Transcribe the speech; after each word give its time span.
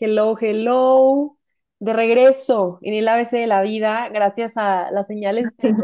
Hello, 0.00 0.36
hello. 0.40 1.36
De 1.78 1.92
regreso 1.92 2.78
en 2.82 2.94
el 2.94 3.08
ABC 3.08 3.32
de 3.32 3.46
la 3.46 3.62
vida, 3.62 4.08
gracias 4.10 4.56
a 4.56 4.90
las 4.90 5.06
señales 5.06 5.46
de 5.58 5.74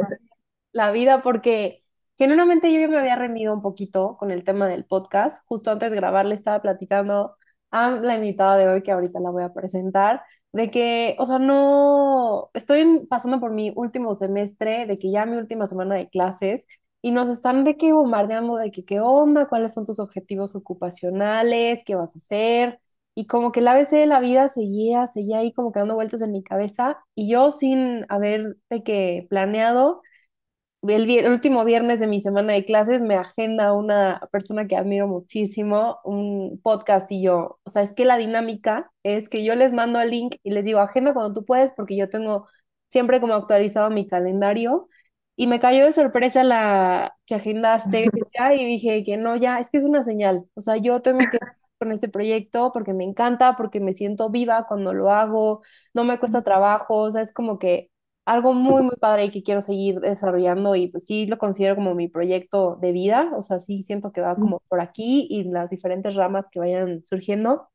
la 0.73 0.91
vida, 0.93 1.23
porque 1.23 1.85
genuinamente 2.18 2.73
yo 2.73 2.80
ya 2.80 2.89
me 2.89 2.98
había 2.98 3.16
rendido 3.16 3.55
un 3.55 3.62
poquito 3.62 4.16
con 4.18 4.30
el 4.30 4.45
tema 4.45 4.68
del 4.68 4.84
podcast. 4.87 5.43
Justo 5.46 5.71
antes 5.71 5.91
de 5.91 5.96
grabar 5.96 6.27
le 6.27 6.34
estaba 6.34 6.62
platicando 6.62 7.37
a 7.71 7.91
la 7.91 8.16
invitada 8.16 8.57
de 8.59 8.68
hoy, 8.68 8.82
que 8.82 8.93
ahorita 8.93 9.21
la 9.21 9.30
voy 9.30 9.43
a 9.43 9.52
presentar, 9.55 10.23
de 10.53 10.71
que, 10.71 11.17
o 11.19 11.27
sea, 11.27 11.39
no, 11.39 12.51
estoy 12.55 13.07
pasando 13.09 13.41
por 13.41 13.53
mi 13.53 13.73
último 13.77 14.14
semestre, 14.14 14.87
de 14.87 14.98
que 14.98 15.11
ya 15.11 15.27
mi 15.27 15.37
última 15.37 15.69
semana 15.69 15.95
de 15.96 16.09
clases, 16.09 16.67
y 17.03 17.11
nos 17.12 17.29
están 17.30 17.64
de 17.64 17.77
que 17.77 17.93
bombardeando 17.93 18.57
de 18.57 18.71
que 18.73 18.85
qué 18.85 19.01
onda, 19.01 19.48
cuáles 19.48 19.75
son 19.75 19.87
tus 19.87 19.98
objetivos 20.01 20.57
ocupacionales, 20.57 21.82
qué 21.85 21.94
vas 21.94 22.14
a 22.17 22.18
hacer. 22.18 22.80
Y 23.18 23.26
como 23.26 23.50
que 23.52 23.61
el 23.61 23.68
ABC 23.68 23.96
de 23.96 24.06
la 24.06 24.20
vida 24.20 24.50
seguía, 24.50 25.08
seguía 25.08 25.38
ahí 25.38 25.52
como 25.54 25.72
que 25.72 25.80
dando 25.80 25.94
vueltas 25.96 26.22
en 26.22 26.32
mi 26.32 26.43
cabeza 26.44 26.98
y 27.14 27.30
yo 27.32 27.50
sin 27.52 28.04
haber 28.11 28.58
de 28.70 28.84
que 28.84 29.26
planeado, 29.30 30.02
el, 30.82 31.11
el 31.11 31.30
último 31.32 31.64
viernes 31.64 32.00
de 32.00 32.06
mi 32.06 32.20
semana 32.20 32.52
de 32.52 32.64
clases 32.64 33.02
me 33.02 33.16
agenda 33.16 33.72
una 33.72 34.20
persona 34.33 34.66
que 34.66 34.77
admiro 34.77 35.08
muchísimo, 35.08 35.98
un 36.05 36.61
podcast 36.62 37.11
y 37.11 37.22
yo, 37.22 37.58
o 37.64 37.70
sea, 37.70 37.83
es 37.83 37.94
que 37.94 38.05
la 38.05 38.19
dinámica 38.19 38.91
es 39.02 39.28
que 39.28 39.44
yo 39.44 39.55
les 39.55 39.72
mando 39.72 40.00
el 40.00 40.11
link 40.11 40.36
y 40.42 40.50
les 40.50 40.64
digo, 40.64 40.80
agenda 40.80 41.14
cuando 41.14 41.34
tú 41.41 41.44
puedes 41.47 41.72
porque 41.77 41.97
yo 41.97 42.08
tengo 42.11 42.47
siempre 42.89 43.20
como 43.20 43.34
actualizado 43.34 43.91
mi 43.91 44.06
calendario 44.06 44.86
y 45.36 45.47
me 45.48 45.61
cayó 45.61 45.84
de 45.84 45.92
sorpresa 45.92 46.44
la 46.44 47.17
que 47.27 47.34
agendaste, 47.34 48.06
y 48.56 48.64
dije 48.64 49.05
que 49.05 49.17
no, 49.17 49.36
ya, 49.36 49.58
es 49.61 49.70
que 49.70 49.78
es 49.78 49.84
una 49.84 50.05
señal, 50.05 50.44
o 50.55 50.61
sea, 50.61 50.77
yo 50.77 51.03
tengo 51.03 51.28
que 51.30 51.39
con 51.78 51.92
este 51.92 52.08
proyecto 52.08 52.73
porque 52.73 52.95
me 52.95 53.05
encanta, 53.05 53.56
porque 53.56 53.81
me 53.81 53.92
siento 53.92 54.31
viva 54.31 54.67
cuando 54.67 54.92
lo 54.95 55.11
hago, 55.11 55.62
no 55.95 56.05
me 56.05 56.19
cuesta 56.19 56.42
trabajo, 56.42 56.97
o 56.98 57.11
sea, 57.11 57.23
es 57.23 57.33
como 57.33 57.59
que 57.59 57.91
algo 58.25 58.55
muy, 58.55 58.83
muy 58.83 58.97
padre 58.97 59.27
y 59.27 59.31
que 59.31 59.42
quiero 59.42 59.62
seguir 59.62 60.01
desarrollando 60.01 60.75
y 60.75 60.89
pues 60.89 61.06
sí 61.06 61.27
lo 61.27 61.39
considero 61.39 61.77
como 61.77 61.95
mi 61.95 62.09
proyecto 62.09 62.77
de 62.81 62.92
vida, 62.92 63.31
o 63.36 63.42
sea, 63.42 63.61
sí 63.61 63.83
siento 63.83 64.12
que 64.12 64.20
va 64.20 64.39
como 64.39 64.61
por 64.69 64.81
aquí 64.81 65.27
y 65.31 65.45
las 65.45 65.70
diferentes 65.70 66.14
ramas 66.17 66.47
que 66.51 66.59
vayan 66.61 67.05
surgiendo, 67.05 67.69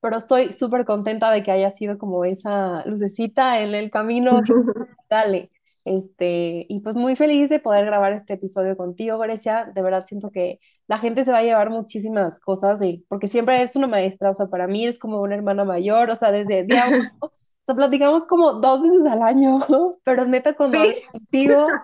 pero 0.00 0.16
estoy 0.18 0.52
súper 0.52 0.84
contenta 0.84 1.30
de 1.30 1.42
que 1.42 1.50
haya 1.50 1.70
sido 1.70 1.98
como 1.98 2.24
esa 2.24 2.84
lucecita 2.86 3.60
en 3.62 3.74
el 3.74 3.90
camino 3.90 4.40
dale. 5.10 5.50
Este, 5.84 6.66
y 6.68 6.80
pues 6.80 6.96
muy 6.96 7.16
feliz 7.16 7.48
de 7.48 7.60
poder 7.60 7.86
grabar 7.86 8.12
este 8.12 8.34
episodio 8.34 8.76
contigo, 8.76 9.18
Grecia. 9.18 9.70
De 9.74 9.82
verdad 9.82 10.04
siento 10.06 10.30
que 10.30 10.60
la 10.86 10.98
gente 10.98 11.24
se 11.24 11.32
va 11.32 11.38
a 11.38 11.42
llevar 11.42 11.70
muchísimas 11.70 12.40
cosas 12.40 12.78
de, 12.78 13.04
porque 13.08 13.28
siempre 13.28 13.56
eres 13.56 13.76
una 13.76 13.86
maestra, 13.86 14.30
o 14.30 14.34
sea, 14.34 14.46
para 14.48 14.66
mí 14.66 14.84
eres 14.84 14.98
como 14.98 15.20
una 15.22 15.34
hermana 15.34 15.64
mayor, 15.64 16.10
o 16.10 16.16
sea, 16.16 16.30
desde 16.32 16.64
día 16.64 16.88
uno, 16.88 17.10
o 17.20 17.30
sea, 17.64 17.74
platicamos 17.74 18.24
como 18.26 18.54
dos 18.54 18.82
veces 18.82 19.06
al 19.06 19.22
año, 19.22 19.58
pero 20.04 20.24
neta 20.26 20.54
cuando 20.56 20.78
Sí, 20.82 20.94
contigo 21.12 21.80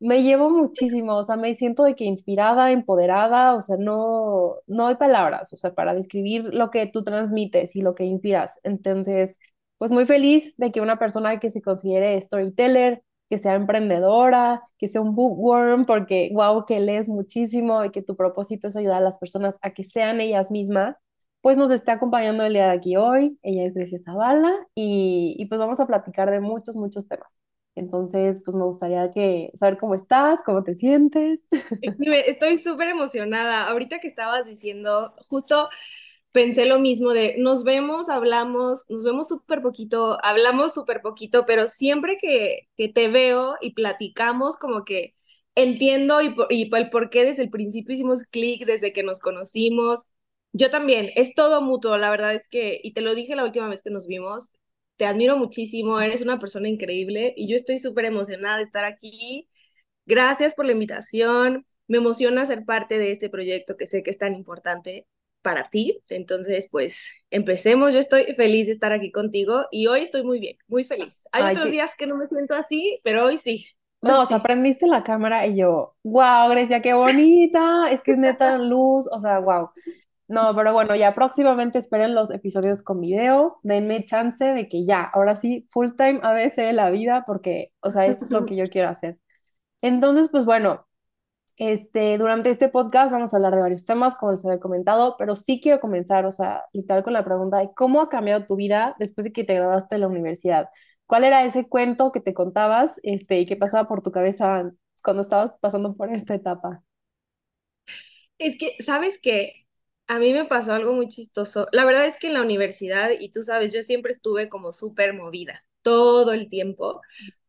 me 0.00 0.22
llevo 0.22 0.50
muchísimo, 0.50 1.16
o 1.16 1.24
sea, 1.24 1.36
me 1.36 1.54
siento 1.54 1.84
de 1.84 1.94
que 1.94 2.04
inspirada, 2.04 2.70
empoderada, 2.72 3.54
o 3.54 3.60
sea, 3.60 3.76
no, 3.78 4.56
no 4.66 4.86
hay 4.86 4.96
palabras, 4.96 5.52
o 5.52 5.56
sea, 5.56 5.74
para 5.74 5.94
describir 5.94 6.44
lo 6.54 6.70
que 6.70 6.86
tú 6.86 7.04
transmites 7.04 7.76
y 7.76 7.82
lo 7.82 7.94
que 7.94 8.04
inspiras. 8.04 8.58
Entonces, 8.62 9.36
pues 9.78 9.90
muy 9.90 10.06
feliz 10.06 10.54
de 10.56 10.72
que 10.72 10.80
una 10.80 10.98
persona 10.98 11.38
que 11.38 11.50
se 11.50 11.60
considere 11.62 12.20
storyteller, 12.22 13.02
que 13.30 13.38
sea 13.38 13.54
emprendedora, 13.54 14.62
que 14.78 14.88
sea 14.88 15.00
un 15.00 15.14
bookworm, 15.14 15.86
porque 15.86 16.30
wow, 16.34 16.66
que 16.66 16.80
lees 16.80 17.08
muchísimo 17.08 17.84
y 17.84 17.90
que 17.92 18.02
tu 18.02 18.16
propósito 18.16 18.68
es 18.68 18.76
ayudar 18.76 18.98
a 18.98 19.04
las 19.04 19.18
personas 19.18 19.56
a 19.62 19.70
que 19.72 19.84
sean 19.84 20.20
ellas 20.20 20.50
mismas, 20.50 20.96
pues 21.40 21.56
nos 21.56 21.70
está 21.72 21.92
acompañando 21.94 22.44
el 22.44 22.52
día 22.52 22.66
de 22.66 22.72
aquí 22.76 22.96
hoy. 22.96 23.38
Ella 23.42 23.64
es 23.66 23.74
Grecia 23.74 23.98
Zavala 24.00 24.52
y, 24.74 25.36
y 25.38 25.46
pues 25.46 25.58
vamos 25.60 25.80
a 25.80 25.86
platicar 25.86 26.30
de 26.30 26.40
muchos, 26.40 26.76
muchos 26.76 27.08
temas. 27.08 27.30
Entonces, 27.76 28.42
pues 28.44 28.56
me 28.56 28.64
gustaría 28.64 29.10
que 29.12 29.52
saber 29.56 29.78
cómo 29.78 29.94
estás, 29.94 30.40
cómo 30.44 30.64
te 30.64 30.74
sientes. 30.74 31.42
estoy 32.26 32.58
súper 32.58 32.88
emocionada. 32.88 33.68
Ahorita 33.68 34.00
que 34.00 34.08
estabas 34.08 34.44
diciendo, 34.44 35.14
justo 35.28 35.70
pensé 36.32 36.66
lo 36.66 36.78
mismo 36.78 37.12
de 37.12 37.36
nos 37.38 37.64
vemos, 37.64 38.08
hablamos, 38.08 38.84
nos 38.88 39.04
vemos 39.04 39.28
súper 39.28 39.62
poquito, 39.62 40.18
hablamos 40.24 40.74
súper 40.74 41.02
poquito, 41.02 41.46
pero 41.46 41.68
siempre 41.68 42.18
que, 42.18 42.68
que 42.76 42.88
te 42.88 43.08
veo 43.08 43.56
y 43.60 43.72
platicamos, 43.74 44.56
como 44.56 44.84
que 44.84 45.14
entiendo 45.54 46.22
y, 46.22 46.34
y 46.50 46.74
el 46.74 46.90
por 46.90 47.10
qué 47.10 47.24
desde 47.24 47.42
el 47.42 47.50
principio 47.50 47.94
hicimos 47.94 48.24
clic, 48.24 48.64
desde 48.66 48.92
que 48.92 49.02
nos 49.02 49.18
conocimos. 49.20 50.02
Yo 50.52 50.70
también, 50.70 51.10
es 51.16 51.34
todo 51.34 51.62
mutuo, 51.62 51.96
la 51.98 52.10
verdad 52.10 52.34
es 52.34 52.48
que, 52.48 52.80
y 52.82 52.92
te 52.92 53.00
lo 53.02 53.14
dije 53.14 53.36
la 53.36 53.44
última 53.44 53.68
vez 53.68 53.82
que 53.82 53.90
nos 53.90 54.06
vimos, 54.06 54.50
te 54.96 55.06
admiro 55.06 55.36
muchísimo, 55.36 56.00
eres 56.00 56.20
una 56.22 56.38
persona 56.38 56.68
increíble 56.68 57.32
y 57.36 57.48
yo 57.48 57.56
estoy 57.56 57.78
súper 57.78 58.04
emocionada 58.06 58.58
de 58.58 58.64
estar 58.64 58.84
aquí 58.84 59.48
Gracias 60.06 60.54
por 60.54 60.66
la 60.66 60.72
invitación. 60.72 61.66
Me 61.88 61.98
emociona 61.98 62.46
ser 62.46 62.64
parte 62.64 62.98
de 62.98 63.12
este 63.12 63.30
proyecto 63.30 63.76
que 63.76 63.86
sé 63.86 64.02
que 64.02 64.10
es 64.10 64.18
tan 64.18 64.34
importante 64.34 65.06
para 65.42 65.70
ti. 65.70 66.00
Entonces, 66.08 66.68
pues 66.70 66.96
empecemos. 67.30 67.92
Yo 67.94 68.00
estoy 68.00 68.24
feliz 68.34 68.66
de 68.66 68.72
estar 68.72 68.92
aquí 68.92 69.12
contigo 69.12 69.66
y 69.70 69.86
hoy 69.86 70.00
estoy 70.02 70.22
muy 70.24 70.40
bien, 70.40 70.56
muy 70.68 70.84
feliz. 70.84 71.28
Hay 71.32 71.44
Ay, 71.44 71.50
otros 71.50 71.68
que... 71.68 71.70
días 71.70 71.90
que 71.96 72.06
no 72.06 72.16
me 72.16 72.28
siento 72.28 72.54
así, 72.54 73.00
pero 73.04 73.26
hoy 73.26 73.38
sí, 73.38 73.66
hoy 74.02 74.16
No, 74.16 74.22
o 74.22 74.26
sea, 74.26 74.40
sí. 74.40 74.42
prendiste 74.42 74.86
la 74.86 75.04
cámara 75.04 75.46
y 75.46 75.58
yo, 75.58 75.94
wow, 76.04 76.48
Grecia, 76.50 76.80
qué 76.80 76.94
bonita, 76.94 77.90
es 77.90 78.02
que 78.02 78.12
es 78.12 78.18
neta 78.18 78.56
luz, 78.58 79.06
o 79.12 79.20
sea, 79.20 79.38
wow. 79.40 79.70
No, 80.28 80.54
pero 80.56 80.72
bueno, 80.72 80.96
ya 80.96 81.14
próximamente 81.14 81.78
esperen 81.78 82.14
los 82.14 82.30
episodios 82.30 82.82
con 82.82 83.00
video, 83.00 83.58
denme 83.62 84.04
chance 84.06 84.44
de 84.44 84.68
que 84.68 84.86
ya, 84.86 85.02
ahora 85.04 85.36
sí, 85.36 85.66
full 85.70 85.90
time 85.96 86.20
ABC 86.22 86.56
de 86.62 86.72
la 86.72 86.90
vida, 86.90 87.24
porque, 87.26 87.72
o 87.80 87.90
sea, 87.90 88.06
esto 88.06 88.24
es 88.24 88.30
lo 88.30 88.46
que 88.46 88.56
yo 88.56 88.70
quiero 88.70 88.88
hacer. 88.88 89.18
Entonces, 89.82 90.28
pues 90.30 90.44
bueno, 90.44 90.86
Este, 91.62 92.16
durante 92.16 92.48
este 92.48 92.70
podcast 92.70 93.12
vamos 93.12 93.34
a 93.34 93.36
hablar 93.36 93.54
de 93.54 93.60
varios 93.60 93.84
temas, 93.84 94.16
como 94.16 94.32
les 94.32 94.42
había 94.46 94.58
comentado, 94.58 95.16
pero 95.18 95.36
sí 95.36 95.60
quiero 95.62 95.78
comenzar, 95.78 96.24
o 96.24 96.32
sea, 96.32 96.64
literal 96.72 97.04
con 97.04 97.12
la 97.12 97.22
pregunta 97.22 97.58
de 97.58 97.68
cómo 97.76 98.00
ha 98.00 98.08
cambiado 98.08 98.46
tu 98.46 98.56
vida 98.56 98.96
después 98.98 99.26
de 99.26 99.32
que 99.32 99.44
te 99.44 99.52
graduaste 99.56 99.96
de 99.96 99.98
la 100.00 100.08
universidad. 100.08 100.70
¿Cuál 101.04 101.24
era 101.24 101.44
ese 101.44 101.68
cuento 101.68 102.12
que 102.12 102.20
te 102.22 102.32
contabas, 102.32 102.98
este, 103.02 103.40
y 103.40 103.44
qué 103.44 103.56
pasaba 103.56 103.86
por 103.88 104.02
tu 104.02 104.10
cabeza 104.10 104.72
cuando 105.04 105.20
estabas 105.20 105.52
pasando 105.60 105.94
por 105.94 106.10
esta 106.14 106.34
etapa? 106.34 106.82
Es 108.38 108.56
que, 108.56 108.76
¿sabes 108.82 109.18
qué? 109.22 109.66
A 110.06 110.18
mí 110.18 110.32
me 110.32 110.46
pasó 110.46 110.72
algo 110.72 110.94
muy 110.94 111.08
chistoso. 111.08 111.66
La 111.72 111.84
verdad 111.84 112.06
es 112.06 112.16
que 112.16 112.28
en 112.28 112.34
la 112.34 112.42
universidad, 112.42 113.10
y 113.18 113.32
tú 113.32 113.42
sabes, 113.42 113.70
yo 113.74 113.82
siempre 113.82 114.12
estuve 114.12 114.48
como 114.48 114.72
súper 114.72 115.12
movida, 115.12 115.62
todo 115.82 116.32
el 116.32 116.48
tiempo, 116.48 117.02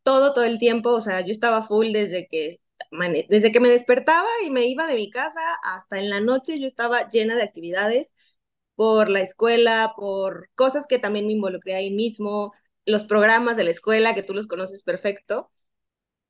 todo, 0.03 0.33
todo 0.33 0.43
el 0.43 0.59
tiempo, 0.59 0.89
o 0.91 1.01
sea, 1.01 1.21
yo 1.21 1.31
estaba 1.31 1.61
full 1.61 1.93
desde 1.93 2.27
que, 2.27 2.57
desde 3.29 3.51
que 3.51 3.59
me 3.59 3.69
despertaba 3.69 4.27
y 4.45 4.49
me 4.51 4.65
iba 4.67 4.87
de 4.87 4.95
mi 4.95 5.09
casa 5.09 5.41
hasta 5.63 5.99
en 5.99 6.09
la 6.09 6.19
noche, 6.21 6.59
yo 6.59 6.67
estaba 6.67 7.09
llena 7.09 7.35
de 7.35 7.43
actividades 7.43 8.13
por 8.75 9.09
la 9.09 9.21
escuela, 9.21 9.93
por 9.97 10.49
cosas 10.55 10.85
que 10.87 10.99
también 10.99 11.27
me 11.27 11.33
involucré 11.33 11.75
ahí 11.75 11.91
mismo, 11.91 12.53
los 12.85 13.05
programas 13.05 13.57
de 13.57 13.65
la 13.65 13.71
escuela, 13.71 14.15
que 14.15 14.23
tú 14.23 14.33
los 14.33 14.47
conoces 14.47 14.83
perfecto. 14.83 15.51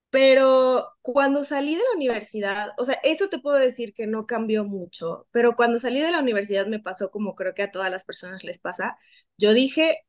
Pero 0.09 0.88
cuando 1.01 1.44
salí 1.45 1.75
de 1.75 1.84
la 1.84 1.95
universidad, 1.95 2.73
o 2.78 2.83
sea, 2.85 2.95
eso 3.03 3.29
te 3.29 3.39
puedo 3.39 3.57
decir 3.57 3.94
que 3.94 4.07
no 4.07 4.25
cambió 4.28 4.66
mucho, 4.66 5.28
pero 5.31 5.56
cuando 5.56 5.79
salí 5.79 6.01
de 6.01 6.12
la 6.12 6.19
universidad 6.19 6.68
me 6.68 6.79
pasó 6.79 7.09
como 7.12 7.33
creo 7.35 7.53
que 7.53 7.63
a 7.63 7.72
todas 7.72 7.89
las 7.91 8.03
personas 8.03 8.44
les 8.44 8.59
pasa. 8.59 8.97
Yo 9.38 9.53
dije, 9.53 10.00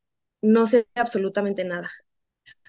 no 0.42 0.66
sé 0.66 0.88
absolutamente 0.96 1.64
nada. 1.64 1.90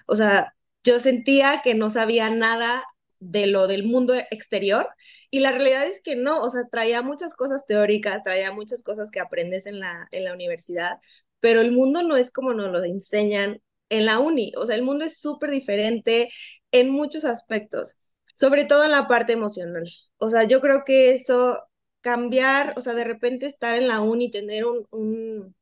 O 0.06 0.16
sea, 0.16 0.56
yo 0.84 1.00
sentía 1.00 1.60
que 1.62 1.74
no 1.74 1.90
sabía 1.90 2.30
nada 2.30 2.84
de 3.20 3.46
lo 3.46 3.66
del 3.66 3.84
mundo 3.84 4.14
exterior 4.14 4.88
y 5.30 5.40
la 5.40 5.52
realidad 5.52 5.86
es 5.86 6.00
que 6.02 6.16
no, 6.16 6.40
o 6.42 6.50
sea, 6.50 6.62
traía 6.70 7.02
muchas 7.02 7.34
cosas 7.34 7.66
teóricas, 7.66 8.22
traía 8.22 8.52
muchas 8.52 8.82
cosas 8.82 9.10
que 9.10 9.20
aprendes 9.20 9.66
en 9.66 9.80
la, 9.80 10.06
en 10.12 10.24
la 10.24 10.32
universidad, 10.32 10.98
pero 11.40 11.60
el 11.60 11.72
mundo 11.72 12.02
no 12.02 12.16
es 12.16 12.30
como 12.30 12.54
nos 12.54 12.70
lo 12.70 12.84
enseñan 12.84 13.60
en 13.88 14.06
la 14.06 14.18
uni, 14.18 14.52
o 14.56 14.66
sea, 14.66 14.76
el 14.76 14.82
mundo 14.82 15.04
es 15.04 15.18
súper 15.18 15.50
diferente 15.50 16.30
en 16.72 16.90
muchos 16.90 17.24
aspectos, 17.24 17.98
sobre 18.32 18.64
todo 18.64 18.84
en 18.84 18.92
la 18.92 19.08
parte 19.08 19.32
emocional. 19.32 19.90
O 20.18 20.30
sea, 20.30 20.44
yo 20.44 20.60
creo 20.60 20.84
que 20.84 21.12
eso, 21.12 21.62
cambiar, 22.00 22.74
o 22.76 22.80
sea, 22.80 22.94
de 22.94 23.04
repente 23.04 23.46
estar 23.46 23.74
en 23.74 23.88
la 23.88 24.00
uni, 24.00 24.30
tener 24.30 24.64
un, 24.64 24.86
un 24.90 25.54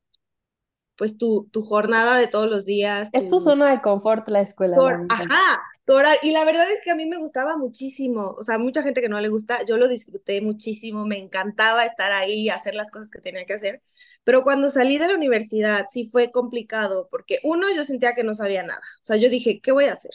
pues 0.97 1.19
tu, 1.19 1.49
tu 1.51 1.63
jornada 1.63 2.17
de 2.19 2.29
todos 2.29 2.49
los 2.49 2.65
días, 2.65 3.09
Es 3.13 3.25
tu 3.25 3.37
tu, 3.37 3.41
zona 3.41 3.71
de 3.71 3.81
confort 3.81 4.29
la 4.29 4.41
escuela, 4.41 4.77
la 4.77 4.83
por, 4.83 5.07
ajá, 5.09 5.63
Y 6.23 6.31
la 6.33 6.45
verdad 6.45 6.71
es 6.71 6.81
que 6.83 6.91
a 6.91 6.95
mí 6.95 7.07
me 7.07 7.19
gustaba 7.19 7.57
muchísimo. 7.57 8.35
O 8.39 8.43
sea, 8.43 8.59
mucha 8.59 8.83
gente 8.83 9.01
que 9.01 9.09
no 9.09 9.21
le 9.21 9.29
gusta, 9.29 9.65
yo 9.67 9.77
lo 9.77 9.89
disfruté 9.89 10.41
muchísimo. 10.41 11.07
Me 11.07 11.19
encantaba 11.19 11.85
estar 11.85 12.13
ahí, 12.13 12.49
hacer 12.49 12.75
las 12.75 12.91
cosas 12.91 13.11
que 13.11 13.21
tenía 13.21 13.45
que 13.45 13.55
hacer. 13.55 13.83
Pero 14.25 14.43
cuando 14.45 14.71
salí 14.71 14.99
de 14.99 15.09
la 15.09 15.15
universidad, 15.17 15.87
sí 15.93 16.09
fue 16.11 16.31
complicado, 16.31 17.09
porque 17.11 17.41
uno, 17.45 17.67
yo 17.75 17.85
sentía 17.85 18.15
que 18.15 18.25
no 18.25 18.35
sabía 18.35 18.63
nada. 18.63 18.81
O 19.03 19.05
sea, 19.05 19.17
yo 19.17 19.29
dije, 19.31 19.61
¿qué 19.61 19.73
voy 19.73 19.85
a 19.87 19.93
hacer? 19.95 20.13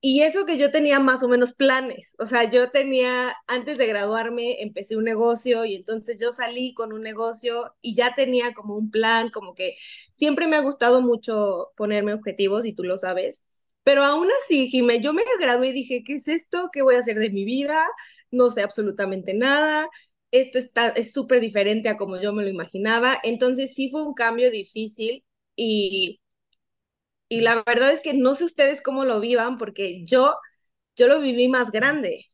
Y 0.00 0.22
eso 0.22 0.44
que 0.44 0.58
yo 0.58 0.70
tenía 0.70 1.00
más 1.00 1.22
o 1.22 1.28
menos 1.28 1.54
planes, 1.54 2.14
o 2.18 2.26
sea, 2.26 2.44
yo 2.50 2.70
tenía, 2.70 3.34
antes 3.46 3.78
de 3.78 3.86
graduarme, 3.86 4.60
empecé 4.62 4.96
un 4.96 5.04
negocio 5.04 5.64
y 5.64 5.74
entonces 5.76 6.20
yo 6.20 6.30
salí 6.32 6.74
con 6.74 6.92
un 6.92 7.00
negocio 7.02 7.74
y 7.80 7.94
ya 7.94 8.14
tenía 8.14 8.52
como 8.52 8.76
un 8.76 8.90
plan, 8.90 9.30
como 9.30 9.54
que 9.54 9.76
siempre 10.12 10.46
me 10.46 10.56
ha 10.56 10.60
gustado 10.60 11.00
mucho 11.00 11.72
ponerme 11.76 12.12
objetivos 12.12 12.66
y 12.66 12.74
tú 12.74 12.84
lo 12.84 12.96
sabes. 12.98 13.42
Pero 13.84 14.04
aún 14.04 14.28
así, 14.44 14.68
Jimé, 14.68 15.00
yo 15.00 15.12
me 15.14 15.22
gradué 15.40 15.68
y 15.68 15.72
dije, 15.72 16.02
¿qué 16.06 16.14
es 16.14 16.28
esto? 16.28 16.70
¿Qué 16.72 16.82
voy 16.82 16.96
a 16.96 17.00
hacer 17.00 17.18
de 17.18 17.30
mi 17.30 17.44
vida? 17.44 17.86
No 18.30 18.50
sé 18.50 18.62
absolutamente 18.62 19.34
nada. 19.34 19.88
Esto 20.30 20.58
está, 20.58 20.88
es 20.90 21.12
súper 21.12 21.40
diferente 21.40 21.88
a 21.88 21.96
como 21.96 22.18
yo 22.20 22.32
me 22.32 22.42
lo 22.44 22.48
imaginaba. 22.50 23.18
Entonces 23.22 23.74
sí 23.74 23.90
fue 23.90 24.02
un 24.04 24.14
cambio 24.14 24.50
difícil 24.50 25.24
y 25.56 26.20
y 27.28 27.40
la 27.40 27.62
verdad 27.66 27.90
es 27.92 28.00
que 28.00 28.14
no 28.14 28.34
sé 28.34 28.44
ustedes 28.44 28.80
cómo 28.82 29.04
lo 29.04 29.20
vivan, 29.20 29.58
porque 29.58 30.04
yo, 30.04 30.34
yo 30.96 31.08
lo 31.08 31.20
viví 31.20 31.48
más 31.48 31.70
grande. 31.72 32.24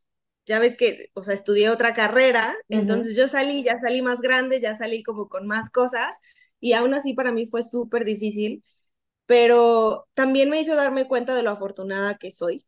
Ya 0.46 0.58
ves 0.58 0.76
que, 0.76 1.10
o 1.14 1.22
sea, 1.24 1.34
estudié 1.34 1.70
otra 1.70 1.94
carrera, 1.94 2.56
entonces 2.70 3.16
yo 3.16 3.28
salí, 3.28 3.62
ya 3.62 3.80
salí 3.80 4.02
más 4.02 4.20
grande, 4.20 4.60
ya 4.60 4.76
salí 4.76 5.02
como 5.02 5.28
con 5.28 5.46
más 5.46 5.70
cosas, 5.70 6.16
y 6.60 6.72
aún 6.74 6.94
así 6.94 7.14
para 7.14 7.32
mí 7.32 7.46
fue 7.46 7.62
súper 7.62 8.04
difícil, 8.04 8.64
pero 9.30 10.08
también 10.14 10.50
me 10.50 10.60
hizo 10.60 10.74
darme 10.74 11.06
cuenta 11.06 11.36
de 11.36 11.44
lo 11.44 11.50
afortunada 11.50 12.18
que 12.18 12.32
soy, 12.32 12.66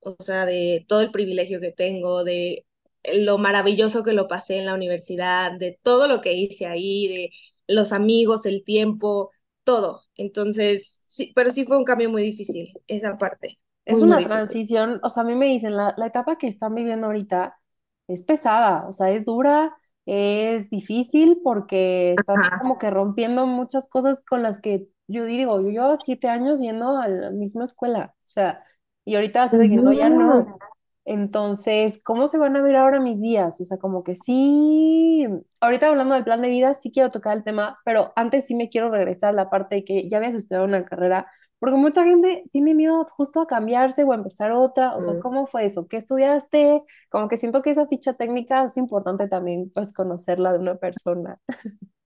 o 0.00 0.16
sea, 0.20 0.46
de 0.46 0.84
todo 0.88 1.02
el 1.02 1.12
privilegio 1.12 1.60
que 1.60 1.72
tengo, 1.72 2.24
de 2.24 2.66
lo 3.14 3.38
maravilloso 3.38 4.02
que 4.04 4.12
lo 4.12 4.28
pasé 4.28 4.58
en 4.58 4.66
la 4.66 4.74
universidad, 4.74 5.52
de 5.52 5.78
todo 5.82 6.08
lo 6.08 6.20
que 6.20 6.32
hice 6.34 6.66
ahí, 6.66 7.08
de 7.08 7.30
los 7.68 7.92
amigos, 7.92 8.44
el 8.46 8.64
tiempo, 8.64 9.30
todo. 9.64 10.02
Entonces, 10.16 10.96
Sí, 11.10 11.32
pero 11.34 11.50
sí 11.50 11.64
fue 11.66 11.76
un 11.78 11.84
cambio 11.84 12.10
muy 12.10 12.22
difícil, 12.22 12.72
esa 12.88 13.18
parte. 13.18 13.58
Es 13.84 14.02
una 14.02 14.22
transición, 14.24 15.00
o 15.02 15.10
sea, 15.10 15.22
a 15.24 15.26
mí 15.26 15.34
me 15.36 15.46
dicen, 15.46 15.76
la, 15.76 15.94
la 15.96 16.06
etapa 16.06 16.38
que 16.38 16.48
están 16.48 16.74
viviendo 16.74 17.06
ahorita 17.08 17.60
es 18.08 18.22
pesada, 18.22 18.86
o 18.88 18.92
sea, 18.92 19.10
es 19.12 19.24
dura, 19.24 19.76
es 20.06 20.70
difícil 20.70 21.40
porque 21.44 22.14
estás 22.14 22.40
como 22.56 22.78
que 22.78 22.90
rompiendo 22.90 23.46
muchas 23.46 23.88
cosas 23.88 24.20
con 24.22 24.42
las 24.42 24.60
que 24.60 24.88
yo 25.10 25.24
digo, 25.24 25.60
yo 25.60 25.68
llevo 25.68 25.96
siete 25.98 26.28
años 26.28 26.60
yendo 26.60 26.96
a 26.98 27.08
la 27.08 27.30
misma 27.30 27.64
escuela, 27.64 28.14
o 28.16 28.28
sea, 28.28 28.64
y 29.04 29.16
ahorita 29.16 29.44
hace 29.44 29.58
de 29.58 29.68
que 29.68 29.76
no, 29.76 29.92
ya 29.92 30.08
no. 30.08 30.58
Entonces, 31.04 32.00
¿cómo 32.04 32.28
se 32.28 32.38
van 32.38 32.56
a 32.56 32.62
ver 32.62 32.76
ahora 32.76 33.00
mis 33.00 33.20
días? 33.20 33.60
O 33.60 33.64
sea, 33.64 33.78
como 33.78 34.04
que 34.04 34.14
sí, 34.16 35.26
ahorita 35.60 35.88
hablando 35.88 36.14
del 36.14 36.24
plan 36.24 36.42
de 36.42 36.50
vida, 36.50 36.74
sí 36.74 36.92
quiero 36.92 37.10
tocar 37.10 37.36
el 37.36 37.42
tema, 37.42 37.78
pero 37.84 38.12
antes 38.16 38.46
sí 38.46 38.54
me 38.54 38.68
quiero 38.68 38.90
regresar 38.90 39.30
a 39.30 39.32
la 39.32 39.50
parte 39.50 39.76
de 39.76 39.84
que 39.84 40.08
ya 40.08 40.18
habías 40.18 40.34
estudiado 40.34 40.66
una 40.66 40.84
carrera, 40.84 41.26
porque 41.58 41.76
mucha 41.76 42.04
gente 42.04 42.44
tiene 42.52 42.74
miedo 42.74 43.06
justo 43.16 43.40
a 43.40 43.46
cambiarse 43.46 44.04
o 44.04 44.12
a 44.12 44.14
empezar 44.14 44.52
otra. 44.52 44.94
O 44.96 45.02
sea, 45.02 45.14
mm. 45.14 45.20
¿cómo 45.20 45.46
fue 45.46 45.66
eso? 45.66 45.88
¿Qué 45.88 45.96
estudiaste? 45.98 46.82
Como 47.10 47.28
que 47.28 47.36
siento 47.36 47.62
que 47.62 47.72
esa 47.72 47.86
ficha 47.86 48.14
técnica 48.14 48.64
es 48.64 48.76
importante 48.76 49.28
también, 49.28 49.70
pues, 49.74 49.92
conocerla 49.92 50.52
de 50.52 50.58
una 50.58 50.76
persona. 50.76 51.38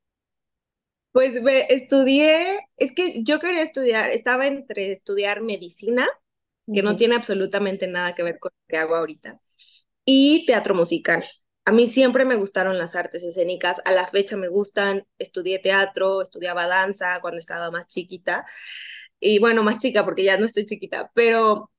Pues 1.14 1.40
me 1.42 1.62
estudié, 1.72 2.60
es 2.78 2.92
que 2.92 3.24
yo 3.24 3.40
quería 3.40 3.62
estudiar, 3.62 4.10
estaba 4.10 4.48
entre 4.48 4.92
estudiar 4.92 5.42
medicina 5.42 6.08
que 6.72 6.82
no 6.82 6.96
tiene 6.96 7.16
absolutamente 7.16 7.88
nada 7.88 8.14
que 8.16 8.24
ver 8.24 8.38
con 8.40 8.52
lo 8.54 8.66
que 8.68 8.78
hago 8.78 8.96
ahorita. 8.96 9.40
Y 10.06 10.46
teatro 10.46 10.74
musical. 10.74 11.24
A 11.66 11.72
mí 11.72 11.86
siempre 11.88 12.24
me 12.26 12.36
gustaron 12.36 12.78
las 12.78 12.96
artes 12.96 13.24
escénicas, 13.24 13.82
a 13.86 13.92
la 13.92 14.06
fecha 14.08 14.36
me 14.36 14.48
gustan, 14.48 15.06
estudié 15.18 15.58
teatro, 15.60 16.22
estudiaba 16.22 16.66
danza 16.68 17.20
cuando 17.22 17.38
estaba 17.40 17.70
más 17.72 17.88
chiquita, 17.88 18.46
y 19.20 19.38
bueno, 19.40 19.62
más 19.64 19.78
chica 19.78 20.04
porque 20.04 20.24
ya 20.24 20.38
no 20.38 20.46
estoy 20.46 20.66
chiquita, 20.66 21.12
pero 21.14 21.70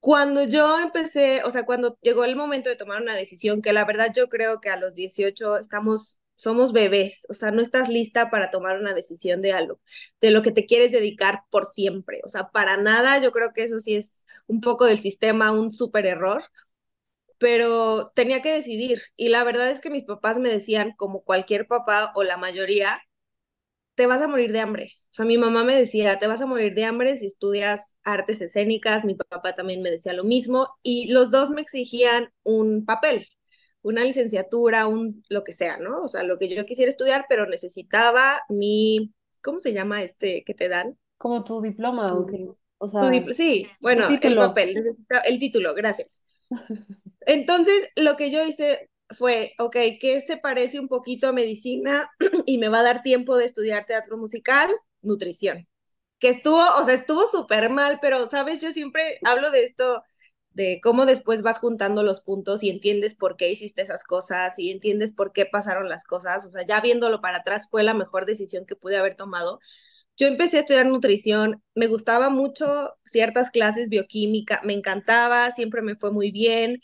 cuando 0.00 0.44
yo 0.44 0.78
empecé, 0.80 1.42
o 1.44 1.50
sea, 1.50 1.64
cuando 1.66 1.98
llegó 2.02 2.24
el 2.24 2.36
momento 2.36 2.70
de 2.70 2.76
tomar 2.76 3.02
una 3.02 3.16
decisión, 3.16 3.62
que 3.62 3.72
la 3.74 3.84
verdad 3.86 4.12
yo 4.14 4.28
creo 4.28 4.60
que 4.60 4.70
a 4.70 4.76
los 4.78 4.94
18 4.94 5.58
estamos 5.58 6.19
somos 6.42 6.72
bebés, 6.72 7.26
o 7.28 7.34
sea, 7.34 7.50
no 7.50 7.62
estás 7.62 7.88
lista 7.88 8.30
para 8.30 8.50
tomar 8.50 8.78
una 8.78 8.94
decisión 8.94 9.42
de 9.42 9.52
algo, 9.52 9.80
de 10.20 10.30
lo 10.30 10.42
que 10.42 10.52
te 10.52 10.66
quieres 10.66 10.92
dedicar 10.92 11.42
por 11.50 11.66
siempre, 11.66 12.20
o 12.24 12.28
sea, 12.28 12.50
para 12.50 12.76
nada, 12.76 13.18
yo 13.18 13.32
creo 13.32 13.52
que 13.52 13.64
eso 13.64 13.80
sí 13.80 13.96
es 13.96 14.26
un 14.46 14.60
poco 14.60 14.84
del 14.86 14.98
sistema, 14.98 15.52
un 15.52 15.72
súper 15.72 16.06
error, 16.06 16.44
pero 17.38 18.12
tenía 18.14 18.42
que 18.42 18.52
decidir 18.52 19.00
y 19.16 19.28
la 19.30 19.44
verdad 19.44 19.70
es 19.70 19.80
que 19.80 19.90
mis 19.90 20.04
papás 20.04 20.38
me 20.38 20.50
decían, 20.50 20.92
como 20.96 21.22
cualquier 21.24 21.66
papá 21.66 22.12
o 22.14 22.22
la 22.24 22.36
mayoría, 22.36 23.00
te 23.94 24.06
vas 24.06 24.22
a 24.22 24.28
morir 24.28 24.52
de 24.52 24.60
hambre. 24.60 24.92
O 25.10 25.14
sea, 25.14 25.24
mi 25.26 25.38
mamá 25.38 25.64
me 25.64 25.76
decía, 25.76 26.18
te 26.18 26.26
vas 26.26 26.40
a 26.40 26.46
morir 26.46 26.74
de 26.74 26.84
hambre 26.84 27.16
si 27.16 27.26
estudias 27.26 27.96
artes 28.04 28.40
escénicas, 28.40 29.04
mi 29.04 29.14
papá 29.14 29.54
también 29.54 29.82
me 29.82 29.90
decía 29.90 30.12
lo 30.14 30.24
mismo, 30.24 30.68
y 30.82 31.12
los 31.12 31.30
dos 31.30 31.50
me 31.50 31.60
exigían 31.60 32.32
un 32.42 32.84
papel, 32.86 33.28
una 33.82 34.04
licenciatura, 34.04 34.86
un 34.86 35.24
lo 35.28 35.44
que 35.44 35.52
sea, 35.52 35.78
¿no? 35.78 36.02
O 36.02 36.08
sea, 36.08 36.22
lo 36.22 36.38
que 36.38 36.48
yo 36.54 36.64
quisiera 36.66 36.90
estudiar, 36.90 37.26
pero 37.28 37.46
necesitaba 37.46 38.42
mi, 38.48 39.12
¿cómo 39.42 39.58
se 39.58 39.72
llama 39.72 40.02
este 40.02 40.44
que 40.44 40.54
te 40.54 40.68
dan? 40.68 40.98
Como 41.16 41.44
tu 41.44 41.60
diploma, 41.60 42.14
¿o 42.14 42.26
O 42.78 42.88
sea, 42.88 43.10
sí, 43.32 43.66
bueno, 43.80 44.08
el 44.08 44.36
papel, 44.36 44.96
el 45.24 45.38
título, 45.38 45.74
gracias. 45.74 46.22
Entonces, 47.26 47.90
lo 47.96 48.16
que 48.16 48.30
yo 48.30 48.44
hice 48.44 48.90
fue, 49.10 49.54
ok, 49.58 49.76
¿qué 50.00 50.22
se 50.26 50.36
parece 50.36 50.78
un 50.78 50.88
poquito 50.88 51.28
a 51.28 51.32
medicina 51.32 52.10
y 52.46 52.58
me 52.58 52.68
va 52.68 52.80
a 52.80 52.84
dar 52.84 53.02
tiempo 53.02 53.36
de 53.36 53.46
estudiar 53.46 53.86
teatro 53.86 54.16
musical? 54.16 54.70
Nutrición. 55.02 55.66
Que 56.18 56.28
estuvo, 56.28 56.62
o 56.78 56.84
sea, 56.84 56.94
estuvo 56.94 57.26
súper 57.26 57.70
mal, 57.70 57.98
pero, 58.02 58.26
¿sabes? 58.28 58.60
Yo 58.60 58.72
siempre 58.72 59.18
hablo 59.24 59.50
de 59.50 59.64
esto 59.64 60.02
cómo 60.82 61.06
después 61.06 61.42
vas 61.42 61.58
juntando 61.58 62.02
los 62.02 62.20
puntos 62.20 62.62
y 62.62 62.70
entiendes 62.70 63.14
por 63.14 63.36
qué 63.36 63.50
hiciste 63.50 63.82
esas 63.82 64.04
cosas 64.04 64.58
y 64.58 64.70
entiendes 64.70 65.12
por 65.12 65.32
qué 65.32 65.46
pasaron 65.46 65.88
las 65.88 66.04
cosas. 66.04 66.44
O 66.46 66.50
sea, 66.50 66.66
ya 66.66 66.80
viéndolo 66.80 67.20
para 67.20 67.38
atrás 67.38 67.68
fue 67.70 67.82
la 67.82 67.94
mejor 67.94 68.26
decisión 68.26 68.66
que 68.66 68.76
pude 68.76 68.96
haber 68.96 69.16
tomado. 69.16 69.60
Yo 70.16 70.26
empecé 70.26 70.58
a 70.58 70.60
estudiar 70.60 70.86
nutrición, 70.86 71.62
me 71.74 71.86
gustaba 71.86 72.30
mucho 72.30 72.92
ciertas 73.04 73.50
clases 73.50 73.88
bioquímica, 73.88 74.60
me 74.64 74.74
encantaba, 74.74 75.52
siempre 75.52 75.82
me 75.82 75.96
fue 75.96 76.12
muy 76.12 76.30
bien. 76.30 76.82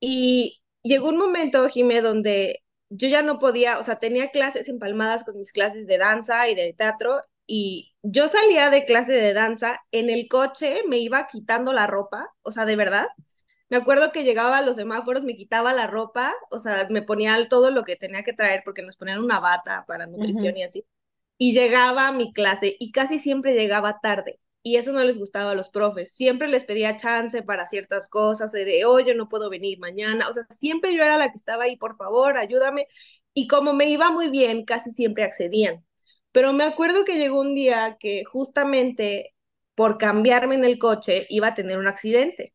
Y 0.00 0.62
llegó 0.82 1.08
un 1.10 1.18
momento, 1.18 1.68
Jimé, 1.68 2.00
donde 2.02 2.62
yo 2.90 3.08
ya 3.08 3.22
no 3.22 3.38
podía, 3.38 3.78
o 3.78 3.82
sea, 3.84 3.96
tenía 3.98 4.30
clases 4.30 4.68
empalmadas 4.68 5.24
con 5.24 5.36
mis 5.36 5.52
clases 5.52 5.86
de 5.86 5.98
danza 5.98 6.48
y 6.48 6.54
de 6.54 6.74
teatro 6.74 7.20
y 7.46 7.94
yo 8.02 8.28
salía 8.28 8.70
de 8.70 8.84
clase 8.84 9.12
de 9.12 9.32
danza, 9.34 9.80
en 9.92 10.10
el 10.10 10.28
coche 10.28 10.82
me 10.88 10.98
iba 10.98 11.26
quitando 11.28 11.72
la 11.72 11.86
ropa, 11.86 12.32
o 12.42 12.52
sea, 12.52 12.66
de 12.66 12.76
verdad. 12.76 13.08
Me 13.68 13.76
acuerdo 13.76 14.12
que 14.12 14.24
llegaba 14.24 14.58
a 14.58 14.62
los 14.62 14.76
semáforos, 14.76 15.24
me 15.24 15.36
quitaba 15.36 15.72
la 15.74 15.86
ropa, 15.88 16.34
o 16.50 16.58
sea, 16.60 16.86
me 16.90 17.02
ponía 17.02 17.48
todo 17.48 17.70
lo 17.72 17.84
que 17.84 17.96
tenía 17.96 18.22
que 18.22 18.32
traer 18.32 18.62
porque 18.64 18.82
nos 18.82 18.96
ponían 18.96 19.20
una 19.20 19.40
bata 19.40 19.84
para 19.88 20.06
nutrición 20.06 20.56
y 20.56 20.62
así. 20.64 20.86
Y 21.38 21.54
llegaba 21.54 22.08
a 22.08 22.12
mi 22.12 22.32
clase 22.34 22.76
y 22.80 22.92
casi 22.92 23.20
siempre 23.20 23.54
llegaba 23.54 24.00
tarde. 24.00 24.40
Y 24.62 24.76
eso 24.76 24.92
no 24.92 25.04
les 25.04 25.18
gustaba 25.18 25.52
a 25.52 25.54
los 25.54 25.70
profes. 25.70 26.12
Siempre 26.14 26.48
les 26.48 26.64
pedía 26.64 26.96
chance 26.96 27.42
para 27.42 27.66
ciertas 27.66 28.08
cosas, 28.08 28.52
de, 28.52 28.84
oye, 28.84 29.14
no 29.14 29.28
puedo 29.28 29.50
venir 29.50 29.78
mañana. 29.78 30.28
O 30.28 30.32
sea, 30.34 30.44
siempre 30.50 30.94
yo 30.94 31.02
era 31.04 31.18
la 31.18 31.30
que 31.30 31.36
estaba 31.36 31.64
ahí, 31.64 31.76
por 31.76 31.96
favor, 31.96 32.36
ayúdame. 32.38 32.88
Y 33.34 33.48
como 33.48 33.74
me 33.74 33.88
iba 33.90 34.10
muy 34.10 34.28
bien, 34.30 34.64
casi 34.64 34.90
siempre 34.92 35.24
accedían. 35.24 35.85
Pero 36.36 36.52
me 36.52 36.64
acuerdo 36.64 37.06
que 37.06 37.16
llegó 37.16 37.40
un 37.40 37.54
día 37.54 37.96
que 37.98 38.22
justamente 38.26 39.34
por 39.74 39.96
cambiarme 39.96 40.54
en 40.54 40.66
el 40.66 40.78
coche 40.78 41.24
iba 41.30 41.46
a 41.48 41.54
tener 41.54 41.78
un 41.78 41.86
accidente. 41.88 42.52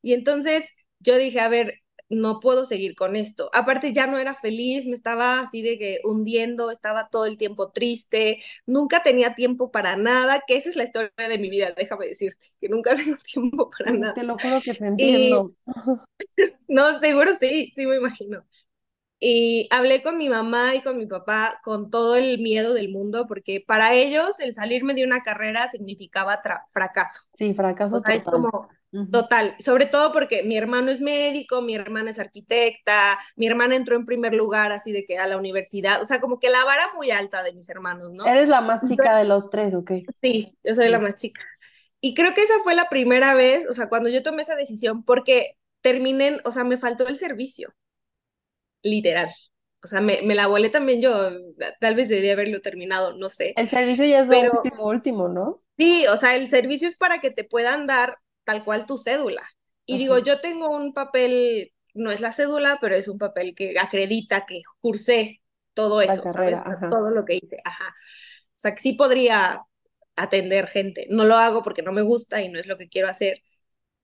Y 0.00 0.12
entonces 0.12 0.64
yo 1.00 1.16
dije, 1.18 1.40
a 1.40 1.48
ver, 1.48 1.82
no 2.08 2.38
puedo 2.38 2.66
seguir 2.66 2.94
con 2.94 3.16
esto. 3.16 3.50
Aparte 3.52 3.92
ya 3.92 4.06
no 4.06 4.16
era 4.18 4.36
feliz, 4.36 4.86
me 4.86 4.94
estaba 4.94 5.40
así 5.40 5.60
de 5.60 5.76
que 5.76 5.98
hundiendo, 6.04 6.70
estaba 6.70 7.08
todo 7.10 7.26
el 7.26 7.36
tiempo 7.36 7.72
triste, 7.72 8.40
nunca 8.64 9.02
tenía 9.02 9.34
tiempo 9.34 9.72
para 9.72 9.96
nada, 9.96 10.44
que 10.46 10.56
esa 10.56 10.68
es 10.68 10.76
la 10.76 10.84
historia 10.84 11.10
de 11.16 11.38
mi 11.38 11.50
vida, 11.50 11.74
déjame 11.76 12.06
decirte, 12.06 12.46
que 12.60 12.68
nunca 12.68 12.94
tengo 12.96 13.16
tiempo 13.16 13.70
para 13.76 13.92
nada. 13.92 14.14
Te 14.14 14.22
lo 14.22 14.38
juro 14.38 14.60
que 14.62 14.74
te 14.74 14.86
entiendo. 14.86 15.52
no, 16.68 17.00
seguro 17.00 17.32
sí, 17.40 17.72
sí 17.74 17.88
me 17.88 17.96
imagino. 17.96 18.44
Y 19.26 19.68
hablé 19.70 20.02
con 20.02 20.18
mi 20.18 20.28
mamá 20.28 20.74
y 20.74 20.82
con 20.82 20.98
mi 20.98 21.06
papá 21.06 21.58
con 21.64 21.88
todo 21.88 22.14
el 22.14 22.38
miedo 22.40 22.74
del 22.74 22.90
mundo, 22.90 23.26
porque 23.26 23.64
para 23.66 23.94
ellos 23.94 24.38
el 24.38 24.52
salirme 24.52 24.92
de 24.92 25.02
una 25.02 25.22
carrera 25.22 25.66
significaba 25.70 26.42
fracaso. 26.70 27.22
Sí, 27.32 27.54
fracaso 27.54 27.96
total. 27.96 28.16
Es 28.16 28.22
como 28.22 28.68
total, 29.10 29.54
sobre 29.60 29.86
todo 29.86 30.12
porque 30.12 30.42
mi 30.42 30.58
hermano 30.58 30.90
es 30.90 31.00
médico, 31.00 31.62
mi 31.62 31.74
hermana 31.74 32.10
es 32.10 32.18
arquitecta, 32.18 33.18
mi 33.34 33.46
hermana 33.46 33.76
entró 33.76 33.96
en 33.96 34.04
primer 34.04 34.34
lugar 34.34 34.72
así 34.72 34.92
de 34.92 35.06
que 35.06 35.16
a 35.16 35.26
la 35.26 35.38
universidad, 35.38 36.02
o 36.02 36.04
sea, 36.04 36.20
como 36.20 36.38
que 36.38 36.50
la 36.50 36.62
vara 36.66 36.90
muy 36.94 37.10
alta 37.10 37.42
de 37.42 37.54
mis 37.54 37.70
hermanos, 37.70 38.12
¿no? 38.12 38.26
¿Eres 38.26 38.50
la 38.50 38.60
más 38.60 38.86
chica 38.86 39.16
de 39.16 39.24
los 39.24 39.48
tres 39.48 39.72
o 39.72 39.86
qué? 39.86 40.04
Sí, 40.20 40.58
yo 40.62 40.74
soy 40.74 40.90
la 40.90 40.98
más 40.98 41.16
chica. 41.16 41.40
Y 42.02 42.12
creo 42.12 42.34
que 42.34 42.42
esa 42.42 42.58
fue 42.62 42.74
la 42.74 42.90
primera 42.90 43.34
vez, 43.34 43.66
o 43.70 43.72
sea, 43.72 43.88
cuando 43.88 44.10
yo 44.10 44.22
tomé 44.22 44.42
esa 44.42 44.54
decisión, 44.54 45.02
porque 45.02 45.56
terminé, 45.80 46.42
o 46.44 46.50
sea, 46.50 46.64
me 46.64 46.76
faltó 46.76 47.08
el 47.08 47.16
servicio 47.16 47.72
literal. 48.84 49.28
O 49.82 49.88
sea, 49.88 50.00
me, 50.00 50.22
me 50.22 50.36
la 50.36 50.46
volé 50.46 50.70
también 50.70 51.02
yo, 51.02 51.30
tal 51.80 51.96
vez 51.96 52.08
debería 52.08 52.34
haberlo 52.34 52.62
terminado, 52.62 53.16
no 53.16 53.28
sé. 53.30 53.52
El 53.56 53.68
servicio 53.68 54.04
ya 54.04 54.20
es 54.20 54.28
lo 54.28 54.40
último, 54.52 54.86
último, 54.86 55.28
¿no? 55.28 55.60
Sí, 55.76 56.06
o 56.06 56.16
sea, 56.16 56.36
el 56.36 56.48
servicio 56.48 56.86
es 56.86 56.96
para 56.96 57.20
que 57.20 57.30
te 57.30 57.44
puedan 57.44 57.86
dar 57.86 58.18
tal 58.44 58.62
cual 58.64 58.86
tu 58.86 58.96
cédula. 58.96 59.42
Y 59.86 59.98
digo, 59.98 60.18
yo 60.18 60.40
tengo 60.40 60.68
un 60.68 60.94
papel, 60.94 61.72
no 61.94 62.10
es 62.12 62.20
la 62.20 62.32
cédula, 62.32 62.78
pero 62.80 62.94
es 62.94 63.08
un 63.08 63.18
papel 63.18 63.54
que 63.54 63.74
acredita 63.78 64.46
que 64.46 64.62
cursé 64.80 65.42
todo 65.74 66.00
la 66.02 66.14
eso, 66.14 66.22
carrera, 66.22 66.58
¿sabes? 66.58 66.62
Ajá, 66.66 66.90
todo 66.90 67.10
lo 67.10 67.24
que 67.24 67.36
hice, 67.36 67.58
ajá. 67.64 67.88
O 67.88 68.52
sea, 68.56 68.74
que 68.74 68.80
sí 68.82 68.92
podría 68.92 69.62
atender 70.16 70.68
gente. 70.68 71.06
No 71.10 71.24
lo 71.24 71.36
hago 71.36 71.62
porque 71.62 71.82
no 71.82 71.92
me 71.92 72.02
gusta 72.02 72.40
y 72.42 72.48
no 72.48 72.58
es 72.60 72.66
lo 72.66 72.78
que 72.78 72.88
quiero 72.88 73.08
hacer. 73.08 73.42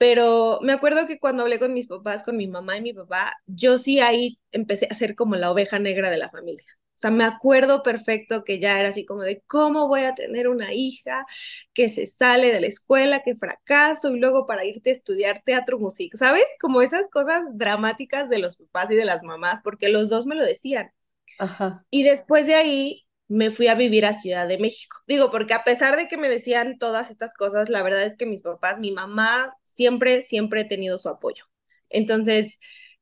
Pero 0.00 0.60
me 0.62 0.72
acuerdo 0.72 1.06
que 1.06 1.20
cuando 1.20 1.44
hablé 1.44 1.60
con 1.60 1.74
mis 1.74 1.88
papás, 1.88 2.24
con 2.24 2.36
mi 2.38 2.48
mamá 2.48 2.78
y 2.78 2.82
mi 2.82 2.94
papá, 2.94 3.34
yo 3.46 3.78
sí 3.78 4.00
ahí 4.00 4.40
empecé 4.52 4.88
a 4.90 4.96
ser 4.96 5.14
como 5.16 5.36
la 5.36 5.52
oveja 5.52 5.78
negra 5.80 6.10
de 6.10 6.18
la 6.18 6.30
familia. 6.30 6.64
O 6.96 7.00
sea, 7.00 7.12
me 7.12 7.24
acuerdo 7.24 7.82
perfecto 7.84 8.44
que 8.44 8.58
ya 8.60 8.80
era 8.80 8.90
así 8.90 9.06
como 9.06 9.22
de 9.22 9.42
cómo 9.46 9.88
voy 9.88 10.02
a 10.04 10.14
tener 10.14 10.48
una 10.48 10.74
hija 10.74 11.26
que 11.74 11.88
se 11.90 12.06
sale 12.06 12.52
de 12.52 12.60
la 12.60 12.66
escuela, 12.68 13.22
que 13.22 13.34
fracaso 13.36 14.14
y 14.14 14.20
luego 14.20 14.46
para 14.46 14.64
irte 14.66 14.90
a 14.90 14.94
estudiar 14.94 15.42
teatro, 15.44 15.78
música, 15.78 16.18
¿sabes? 16.18 16.44
Como 16.60 16.82
esas 16.82 17.08
cosas 17.10 17.56
dramáticas 17.58 18.28
de 18.30 18.38
los 18.38 18.56
papás 18.56 18.90
y 18.90 18.96
de 18.96 19.04
las 19.06 19.22
mamás, 19.22 19.60
porque 19.62 19.88
los 19.90 20.10
dos 20.10 20.26
me 20.26 20.34
lo 20.36 20.44
decían. 20.46 20.90
ajá, 21.38 21.84
Y 21.90 22.02
después 22.04 22.46
de 22.46 22.54
ahí 22.54 23.06
me 23.30 23.50
fui 23.52 23.68
a 23.68 23.76
vivir 23.76 24.06
a 24.06 24.14
Ciudad 24.14 24.48
de 24.48 24.58
México. 24.58 24.96
Digo, 25.06 25.30
porque 25.30 25.54
a 25.54 25.62
pesar 25.64 25.96
de 25.96 26.08
que 26.08 26.16
me 26.16 26.28
decían 26.28 26.78
todas 26.78 27.10
estas 27.10 27.32
cosas, 27.34 27.68
la 27.70 27.82
verdad 27.82 28.02
es 28.02 28.16
que 28.16 28.26
mis 28.26 28.42
papás, 28.42 28.80
mi 28.80 28.90
mamá, 28.92 29.56
siempre, 29.62 30.22
siempre 30.22 30.62
he 30.62 30.64
tenido 30.64 30.98
su 30.98 31.08
apoyo. 31.08 31.44
Entonces, 31.90 32.58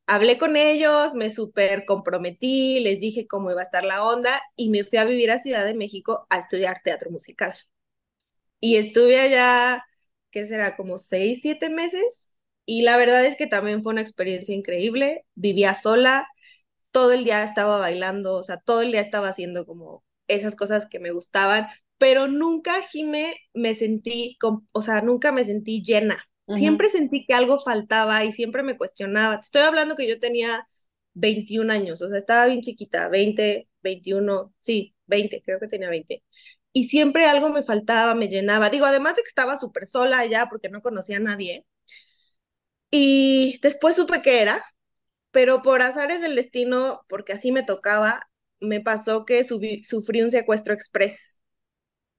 hablé 0.06 0.38
con 0.38 0.56
ellos, 0.56 1.14
me 1.14 1.30
súper 1.30 1.86
comprometí, 1.86 2.78
les 2.80 3.00
dije 3.00 3.26
cómo 3.26 3.50
iba 3.50 3.60
a 3.62 3.64
estar 3.64 3.84
la 3.84 4.04
onda 4.04 4.42
y 4.54 4.68
me 4.70 4.84
fui 4.84 4.98
a 4.98 5.06
vivir 5.06 5.30
a 5.30 5.38
Ciudad 5.38 5.64
de 5.64 5.74
México 5.74 6.26
a 6.30 6.38
estudiar 6.38 6.82
teatro 6.84 7.10
musical. 7.10 7.54
Y 8.60 8.76
estuve 8.76 9.20
allá, 9.20 9.84
¿qué 10.30 10.44
será? 10.44 10.76
Como 10.76 10.98
seis, 10.98 11.40
siete 11.42 11.70
meses. 11.70 12.30
Y 12.66 12.82
la 12.82 12.96
verdad 12.96 13.24
es 13.24 13.36
que 13.36 13.46
también 13.46 13.82
fue 13.82 13.92
una 13.92 14.02
experiencia 14.02 14.54
increíble. 14.54 15.24
Vivía 15.34 15.74
sola, 15.74 16.28
todo 16.92 17.12
el 17.12 17.24
día 17.24 17.44
estaba 17.44 17.78
bailando, 17.78 18.34
o 18.36 18.42
sea, 18.42 18.58
todo 18.60 18.82
el 18.82 18.92
día 18.92 19.00
estaba 19.00 19.28
haciendo 19.28 19.66
como 19.66 20.04
esas 20.28 20.54
cosas 20.56 20.86
que 20.88 21.00
me 21.00 21.10
gustaban, 21.12 21.66
pero 21.98 22.28
nunca, 22.28 22.80
Jime, 22.82 23.34
me 23.54 23.74
sentí, 23.74 24.36
con, 24.40 24.68
o 24.72 24.82
sea, 24.82 25.02
nunca 25.02 25.32
me 25.32 25.44
sentí 25.44 25.82
llena. 25.82 26.24
Siempre 26.46 26.88
sentí 26.88 27.26
que 27.26 27.34
algo 27.34 27.58
faltaba 27.58 28.24
y 28.24 28.32
siempre 28.32 28.62
me 28.62 28.78
cuestionaba. 28.78 29.36
Te 29.40 29.44
estoy 29.44 29.62
hablando 29.62 29.96
que 29.96 30.08
yo 30.08 30.18
tenía 30.18 30.66
21 31.12 31.70
años, 31.70 32.00
o 32.00 32.08
sea, 32.08 32.18
estaba 32.18 32.46
bien 32.46 32.62
chiquita, 32.62 33.08
20, 33.08 33.68
21, 33.82 34.54
sí, 34.60 34.94
20, 35.06 35.42
creo 35.42 35.60
que 35.60 35.68
tenía 35.68 35.90
20. 35.90 36.24
Y 36.72 36.88
siempre 36.88 37.26
algo 37.26 37.50
me 37.50 37.62
faltaba, 37.62 38.14
me 38.14 38.28
llenaba. 38.28 38.70
Digo, 38.70 38.86
además 38.86 39.16
de 39.16 39.22
que 39.22 39.28
estaba 39.28 39.58
súper 39.58 39.86
sola 39.86 40.20
allá 40.20 40.46
porque 40.50 40.68
no 40.70 40.80
conocía 40.82 41.16
a 41.18 41.20
nadie. 41.20 41.66
Y 42.90 43.58
después 43.62 43.96
supe 43.96 44.22
que 44.22 44.40
era, 44.40 44.64
pero 45.30 45.62
por 45.62 45.82
azares 45.82 46.20
del 46.22 46.36
destino, 46.36 47.02
porque 47.08 47.32
así 47.34 47.52
me 47.52 47.62
tocaba, 47.62 48.22
me 48.60 48.80
pasó 48.80 49.24
que 49.24 49.44
subí, 49.44 49.84
sufrí 49.84 50.22
un 50.22 50.30
secuestro 50.30 50.74
express 50.74 51.38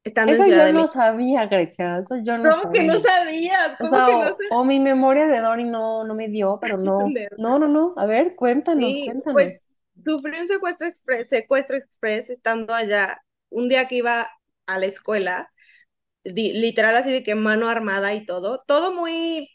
estando 0.03 0.36
en 0.36 0.43
Eso 0.43 0.46
Ciudad 0.46 0.65
yo 0.65 0.67
de 0.67 0.74
no 0.74 0.86
México. 0.86 0.88
sabía, 0.88 1.46
Grecia, 1.48 1.98
eso 2.00 2.17
yo 2.24 2.38
no 2.38 2.51
¿Cómo 2.51 2.72
que 2.72 2.84
no 2.84 2.93
sabía. 2.93 3.01
sabías? 3.01 3.77
O 3.79 3.88
¿Cómo 3.88 3.88
sea, 3.88 4.05
que 4.05 4.15
no 4.15 4.27
o, 4.27 4.46
o 4.50 4.65
mi 4.65 4.79
memoria 4.79 5.27
de 5.27 5.39
Dory 5.41 5.65
no, 5.65 6.03
no 6.05 6.15
me 6.15 6.29
dio, 6.29 6.60
pero 6.62 6.77
no, 6.77 7.15
sabías? 7.15 7.31
no, 7.38 7.60
no, 7.60 7.67
no. 7.67 7.93
A 7.98 8.05
ver, 8.05 8.36
cuéntanos, 8.36 8.98
Sí, 8.98 9.00
cuéntanos. 9.00 9.31
pues 9.31 9.62
sufrí 10.05 10.39
un 10.39 10.48
secuestro 10.48 10.88
express, 10.88 11.27
secuestro 11.29 11.77
express 11.77 12.29
estando 12.29 12.74
allá 12.74 13.22
un 13.50 13.67
día 13.69 13.88
que 13.88 13.96
iba 13.98 14.29
a 14.67 14.79
la 14.79 14.86
escuela, 14.86 15.51
di- 16.24 16.53
literal 16.53 16.96
así 16.98 17.12
de 17.12 17.24
que 17.24 17.36
mano 17.36 17.69
armada 17.69 18.13
y 18.15 18.25
todo, 18.25 18.60
todo 18.67 18.93
muy, 18.93 19.50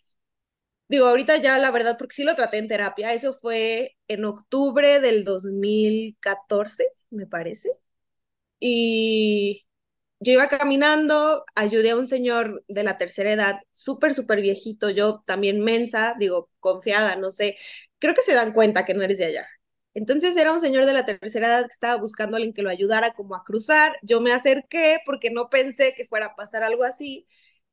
digo, 0.97 1.07
ahorita 1.09 1.37
ya 1.39 1.59
la 1.59 1.71
verdad, 1.71 1.97
porque 1.99 2.15
sí 2.17 2.25
lo 2.25 2.35
traté 2.35 2.59
en 2.59 2.69
terapia, 2.69 3.13
eso 3.15 3.35
fue 3.35 3.97
en 4.09 4.25
octubre 4.25 5.01
del 5.01 5.25
2014, 5.25 6.85
me 7.11 7.27
parece. 7.27 7.71
Y 8.61 9.67
yo 10.21 10.33
iba 10.33 10.49
caminando, 10.49 11.45
ayudé 11.55 11.91
a 11.93 11.97
un 11.97 12.07
señor 12.09 12.65
de 12.69 12.85
la 12.85 12.99
tercera 12.99 13.33
edad, 13.33 13.61
súper, 13.73 14.15
súper 14.15 14.41
viejito, 14.43 14.91
yo 14.91 15.23
también 15.27 15.61
mensa, 15.63 16.15
digo, 16.19 16.51
confiada, 16.61 17.17
no 17.17 17.31
sé, 17.31 17.57
creo 17.99 18.15
que 18.15 18.23
se 18.23 18.35
dan 18.35 18.53
cuenta 18.53 18.85
que 18.87 18.95
no 18.95 19.03
eres 19.03 19.19
de 19.19 19.27
allá. 19.27 19.47
Entonces 19.95 20.37
era 20.37 20.53
un 20.53 20.61
señor 20.61 20.87
de 20.87 20.93
la 20.95 21.05
tercera 21.05 21.49
edad 21.49 21.63
que 21.67 21.73
estaba 21.73 22.01
buscando 22.01 22.37
a 22.37 22.39
alguien 22.39 22.55
que 22.55 22.63
lo 22.63 22.71
ayudara 22.71 23.13
como 23.15 23.35
a 23.37 23.45
cruzar. 23.45 23.97
Yo 24.03 24.21
me 24.21 24.33
acerqué 24.33 24.99
porque 25.07 25.31
no 25.31 25.49
pensé 25.51 25.95
que 25.95 26.07
fuera 26.07 26.27
a 26.27 26.37
pasar 26.37 26.65
algo 26.65 26.85
así 26.85 27.27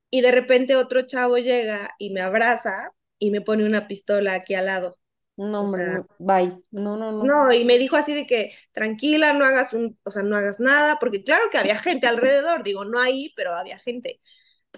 y 0.09 0.21
de 0.21 0.31
repente 0.31 0.75
otro 0.75 1.03
chavo 1.03 1.37
llega 1.37 1.91
y 1.99 2.11
me 2.11 2.21
abraza 2.21 2.91
y 3.21 3.29
me 3.29 3.41
pone 3.41 3.63
una 3.63 3.87
pistola 3.87 4.33
aquí 4.33 4.55
al 4.55 4.65
lado. 4.65 4.97
No, 5.37 5.61
hombre, 5.61 5.85
sea, 5.85 5.93
no, 5.99 6.07
bye. 6.17 6.57
No, 6.71 6.97
no, 6.97 7.11
no. 7.11 7.23
no, 7.23 7.53
y 7.53 7.65
me 7.65 7.77
dijo 7.77 7.95
así 7.95 8.15
de 8.15 8.25
que 8.25 8.51
tranquila, 8.71 9.31
no 9.33 9.45
hagas 9.45 9.73
un, 9.73 9.97
o 10.03 10.09
sea, 10.09 10.23
no 10.23 10.35
hagas 10.35 10.59
nada, 10.59 10.97
porque 10.99 11.23
claro 11.23 11.43
que 11.51 11.59
había 11.59 11.77
gente 11.77 12.07
alrededor, 12.07 12.63
digo, 12.63 12.83
no 12.83 12.99
ahí, 12.99 13.31
pero 13.35 13.55
había 13.55 13.77
gente. 13.77 14.21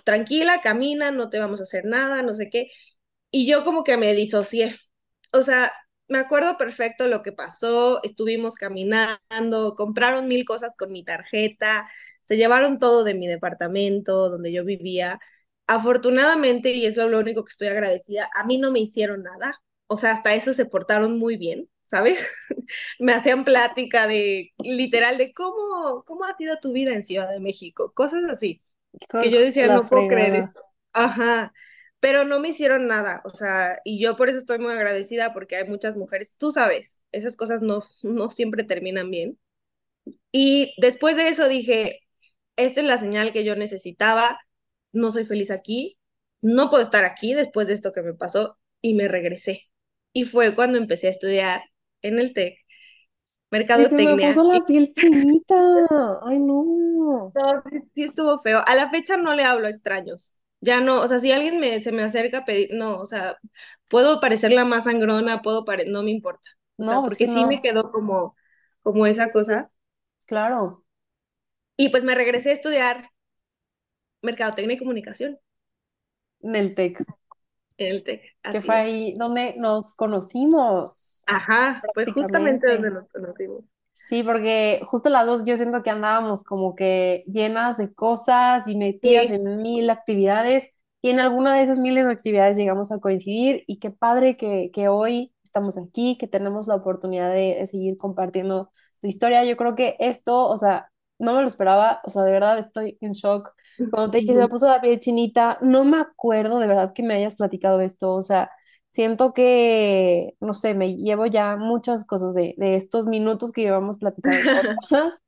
Tranquila, 0.03 0.59
camina, 0.61 1.09
no 1.11 1.29
te 1.29 1.39
vamos 1.39 1.61
a 1.61 1.63
hacer 1.63 1.85
nada, 1.85 2.21
no 2.21 2.35
sé 2.35 2.49
qué. 2.49 2.69
Y 3.31 3.47
yo 3.47 3.63
como 3.63 3.85
que 3.85 3.95
me 3.95 4.13
disocié. 4.13 4.75
O 5.31 5.41
sea, 5.41 5.71
me 6.09 6.17
acuerdo 6.17 6.57
perfecto 6.57 7.07
lo 7.07 7.23
que 7.23 7.31
pasó, 7.31 8.01
estuvimos 8.03 8.55
caminando, 8.55 9.75
compraron 9.77 10.27
mil 10.27 10.43
cosas 10.43 10.75
con 10.75 10.91
mi 10.91 11.05
tarjeta, 11.05 11.89
se 12.21 12.35
llevaron 12.35 12.77
todo 12.77 13.05
de 13.05 13.13
mi 13.13 13.27
departamento 13.27 14.29
donde 14.29 14.51
yo 14.51 14.65
vivía. 14.65 15.19
Afortunadamente, 15.67 16.71
y 16.71 16.85
eso 16.85 17.03
es 17.05 17.11
lo 17.11 17.19
único 17.19 17.45
que 17.45 17.51
estoy 17.51 17.67
agradecida, 17.69 18.29
a 18.35 18.45
mí 18.45 18.57
no 18.57 18.71
me 18.71 18.79
hicieron 18.79 19.23
nada. 19.23 19.61
O 19.87 19.97
sea, 19.97 20.11
hasta 20.11 20.33
eso 20.33 20.53
se 20.53 20.65
portaron 20.65 21.17
muy 21.17 21.37
bien, 21.37 21.69
¿sabes? 21.83 22.19
me 22.99 23.13
hacían 23.13 23.45
plática 23.45 24.07
de, 24.07 24.51
literal, 24.57 25.17
de 25.17 25.33
cómo, 25.33 26.03
cómo 26.05 26.25
ha 26.25 26.35
sido 26.35 26.57
tu 26.59 26.73
vida 26.73 26.93
en 26.93 27.03
Ciudad 27.03 27.29
de 27.29 27.39
México, 27.39 27.93
cosas 27.93 28.23
así, 28.25 28.61
que 29.21 29.29
yo 29.29 29.39
de 29.39 29.45
decía, 29.45 29.67
no 29.67 29.81
puedo 29.87 30.07
creer 30.07 30.35
esto. 30.35 30.61
Ajá, 30.93 31.53
pero 31.99 32.25
no 32.25 32.39
me 32.39 32.49
hicieron 32.49 32.87
nada, 32.87 33.21
o 33.23 33.33
sea, 33.33 33.79
y 33.83 33.99
yo 34.01 34.17
por 34.17 34.29
eso 34.29 34.37
estoy 34.37 34.59
muy 34.59 34.73
agradecida 34.73 35.33
porque 35.33 35.55
hay 35.55 35.67
muchas 35.67 35.95
mujeres, 35.95 36.33
tú 36.37 36.51
sabes, 36.51 37.01
esas 37.11 37.35
cosas 37.35 37.61
no, 37.61 37.83
no 38.03 38.29
siempre 38.29 38.63
terminan 38.63 39.09
bien. 39.09 39.39
Y 40.31 40.73
después 40.77 41.15
de 41.15 41.29
eso 41.29 41.47
dije, 41.47 42.01
esta 42.55 42.81
es 42.81 42.87
la 42.87 42.97
señal 42.97 43.31
que 43.31 43.45
yo 43.45 43.55
necesitaba, 43.55 44.39
no 44.93 45.11
soy 45.11 45.25
feliz 45.25 45.51
aquí, 45.51 45.99
no 46.41 46.69
puedo 46.71 46.83
estar 46.83 47.05
aquí 47.05 47.33
después 47.35 47.67
de 47.67 47.73
esto 47.75 47.91
que 47.93 48.03
me 48.03 48.13
pasó 48.15 48.59
y 48.81 48.95
me 48.95 49.07
regresé. 49.09 49.63
Y 50.13 50.25
fue 50.25 50.55
cuando 50.55 50.77
empecé 50.79 51.07
a 51.07 51.11
estudiar 51.11 51.63
en 52.01 52.19
el 52.19 52.33
TEC, 52.33 52.57
Y 53.75 53.85
se 53.85 53.99
me 53.99 54.17
mercadotecnia. 54.17 54.17
puso 54.17 54.43
la 54.51 54.65
piel 54.65 54.93
chinita. 54.95 55.55
Ay, 56.23 56.39
no. 56.39 57.35
no, 57.35 57.63
sí, 57.95 58.03
estuvo 58.03 58.41
feo. 58.41 58.61
A 58.65 58.75
la 58.75 58.89
fecha 58.89 59.17
no 59.17 59.33
le 59.35 59.43
hablo 59.43 59.67
a 59.67 59.69
extraños. 59.69 60.39
Ya 60.61 60.79
no, 60.81 61.01
o 61.01 61.07
sea, 61.07 61.19
si 61.19 61.31
alguien 61.31 61.59
me, 61.59 61.81
se 61.83 61.91
me 61.91 62.03
acerca 62.03 62.39
a 62.39 62.45
pedir, 62.45 62.69
no, 62.73 62.99
o 62.99 63.05
sea, 63.05 63.37
puedo 63.89 64.21
parecer 64.21 64.51
la 64.51 64.63
más 64.65 64.85
sangrona, 64.85 65.41
puedo 65.41 65.65
pare, 65.65 65.85
no 65.85 66.03
me 66.03 66.11
importa. 66.11 66.49
O 66.79 66.83
No, 66.87 66.93
sea, 66.93 67.03
pues 67.03 67.15
sí, 67.15 67.19
porque 67.19 67.27
sí 67.27 67.45
me 67.45 67.61
no. 67.61 67.61
quedó 67.61 67.91
como, 67.91 68.35
como 68.81 69.05
esa 69.05 69.31
cosa. 69.31 69.71
Claro, 70.25 70.83
Y 71.77 71.89
pues 71.89 72.03
me 72.03 72.15
regresé 72.15 72.51
a 72.51 72.53
estudiar 72.53 73.09
mercadotecnia 74.23 74.75
y 74.75 74.79
comunicación 74.79 75.39
en 76.41 76.55
el 76.55 76.75
TEC, 76.75 77.03
en 77.77 77.87
el 77.95 78.03
TEC, 78.03 78.21
que 78.49 78.61
fue 78.61 78.75
es. 78.75 78.75
ahí 78.75 79.15
donde 79.17 79.55
nos 79.57 79.91
conocimos 79.93 81.25
Ajá, 81.25 81.89
fue 81.93 82.07
justamente 82.07 82.67
donde 82.67 82.91
nos 82.91 83.09
conocimos. 83.09 83.65
Sí, 83.93 84.23
porque 84.23 84.81
justo 84.85 85.09
las 85.09 85.25
dos 85.25 85.43
yo 85.45 85.55
siento 85.55 85.81
que 85.83 85.89
andábamos 85.89 86.43
como 86.43 86.75
que 86.75 87.23
llenas 87.27 87.77
de 87.77 87.93
cosas 87.93 88.67
y 88.67 88.75
metidas 88.75 89.29
Sí, 89.29 89.29
en 89.29 89.61
mil 89.61 89.89
actividades 89.89 90.69
y 91.01 91.09
en 91.09 91.19
alguna 91.19 91.55
de 91.55 91.63
esas 91.63 91.79
miles 91.79 92.05
de 92.05 92.11
actividades 92.11 92.57
llegamos 92.57 92.91
a 92.91 92.99
coincidir 92.99 93.63
y 93.67 93.79
qué 93.79 93.91
padre 93.91 94.35
que, 94.35 94.71
que 94.73 94.87
hoy 94.89 95.33
estamos 95.43 95.77
aquí, 95.77 96.17
que 96.17 96.27
tenemos 96.27 96.67
la 96.67 96.75
oportunidad 96.75 97.29
de, 97.31 97.55
de 97.59 97.67
seguir 97.67 97.97
compartiendo 97.97 98.71
tu 99.01 99.07
historia. 99.07 99.45
Yo 99.45 99.55
creo 99.57 99.75
que 99.75 99.95
esto, 99.99 100.47
o 100.49 100.57
sea, 100.57 100.89
no 101.19 101.33
me 101.35 101.41
lo 101.41 101.47
esperaba, 101.47 102.01
o 102.03 102.09
sea, 102.09 102.23
de 102.23 102.31
verdad 102.31 102.57
estoy 102.59 102.97
en 103.01 103.11
shock. 103.13 103.53
Cuando 103.89 104.11
te 104.11 104.17
dije, 104.19 104.33
se 104.33 104.39
me 104.39 104.49
puso 104.49 104.67
la 104.67 104.81
piel 104.81 104.99
chinita, 104.99 105.57
no 105.61 105.85
me 105.85 105.97
acuerdo 105.99 106.59
de 106.59 106.67
verdad 106.67 106.93
que 106.93 107.03
me 107.03 107.13
hayas 107.15 107.35
platicado 107.35 107.81
esto, 107.81 108.13
o 108.13 108.21
sea... 108.21 108.49
Siento 108.89 109.33
que, 109.33 110.35
no 110.39 110.53
sé, 110.53 110.75
me 110.75 110.95
llevo 110.95 111.25
ya 111.25 111.55
muchas 111.57 112.05
cosas 112.05 112.35
de, 112.35 112.53
de 112.57 112.75
estos 112.75 113.07
minutos 113.07 113.51
que 113.51 113.61
llevamos 113.63 113.97
platicando. 113.97 114.51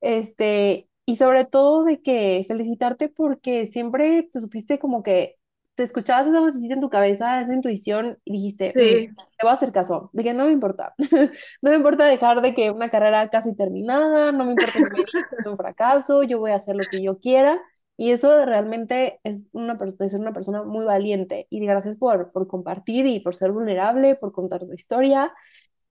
Este, 0.00 0.88
y 1.06 1.16
sobre 1.16 1.44
todo 1.46 1.84
de 1.84 2.02
que 2.02 2.44
felicitarte 2.48 3.08
porque 3.08 3.66
siempre 3.66 4.28
te 4.32 4.40
supiste 4.40 4.78
como 4.78 5.02
que 5.02 5.36
te 5.74 5.82
escuchabas 5.82 6.26
esa 6.28 6.40
vocecita 6.40 6.74
en 6.74 6.80
tu 6.80 6.90
cabeza, 6.90 7.40
esa 7.40 7.52
intuición, 7.54 8.18
y 8.24 8.32
dijiste, 8.32 8.76
"Mm, 8.78 8.98
sí, 8.98 9.08
te 9.38 9.44
voy 9.46 9.50
a 9.50 9.54
hacer 9.54 9.72
caso, 9.72 10.10
de 10.12 10.22
que 10.24 10.34
no 10.34 10.46
me 10.46 10.52
importa. 10.52 10.94
No 11.62 11.70
me 11.70 11.76
importa 11.76 12.06
dejar 12.06 12.42
de 12.42 12.54
que 12.54 12.70
una 12.70 12.90
carrera 12.90 13.28
casi 13.30 13.54
terminada, 13.56 14.32
no 14.32 14.44
me 14.44 14.52
importa 14.52 14.80
que 14.80 14.88
me 14.90 14.98
digas 14.98 15.24
que 15.30 15.36
es 15.40 15.46
un 15.46 15.56
fracaso, 15.56 16.22
yo 16.22 16.38
voy 16.38 16.52
a 16.52 16.56
hacer 16.56 16.76
lo 16.76 16.86
que 16.88 17.02
yo 17.02 17.18
quiera. 17.18 17.60
Y 17.96 18.10
eso 18.10 18.44
realmente 18.44 19.20
es 19.24 19.46
una, 19.52 19.74
de 19.74 20.08
ser 20.08 20.20
una 20.20 20.32
persona 20.32 20.62
muy 20.64 20.84
valiente. 20.84 21.46
Y 21.50 21.64
gracias 21.64 21.96
por, 21.96 22.32
por 22.32 22.48
compartir 22.48 23.06
y 23.06 23.20
por 23.20 23.34
ser 23.36 23.52
vulnerable, 23.52 24.16
por 24.16 24.32
contar 24.32 24.60
tu 24.66 24.72
historia. 24.72 25.32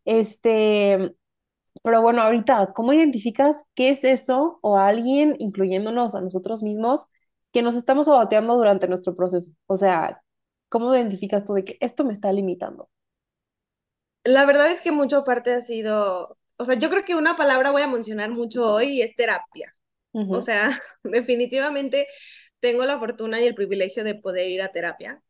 Este, 0.06 1.16
pero 1.84 2.02
bueno, 2.02 2.22
ahorita, 2.22 2.74
¿cómo 2.74 2.94
identificas 2.94 3.58
qué 3.76 3.90
es 3.90 4.04
eso 4.04 4.60
o 4.62 4.78
alguien, 4.78 5.36
incluyéndonos 5.40 6.16
a 6.16 6.22
nosotros 6.22 6.64
mismos, 6.64 7.08
que 7.52 7.62
nos 7.62 7.76
estamos 7.76 8.08
saboteando 8.08 8.56
durante 8.56 8.88
nuestro 8.88 9.16
proceso? 9.16 9.54
O 9.68 9.78
sea, 9.78 10.24
¿cómo 10.70 10.94
identificas 10.96 11.46
tú 11.46 11.54
de 11.54 11.66
que 11.66 11.78
esto 11.82 12.06
me 12.06 12.14
está 12.14 12.32
limitando? 12.32 12.90
La 14.26 14.46
verdad 14.46 14.72
es 14.72 14.82
que 14.82 14.92
mucho 14.92 15.24
parte 15.24 15.54
ha 15.54 15.62
sido, 15.62 16.38
o 16.58 16.66
sea, 16.66 16.76
yo 16.76 16.90
creo 16.90 17.06
que 17.06 17.16
una 17.16 17.36
palabra 17.36 17.72
voy 17.72 17.82
a 17.82 17.88
mencionar 17.88 18.30
mucho 18.32 18.74
hoy 18.74 19.02
es 19.02 19.16
terapia. 19.16 19.73
O 20.30 20.42
Ujú. 20.42 20.42
sea, 20.42 20.80
definitivamente 21.04 22.08
tengo 22.60 22.86
la 22.86 23.00
fortuna 23.00 23.42
y 23.42 23.46
el 23.48 23.56
privilegio 23.56 24.04
de 24.04 24.16
poder 24.16 24.50
ir 24.50 24.62
a 24.62 24.72
terapia. 24.72 25.22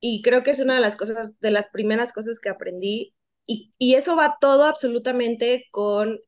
Y 0.00 0.22
creo 0.22 0.42
que 0.42 0.50
es 0.52 0.60
una 0.60 0.74
de 0.74 0.80
las 0.80 0.96
cosas, 0.96 1.38
de 1.40 1.50
las 1.50 1.68
primeras 1.68 2.12
cosas 2.12 2.40
que 2.40 2.50
aprendí. 2.50 3.14
Y, 3.46 3.74
y 3.78 3.94
eso 3.94 4.16
va 4.16 4.36
todo 4.40 4.64
absolutamente 4.66 5.66
con 5.70 6.20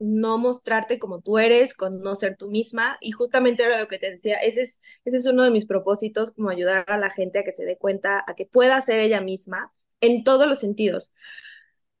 no 0.00 0.38
mostrarte 0.38 0.98
como 0.98 1.20
tú 1.20 1.38
eres, 1.38 1.74
con 1.74 2.00
no 2.02 2.14
ser 2.14 2.36
tú 2.36 2.48
misma. 2.50 2.98
Y 3.00 3.10
justamente 3.12 3.64
era 3.64 3.80
lo 3.80 3.88
que 3.88 3.98
te 3.98 4.10
decía, 4.12 4.36
ese 4.38 4.62
es, 4.62 4.80
ese 5.04 5.16
es 5.18 5.26
uno 5.26 5.42
de 5.44 5.50
mis 5.50 5.66
propósitos, 5.66 6.32
como 6.32 6.50
ayudar 6.50 6.84
a 6.88 6.98
la 6.98 7.10
gente 7.10 7.38
a 7.40 7.44
que 7.44 7.52
se 7.52 7.64
dé 7.66 7.76
cuenta, 7.78 8.24
a 8.26 8.34
que 8.34 8.46
pueda 8.46 8.80
ser 8.80 9.00
ella 9.00 9.20
misma 9.20 9.72
en 10.00 10.24
todos 10.24 10.46
los 10.46 10.58
sentidos. 10.60 11.14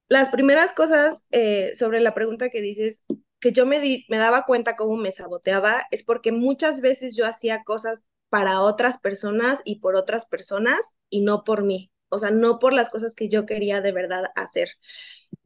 Las 0.08 0.30
primeras 0.30 0.72
cosas 0.72 1.26
eh, 1.30 1.72
sobre 1.76 2.00
la 2.00 2.14
pregunta 2.14 2.48
que 2.50 2.62
dices, 2.62 3.02
que 3.40 3.52
yo 3.52 3.66
me, 3.66 3.80
di, 3.80 4.04
me 4.08 4.18
daba 4.18 4.44
cuenta 4.44 4.76
cómo 4.76 4.96
me 4.96 5.12
saboteaba, 5.12 5.84
es 5.90 6.02
porque 6.04 6.32
muchas 6.32 6.80
veces 6.80 7.16
yo 7.16 7.26
hacía 7.26 7.64
cosas 7.64 8.04
para 8.28 8.60
otras 8.60 8.98
personas 8.98 9.60
y 9.64 9.80
por 9.80 9.96
otras 9.96 10.26
personas 10.26 10.78
y 11.10 11.20
no 11.22 11.44
por 11.44 11.64
mí. 11.64 11.90
O 12.10 12.18
sea, 12.18 12.30
no 12.30 12.58
por 12.58 12.72
las 12.72 12.88
cosas 12.90 13.14
que 13.14 13.28
yo 13.28 13.46
quería 13.46 13.80
de 13.82 13.92
verdad 13.92 14.26
hacer. 14.34 14.70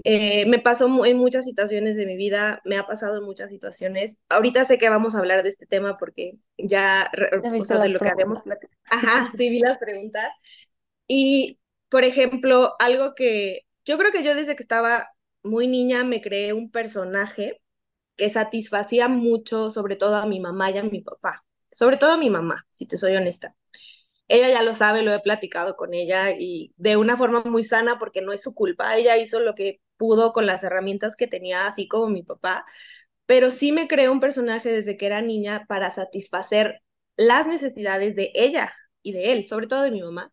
Eh, 0.04 0.46
me 0.46 0.58
pasó 0.58 1.04
en 1.06 1.16
muchas 1.18 1.44
situaciones 1.44 1.96
de 1.96 2.06
mi 2.06 2.16
vida, 2.16 2.61
me 2.64 2.76
ha 2.78 2.87
pasado 2.87 3.18
en 3.18 3.25
muchas 3.25 3.50
situaciones. 3.50 4.18
Ahorita 4.28 4.64
sé 4.64 4.78
que 4.78 4.90
vamos 4.90 5.14
a 5.14 5.18
hablar 5.20 5.42
de 5.42 5.49
este 5.50 5.66
tema 5.66 5.96
porque 5.99 6.34
ya, 6.58 7.08
re- 7.12 7.44
¿Ya 7.44 7.50
o 7.56 7.64
sea, 7.64 7.78
de 7.78 7.88
lo 7.88 8.00
que 8.00 8.08
habíamos 8.08 8.42
platicado. 8.42 8.78
Ajá, 8.90 9.32
sí 9.37 9.50
vi 9.50 9.61
las 9.61 9.78
preguntas. 9.78 10.32
Y, 11.08 11.61
por 11.90 12.04
ejemplo, 12.04 12.75
algo 12.80 13.14
que 13.14 13.62
yo 13.84 13.99
creo 13.99 14.12
que 14.12 14.25
yo 14.25 14.34
desde 14.37 14.56
que 14.56 14.62
estaba 14.64 15.11
muy 15.44 15.68
niña 15.68 16.04
me 16.04 16.20
creé 16.22 16.52
un 16.54 16.70
personaje 16.70 17.62
que 18.16 18.31
satisfacía 18.31 19.09
mucho, 19.09 19.71
sobre 19.71 19.97
todo 19.97 20.16
a 20.16 20.26
mi 20.26 20.40
mamá 20.40 20.71
y 20.71 20.78
a 20.78 20.83
mi 20.83 21.00
papá. 21.02 21.45
Sobre 21.71 21.97
todo 21.97 22.12
a 22.12 22.16
mi 22.19 22.31
mamá, 22.31 22.66
si 22.71 22.87
te 22.87 22.97
soy 22.97 23.16
honesta. 23.16 23.54
Ella 24.28 24.49
ya 24.50 24.62
lo 24.62 24.75
sabe, 24.75 25.02
lo 25.02 25.12
he 25.14 25.21
platicado 25.21 25.76
con 25.76 25.95
ella 25.95 26.31
y 26.33 26.73
de 26.76 26.97
una 26.97 27.16
forma 27.16 27.42
muy 27.45 27.64
sana 27.64 27.99
porque 27.99 28.23
no 28.23 28.33
es 28.33 28.42
su 28.42 28.54
culpa. 28.54 28.97
Ella 28.97 29.19
hizo 29.19 29.40
lo 29.40 29.54
que 29.54 29.81
pudo 29.97 30.33
con 30.33 30.47
las 30.47 30.64
herramientas 30.64 31.16
que 31.16 31.26
tenía, 31.26 31.66
así 31.66 31.88
como 31.88 32.09
mi 32.09 32.23
papá. 32.23 32.64
Pero 33.26 33.50
sí 33.50 33.73
me 33.73 33.88
creé 33.88 34.09
un 34.11 34.21
personaje 34.21 34.71
desde 34.73 34.97
que 34.97 35.07
era 35.07 35.23
niña 35.23 35.66
para 35.69 35.90
satisfacer 35.90 36.83
las 37.16 37.47
necesidades 37.47 38.16
de 38.16 38.33
ella 38.35 38.73
y 39.02 39.12
de 39.12 39.33
él, 39.33 39.47
sobre 39.47 39.66
todo 39.66 39.83
de 39.83 39.90
mi 39.92 40.02
mamá 40.02 40.33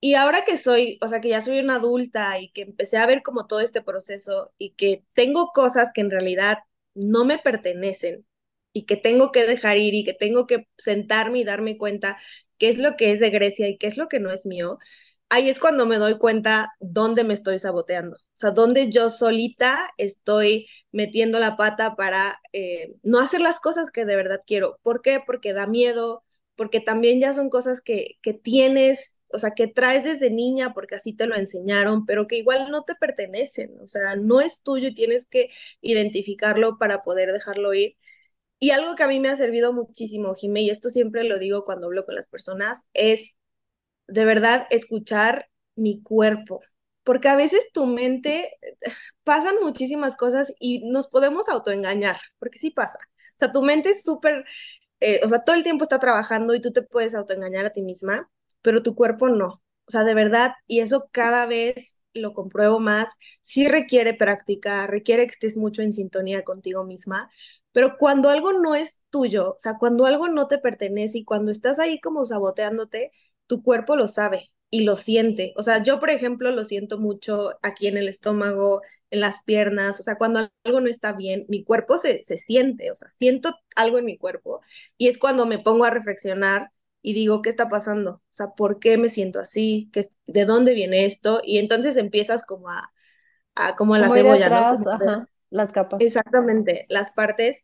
y 0.00 0.14
ahora 0.14 0.44
que 0.44 0.56
soy, 0.56 0.98
o 1.02 1.08
sea, 1.08 1.20
que 1.20 1.28
ya 1.30 1.40
soy 1.42 1.58
una 1.60 1.76
adulta 1.76 2.38
y 2.40 2.50
que 2.52 2.62
empecé 2.62 2.98
a 2.98 3.06
ver 3.06 3.22
como 3.22 3.46
todo 3.46 3.60
este 3.60 3.82
proceso 3.82 4.52
y 4.58 4.72
que 4.74 5.04
tengo 5.14 5.48
cosas 5.52 5.90
que 5.92 6.00
en 6.02 6.10
realidad 6.10 6.58
no 6.96 7.24
me 7.26 7.38
pertenecen 7.38 8.26
y 8.74 8.86
que 8.86 8.96
tengo 8.96 9.32
que 9.32 9.46
dejar 9.46 9.78
ir 9.78 9.94
y 9.94 10.04
que 10.04 10.14
tengo 10.14 10.46
que 10.48 10.68
sentarme 10.78 11.40
y 11.40 11.44
darme 11.44 11.78
cuenta 11.78 12.18
qué 12.58 12.68
es 12.70 12.78
lo 12.78 12.96
que 12.96 13.12
es 13.12 13.20
de 13.20 13.30
Grecia 13.30 13.68
y 13.68 13.78
qué 13.78 13.86
es 13.88 13.96
lo 13.98 14.08
que 14.08 14.20
no 14.20 14.32
es 14.32 14.46
mío, 14.46 14.78
ahí 15.28 15.48
es 15.48 15.58
cuando 15.58 15.86
me 15.86 15.96
doy 15.98 16.18
cuenta 16.18 16.72
dónde 16.80 17.24
me 17.24 17.34
estoy 17.34 17.58
saboteando, 17.58 18.16
o 18.16 18.20
sea, 18.34 18.50
dónde 18.52 18.90
yo 18.90 19.08
solita 19.10 19.90
estoy 19.98 20.68
metiendo 20.92 21.38
la 21.40 21.56
pata 21.56 21.96
para 21.96 22.40
eh, 22.52 22.94
no 23.02 23.18
hacer 23.20 23.40
las 23.40 23.60
cosas 23.60 23.90
que 23.90 24.04
de 24.04 24.16
verdad 24.16 24.42
quiero. 24.46 24.78
¿Por 24.82 25.02
qué? 25.02 25.20
Porque 25.26 25.52
da 25.52 25.66
miedo, 25.66 26.24
porque 26.56 26.80
también 26.80 27.20
ya 27.20 27.34
son 27.34 27.50
cosas 27.50 27.80
que, 27.80 28.18
que 28.22 28.34
tienes, 28.34 29.15
o 29.32 29.38
sea, 29.38 29.52
que 29.52 29.66
traes 29.68 30.04
desde 30.04 30.30
niña 30.30 30.72
porque 30.74 30.94
así 30.96 31.12
te 31.14 31.26
lo 31.26 31.36
enseñaron, 31.36 32.06
pero 32.06 32.26
que 32.26 32.36
igual 32.38 32.70
no 32.70 32.84
te 32.84 32.94
pertenecen, 32.94 33.78
o 33.80 33.86
sea, 33.88 34.16
no 34.16 34.40
es 34.40 34.62
tuyo 34.62 34.88
y 34.88 34.94
tienes 34.94 35.28
que 35.28 35.50
identificarlo 35.80 36.78
para 36.78 37.02
poder 37.02 37.32
dejarlo 37.32 37.74
ir. 37.74 37.96
Y 38.58 38.70
algo 38.70 38.96
que 38.96 39.02
a 39.04 39.08
mí 39.08 39.20
me 39.20 39.28
ha 39.30 39.36
servido 39.36 39.72
muchísimo, 39.72 40.34
Jimé, 40.34 40.62
y 40.62 40.70
esto 40.70 40.88
siempre 40.90 41.24
lo 41.24 41.38
digo 41.38 41.64
cuando 41.64 41.86
hablo 41.88 42.04
con 42.04 42.14
las 42.14 42.28
personas, 42.28 42.80
es 42.94 43.36
de 44.08 44.24
verdad 44.24 44.66
escuchar 44.70 45.48
mi 45.76 46.02
cuerpo, 46.02 46.60
porque 47.04 47.28
a 47.28 47.36
veces 47.36 47.60
tu 47.72 47.86
mente 47.86 48.50
pasan 49.24 49.56
muchísimas 49.62 50.16
cosas 50.16 50.52
y 50.60 50.80
nos 50.90 51.08
podemos 51.08 51.48
autoengañar, 51.48 52.16
porque 52.38 52.58
sí 52.58 52.70
pasa. 52.70 52.98
O 53.34 53.38
sea, 53.38 53.52
tu 53.52 53.62
mente 53.62 53.90
es 53.90 54.02
súper 54.02 54.44
eh, 55.00 55.20
o 55.24 55.28
sea, 55.28 55.44
todo 55.44 55.56
el 55.56 55.62
tiempo 55.64 55.84
está 55.84 56.00
trabajando 56.00 56.54
y 56.54 56.60
tú 56.60 56.72
te 56.72 56.82
puedes 56.82 57.14
autoengañar 57.14 57.66
a 57.66 57.72
ti 57.72 57.82
misma, 57.82 58.30
pero 58.66 58.82
tu 58.82 58.94
cuerpo 58.96 59.28
no. 59.30 59.62
O 59.86 59.90
sea, 59.92 60.04
de 60.04 60.14
verdad, 60.14 60.52
y 60.66 60.80
eso 60.80 61.08
cada 61.12 61.46
vez 61.46 62.00
lo 62.14 62.32
compruebo 62.34 62.80
más, 62.80 63.08
sí 63.42 63.68
requiere 63.68 64.14
práctica, 64.14 64.86
requiere 64.88 65.26
que 65.26 65.32
estés 65.32 65.56
mucho 65.56 65.82
en 65.82 65.92
sintonía 65.92 66.42
contigo 66.44 66.84
misma, 66.84 67.30
pero 67.72 67.96
cuando 67.98 68.30
algo 68.30 68.52
no 68.52 68.74
es 68.74 69.02
tuyo, 69.10 69.50
o 69.52 69.56
sea, 69.60 69.76
cuando 69.78 70.06
algo 70.06 70.28
no 70.28 70.48
te 70.48 70.58
pertenece 70.58 71.18
y 71.18 71.24
cuando 71.24 71.52
estás 71.52 71.78
ahí 71.78 72.00
como 72.00 72.24
saboteándote, 72.24 73.12
tu 73.46 73.62
cuerpo 73.62 73.96
lo 73.96 74.08
sabe 74.08 74.50
y 74.70 74.82
lo 74.84 74.96
siente. 74.96 75.52
O 75.56 75.62
sea, 75.62 75.82
yo, 75.82 76.00
por 76.00 76.10
ejemplo, 76.10 76.50
lo 76.50 76.64
siento 76.64 76.98
mucho 76.98 77.52
aquí 77.62 77.86
en 77.86 77.96
el 77.98 78.08
estómago, 78.08 78.82
en 79.10 79.20
las 79.20 79.44
piernas, 79.44 80.00
o 80.00 80.02
sea, 80.02 80.16
cuando 80.18 80.50
algo 80.64 80.80
no 80.80 80.88
está 80.88 81.12
bien, 81.12 81.44
mi 81.48 81.64
cuerpo 81.64 81.96
se, 81.98 82.22
se 82.24 82.38
siente, 82.38 82.90
o 82.90 82.96
sea, 82.96 83.08
siento 83.18 83.54
algo 83.76 83.98
en 83.98 84.04
mi 84.06 84.18
cuerpo 84.18 84.60
y 84.98 85.08
es 85.08 85.18
cuando 85.18 85.46
me 85.46 85.58
pongo 85.60 85.84
a 85.84 85.90
reflexionar 85.90 86.70
y 87.06 87.14
digo, 87.14 87.42
¿qué 87.42 87.50
está 87.50 87.68
pasando? 87.68 88.12
O 88.16 88.22
sea, 88.32 88.48
¿por 88.56 88.80
qué 88.80 88.98
me 88.98 89.08
siento 89.10 89.38
así? 89.40 89.90
¿Qué, 89.92 90.08
¿De 90.26 90.44
dónde 90.44 90.74
viene 90.74 91.06
esto? 91.06 91.40
Y 91.44 91.58
entonces 91.58 91.96
empiezas 91.96 92.44
como 92.46 92.70
a, 92.70 92.92
a 93.56 93.74
como 93.76 93.96
la 93.98 94.10
Como 94.10 94.12
cebolla, 94.12 94.50
¿no? 94.50 94.66
atrás, 94.66 94.68
Como 94.68 94.88
a 94.90 94.96
ver 94.98 95.12
ajá, 95.12 95.28
las 95.50 95.72
capas. 95.72 96.06
exactamente 96.06 96.86
las 96.88 97.12
partes, 97.12 97.58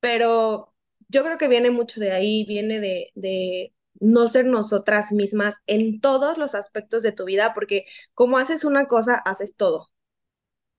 pero 0.00 0.74
yo 1.08 1.24
creo 1.24 1.38
que 1.38 1.48
viene 1.48 1.70
mucho 1.70 2.00
de 2.00 2.12
ahí, 2.12 2.44
viene 2.46 2.80
de, 2.80 3.12
de 3.16 3.74
no 4.00 4.28
ser 4.28 4.46
nosotras 4.46 5.12
mismas 5.12 5.56
en 5.66 6.00
todos 6.00 6.38
los 6.38 6.54
aspectos 6.54 7.02
de 7.04 7.12
tu 7.12 7.24
vida, 7.26 7.54
porque 7.54 7.86
como 8.14 8.38
haces 8.38 8.64
una 8.64 8.86
cosa, 8.88 9.16
haces 9.16 9.56
todo. 9.56 9.90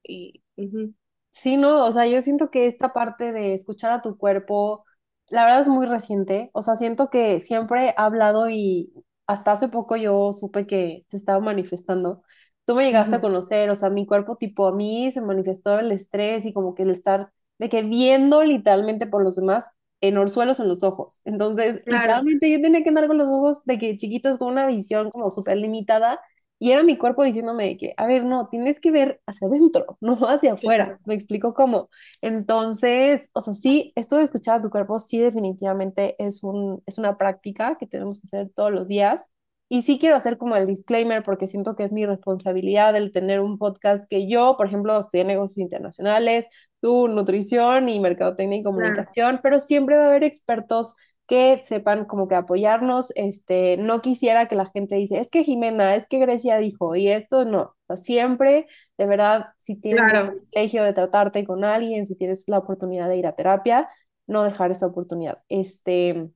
Y, 0.04 0.44
ujú, 0.58 0.96
Sí, 1.32 1.58
no, 1.58 1.86
o 1.86 1.92
sea, 1.92 2.08
yo 2.08 2.22
siento 2.22 2.50
que 2.50 2.68
esta 2.68 2.92
parte 2.94 3.32
de 3.32 3.54
escuchar 3.54 3.92
a 3.92 4.02
tu 4.02 4.18
cuerpo, 4.18 4.86
la 5.32 5.44
verdad 5.46 5.62
es 5.62 5.68
muy 5.70 5.86
reciente. 5.86 6.50
O 6.54 6.62
sea, 6.62 6.76
siento 6.76 7.10
que 7.10 7.40
siempre 7.42 7.88
he 7.90 7.94
hablado 7.98 8.50
y 8.50 8.94
hasta 9.28 9.52
hace 9.54 9.70
poco 9.70 9.96
yo 9.96 10.34
supe 10.34 10.66
que 10.68 11.06
se 11.10 11.18
estaba 11.18 11.40
manifestando. 11.40 12.24
Tú 12.66 12.76
me 12.76 12.86
llegaste 12.86 13.16
a 13.16 13.22
ujú, 13.22 13.22
conocer, 13.22 13.70
o 13.70 13.76
sea, 13.76 13.90
mi 13.90 14.06
cuerpo 14.06 14.38
tipo 14.38 14.68
a 14.68 14.74
mí 14.76 15.10
se 15.12 15.22
manifestó 15.22 15.80
el 15.80 15.92
estrés 15.92 16.46
y 16.46 16.54
como 16.54 16.76
que 16.76 16.84
el 16.84 16.92
estar 16.92 17.32
de 17.58 17.70
que 17.70 17.84
viendo 17.84 18.44
literalmente 18.44 19.08
por 19.08 19.24
los 19.24 19.36
demás 19.36 19.66
en 20.02 20.18
orzuelos 20.18 20.60
en 20.60 20.68
los 20.68 20.84
ojos. 20.84 21.22
Entonces, 21.26 21.82
Claro, 21.88 22.26
literalmente 22.26 22.50
yo 22.52 22.62
tenía 22.62 22.84
que 22.84 22.90
andar 22.90 23.08
con 23.08 23.18
los 23.18 23.28
ojos 23.28 23.64
de 23.66 23.80
que 23.80 23.98
chiquitos 23.98 24.38
con 24.38 24.50
una 24.50 24.68
visión 24.68 25.10
como 25.12 25.32
súper 25.32 25.58
limitada 25.58 26.20
y 26.60 26.72
era 26.72 26.84
mi 26.84 26.98
cuerpo 26.98 27.24
diciéndome 27.24 27.66
de 27.66 27.78
que, 27.78 27.94
a 27.96 28.06
ver, 28.06 28.26
no, 28.26 28.50
tienes 28.50 28.82
que 28.82 28.92
ver 28.92 29.22
hacia 29.26 29.48
adentro, 29.48 29.98
no 30.02 30.16
hacia 30.28 30.54
afuera. 30.54 31.00
Me 31.06 31.16
explico 31.16 31.54
cómo. 31.54 31.90
Entonces, 32.22 33.30
o 33.34 33.42
sea, 33.42 33.54
sí, 33.54 33.94
esto 33.96 34.18
de 34.18 34.26
escuchar 34.26 34.60
a 34.60 34.62
tu 34.62 34.70
cuerpo, 34.70 35.00
sí, 35.00 35.20
definitivamente 35.20 36.16
es 36.20 36.44
un, 36.44 36.84
es 36.86 36.98
una 36.98 37.18
práctica 37.18 37.78
que 37.80 37.88
tenemos 37.88 38.20
que 38.20 38.28
hacer 38.28 38.52
todos 38.54 38.72
los 38.72 38.88
días. 38.90 39.26
Y 39.72 39.84
sí 39.84 40.00
quiero 40.00 40.16
hacer 40.16 40.38
como 40.40 40.56
el 40.56 40.66
disclaimer 40.66 41.24
porque 41.24 41.48
siento 41.48 41.76
que 41.76 41.84
es 41.84 41.94
mi 41.94 42.04
responsabilidad 42.06 42.96
el 42.96 43.12
tener 43.14 43.40
un 43.40 43.60
podcast 43.60 44.10
que 44.10 44.28
yo, 44.28 44.58
por 44.58 44.66
ejemplo, 44.66 45.00
estudié 45.00 45.24
negocios 45.24 45.60
internacionales, 45.60 46.48
tú 46.82 47.08
nutrición 47.08 47.88
y 47.88 48.00
mercadotecnia 48.00 48.58
y 48.58 48.64
claro, 48.64 48.78
comunicación, 48.78 49.40
pero 49.44 49.60
siempre 49.60 49.96
va 49.96 50.06
a 50.06 50.08
haber 50.08 50.24
expertos 50.24 50.96
que 51.30 51.62
sepan 51.64 52.06
como 52.06 52.28
que 52.28 52.34
apoyarnos. 52.36 53.14
Este, 53.16 53.78
no 53.78 54.02
quisiera 54.02 54.48
que 54.48 54.56
la 54.56 54.66
gente 54.66 54.96
dice, 54.96 55.20
es 55.20 55.30
que 55.30 55.44
Jimena, 55.44 55.96
es 55.96 56.08
que 56.08 56.18
Grecia 56.18 56.58
dijo, 56.58 56.96
y 56.96 57.08
esto 57.08 57.46
no. 57.46 57.62
O 57.62 57.76
sea, 57.88 57.98
siempre, 57.98 58.68
de 58.98 59.06
verdad, 59.06 59.46
si 59.60 59.76
tienes 59.76 60.04
el 60.06 60.10
claro, 60.10 60.34
privilegio 60.40 60.84
de 60.84 60.94
tratarte 60.94 61.46
con 61.46 61.64
alguien, 61.64 62.08
si 62.08 62.16
tienes 62.16 62.46
la 62.48 62.58
oportunidad 62.58 63.08
de 63.08 63.18
ir 63.18 63.28
a 63.28 63.36
terapia, 63.36 63.88
no 64.26 64.44
dejar 64.44 64.72
esa 64.72 64.88
oportunidad. 64.88 65.44
Este, 65.50 66.30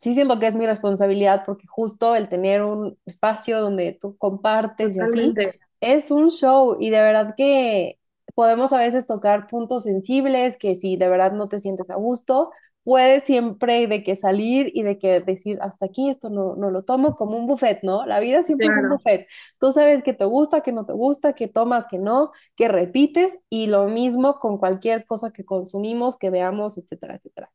sí 0.00 0.14
siento 0.14 0.38
que 0.38 0.46
es 0.46 0.54
mi 0.54 0.66
responsabilidad 0.66 1.42
porque 1.44 1.66
justo 1.66 2.14
el 2.14 2.28
tener 2.28 2.62
un 2.62 2.96
espacio 3.06 3.60
donde 3.60 3.98
tú 4.00 4.16
compartes 4.18 4.96
y 4.96 5.00
así, 5.00 5.34
es 5.80 6.12
un 6.12 6.30
show 6.30 6.76
y 6.78 6.90
de 6.90 7.00
verdad 7.00 7.34
que 7.36 7.98
podemos 8.36 8.72
a 8.72 8.78
veces 8.78 9.04
tocar 9.04 9.48
puntos 9.48 9.82
sensibles 9.82 10.56
que 10.56 10.76
si 10.76 10.96
de 10.96 11.08
verdad 11.08 11.32
no 11.32 11.48
te 11.48 11.58
sientes 11.58 11.90
a 11.90 11.96
gusto, 11.96 12.50
puedes 12.88 13.24
siempre 13.24 13.86
de 13.86 14.02
que 14.02 14.16
salir 14.16 14.70
y 14.74 14.82
de 14.82 14.98
que 14.98 15.20
decir 15.20 15.58
hasta 15.60 15.84
aquí 15.86 16.08
esto 16.08 16.30
no, 16.30 16.56
no 16.56 16.70
lo 16.70 16.84
tomo 16.84 17.16
como 17.16 17.36
un 17.36 17.46
buffet, 17.46 17.80
¿no? 17.82 18.06
La 18.06 18.18
vida 18.18 18.42
siempre 18.44 18.68
es 18.68 18.78
un 18.78 18.88
buffet. 18.88 19.26
Tú 19.60 19.72
sabes 19.72 20.02
que 20.02 20.14
te 20.14 20.24
gusta, 20.24 20.62
que 20.62 20.72
no 20.72 20.86
te 20.86 20.94
gusta, 20.94 21.34
que 21.34 21.48
tomas, 21.48 21.86
que 21.86 21.98
no, 21.98 22.30
que 22.56 22.66
repites 22.68 23.38
y 23.50 23.66
lo 23.66 23.88
mismo 23.88 24.38
con 24.38 24.56
cualquier 24.56 25.04
cosa 25.04 25.32
que 25.32 25.44
consumimos, 25.44 26.16
que 26.16 26.30
veamos, 26.30 26.78
etcétera, 26.78 27.16
etcétera. 27.16 27.50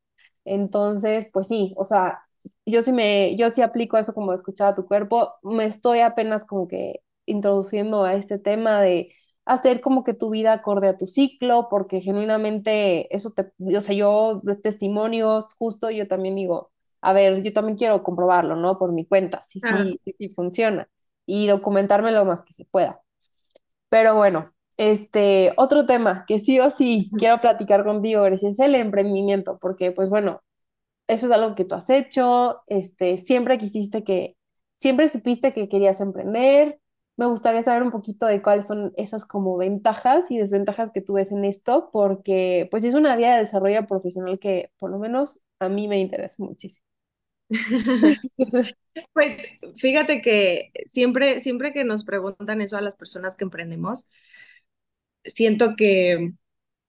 Entonces, 0.45 1.27
pues 1.33 1.47
sí, 1.47 1.73
o 1.77 1.83
sea, 1.85 2.21
yo 2.67 2.83
sí 2.83 2.91
me, 2.91 3.35
yo 3.35 3.49
sí 3.49 3.63
aplico 3.63 3.97
eso 3.97 4.13
como 4.13 4.33
escuchar 4.33 4.73
a 4.73 4.75
tu 4.75 4.85
cuerpo. 4.85 5.33
Me 5.41 5.65
estoy 5.65 6.01
apenas 6.01 6.45
como 6.45 6.67
que 6.67 7.01
introduciendo 7.25 8.03
a 8.03 8.13
este 8.13 8.37
tema 8.37 8.81
de 8.81 9.11
hacer 9.45 9.81
como 9.81 10.03
que 10.03 10.13
tu 10.13 10.29
vida 10.29 10.53
acorde 10.53 10.87
a 10.87 10.97
tu 10.97 11.07
ciclo, 11.07 11.67
porque 11.69 12.01
genuinamente 12.01 13.13
eso 13.15 13.31
te, 13.31 13.51
o 13.59 13.81
sea, 13.81 13.95
yo 13.95 14.41
de 14.43 14.55
testimonios, 14.55 15.53
justo 15.55 15.89
yo 15.91 16.07
también 16.07 16.35
digo, 16.35 16.71
a 17.01 17.13
ver, 17.13 17.43
yo 17.43 17.53
también 17.53 17.77
quiero 17.77 18.03
comprobarlo, 18.03 18.55
¿no? 18.55 18.77
Por 18.77 18.93
mi 18.93 19.05
cuenta, 19.05 19.43
si 19.43 19.59
Ah. 19.63 19.83
sí, 19.83 19.99
si, 20.05 20.13
sí 20.13 20.29
funciona 20.29 20.87
y 21.25 21.47
documentarme 21.47 22.11
lo 22.11 22.25
más 22.25 22.43
que 22.43 22.53
se 22.53 22.65
pueda. 22.65 23.01
Pero 23.89 24.15
bueno, 24.15 24.45
este, 24.77 25.53
otro 25.57 25.85
tema 25.85 26.25
que 26.27 26.39
sí 26.39 26.59
o 26.59 26.71
sí 26.71 27.11
quiero 27.17 27.39
platicar 27.41 27.83
contigo, 27.83 28.23
Grecia, 28.23 28.49
es 28.49 28.59
el 28.59 28.75
emprendimiento, 28.75 29.57
porque 29.59 29.91
pues 29.91 30.09
bueno, 30.09 30.41
eso 31.07 31.27
es 31.27 31.31
algo 31.31 31.55
que 31.55 31.65
tú 31.65 31.75
has 31.75 31.89
hecho, 31.89 32.61
este, 32.67 33.17
siempre 33.17 33.57
quisiste 33.59 34.03
que, 34.03 34.37
siempre 34.79 35.09
supiste 35.09 35.53
que 35.53 35.69
querías 35.69 36.01
emprender. 36.01 36.79
Me 37.15 37.27
gustaría 37.27 37.61
saber 37.63 37.83
un 37.83 37.91
poquito 37.91 38.25
de 38.25 38.41
cuáles 38.41 38.65
son 38.67 38.91
esas 38.97 39.23
como 39.25 39.55
ventajas 39.57 40.31
y 40.31 40.39
desventajas 40.39 40.91
que 40.91 41.01
tú 41.01 41.13
ves 41.13 41.31
en 41.31 41.45
esto, 41.45 41.89
porque 41.91 42.67
pues 42.71 42.83
es 42.83 42.95
una 42.95 43.15
vía 43.15 43.33
de 43.33 43.39
desarrollo 43.41 43.85
profesional 43.87 44.39
que 44.39 44.71
por 44.79 44.89
lo 44.91 44.97
menos 44.99 45.41
a 45.59 45.69
mí 45.69 45.87
me 45.87 45.99
interesa 45.99 46.35
muchísimo. 46.39 46.83
Pues 49.13 49.37
fíjate 49.77 50.21
que 50.21 50.71
siempre, 50.85 51.39
siempre 51.41 51.73
que 51.73 51.83
nos 51.83 52.03
preguntan 52.05 52.61
eso 52.61 52.77
a 52.77 52.81
las 52.81 52.95
personas 52.95 53.35
que 53.35 53.43
emprendemos, 53.45 54.11
siento 55.23 55.75
que 55.75 56.31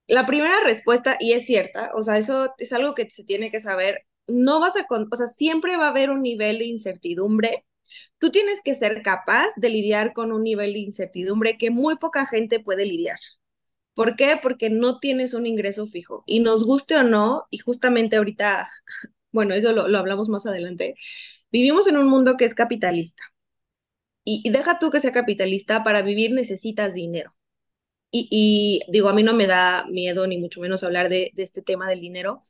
la 0.09 0.27
primera 0.27 0.55
respuesta, 0.65 1.17
y 1.21 1.33
es 1.35 1.47
cierta, 1.47 1.93
o 1.97 2.03
sea, 2.05 2.19
eso 2.19 2.55
es 2.59 2.73
algo 2.75 2.95
que 2.95 3.11
se 3.11 3.25
tiene 3.25 3.51
que 3.51 3.61
saber, 3.61 4.07
no 4.29 4.61
vas 4.61 4.77
a, 4.77 4.87
con, 4.87 5.09
o 5.13 5.17
sea, 5.17 5.29
siempre 5.29 5.77
va 5.77 5.87
a 5.87 5.91
haber 5.91 6.11
un 6.11 6.23
nivel 6.23 6.59
de 6.61 6.67
incertidumbre. 6.67 7.67
Tú 8.19 8.31
tienes 8.31 8.61
que 8.65 8.75
ser 8.75 9.03
capaz 9.03 9.49
de 9.57 9.69
lidiar 9.71 10.13
con 10.13 10.33
un 10.33 10.43
nivel 10.45 10.73
de 10.75 10.81
incertidumbre 10.81 11.59
que 11.59 11.71
muy 11.71 11.97
poca 11.97 12.27
gente 12.27 12.61
puede 12.61 12.87
lidiar. 12.87 13.19
¿Por 13.95 14.17
qué? 14.17 14.39
Porque 14.43 14.71
no 14.71 14.99
tienes 15.01 15.35
un 15.35 15.47
ingreso 15.47 15.87
fijo. 15.87 16.25
Y 16.27 16.41
nos 16.41 16.65
guste 16.65 16.97
o 16.97 17.03
no, 17.05 17.47
y 17.51 17.59
justamente 17.59 18.17
ahorita, 18.17 18.69
bueno, 19.33 19.55
eso 19.55 19.73
lo, 19.73 19.89
lo 19.89 19.99
hablamos 19.99 20.29
más 20.29 20.47
adelante, 20.47 20.97
vivimos 21.53 21.87
en 21.89 21.97
un 21.99 22.09
mundo 22.09 22.37
que 22.37 22.45
es 22.47 22.55
capitalista. 22.55 23.23
Y, 24.25 24.41
y 24.45 24.51
deja 24.51 24.79
tú 24.79 24.91
que 24.91 25.01
sea 25.01 25.13
capitalista, 25.13 25.83
para 25.85 26.03
vivir 26.03 26.33
necesitas 26.33 26.95
dinero. 26.95 27.35
Y, 28.13 28.29
y, 28.31 28.93
digo, 28.93 29.09
a 29.11 29.15
mí 29.15 29.23
no 29.25 29.35
me 29.35 29.47
da 29.47 29.87
miedo 29.91 30.27
ni 30.27 30.39
mucho 30.39 30.61
menos 30.61 30.85
hablar 30.85 31.09
de, 31.11 31.33
de 31.35 31.43
este 31.45 31.63
tema 31.63 31.89
del 31.89 32.01
dinero. 32.01 32.47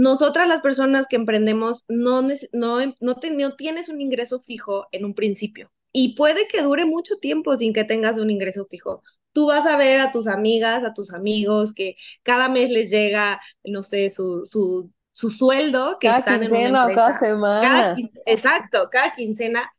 Nosotras 0.00 0.48
las 0.48 0.62
personas 0.62 1.06
que 1.06 1.16
emprendemos 1.16 1.84
no, 1.88 2.22
no, 2.52 2.94
no, 3.00 3.16
te, 3.16 3.30
no 3.30 3.52
tienes 3.52 3.88
un 3.88 4.00
ingreso 4.00 4.40
fijo 4.40 4.86
en 4.92 5.04
un 5.04 5.14
principio 5.14 5.70
y 5.92 6.14
puede 6.16 6.48
que 6.48 6.62
dure 6.62 6.84
mucho 6.86 7.16
tiempo 7.18 7.54
sin 7.56 7.72
que 7.72 7.84
tengas 7.84 8.18
un 8.18 8.30
ingreso 8.30 8.64
fijo. 8.64 9.02
Tú 9.32 9.48
vas 9.48 9.66
a 9.66 9.76
ver 9.76 10.00
a 10.00 10.10
tus 10.10 10.26
amigas, 10.26 10.84
a 10.84 10.94
tus 10.94 11.12
amigos 11.12 11.74
que 11.74 11.96
cada 12.22 12.48
mes 12.48 12.70
les 12.70 12.90
llega, 12.90 13.40
no 13.64 13.82
sé, 13.82 14.10
su, 14.10 14.42
su, 14.46 14.90
su 15.12 15.30
sueldo 15.30 15.98
que 16.00 16.08
Cada 16.08 16.18
están 16.20 16.42
en 16.42 16.52
una 16.56 16.72
quincena 16.72 16.86
o 16.86 16.92
cada 16.92 17.14
empresa. 17.14 17.18
Cada, 17.60 17.94
semana. 17.94 17.96
exacto, 18.26 18.88
cada 18.90 19.14
quincena. 19.14 19.72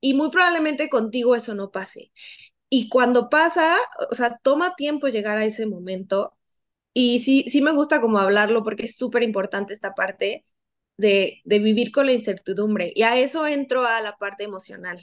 Y 0.00 0.14
muy 0.14 0.30
probablemente 0.30 0.88
contigo 0.88 1.36
eso 1.36 1.54
no 1.54 1.70
pase. 1.70 2.12
Y 2.70 2.88
cuando 2.88 3.30
pasa, 3.30 3.76
o 4.10 4.14
sea, 4.14 4.38
toma 4.42 4.76
tiempo 4.76 5.08
llegar 5.08 5.38
a 5.38 5.44
ese 5.44 5.66
momento. 5.66 6.34
Y 6.98 7.20
sí, 7.20 7.44
sí 7.50 7.62
me 7.62 7.72
gusta 7.72 8.00
como 8.00 8.18
hablarlo 8.18 8.64
porque 8.64 8.86
es 8.86 8.96
súper 8.96 9.22
importante 9.22 9.72
esta 9.74 9.94
parte 9.94 10.44
de, 10.96 11.40
de 11.44 11.58
vivir 11.60 11.92
con 11.92 12.06
la 12.06 12.12
incertidumbre. 12.12 12.92
Y 12.94 13.02
a 13.04 13.18
eso 13.18 13.46
entro 13.46 13.86
a 13.86 14.00
la 14.02 14.16
parte 14.18 14.44
emocional. 14.44 15.00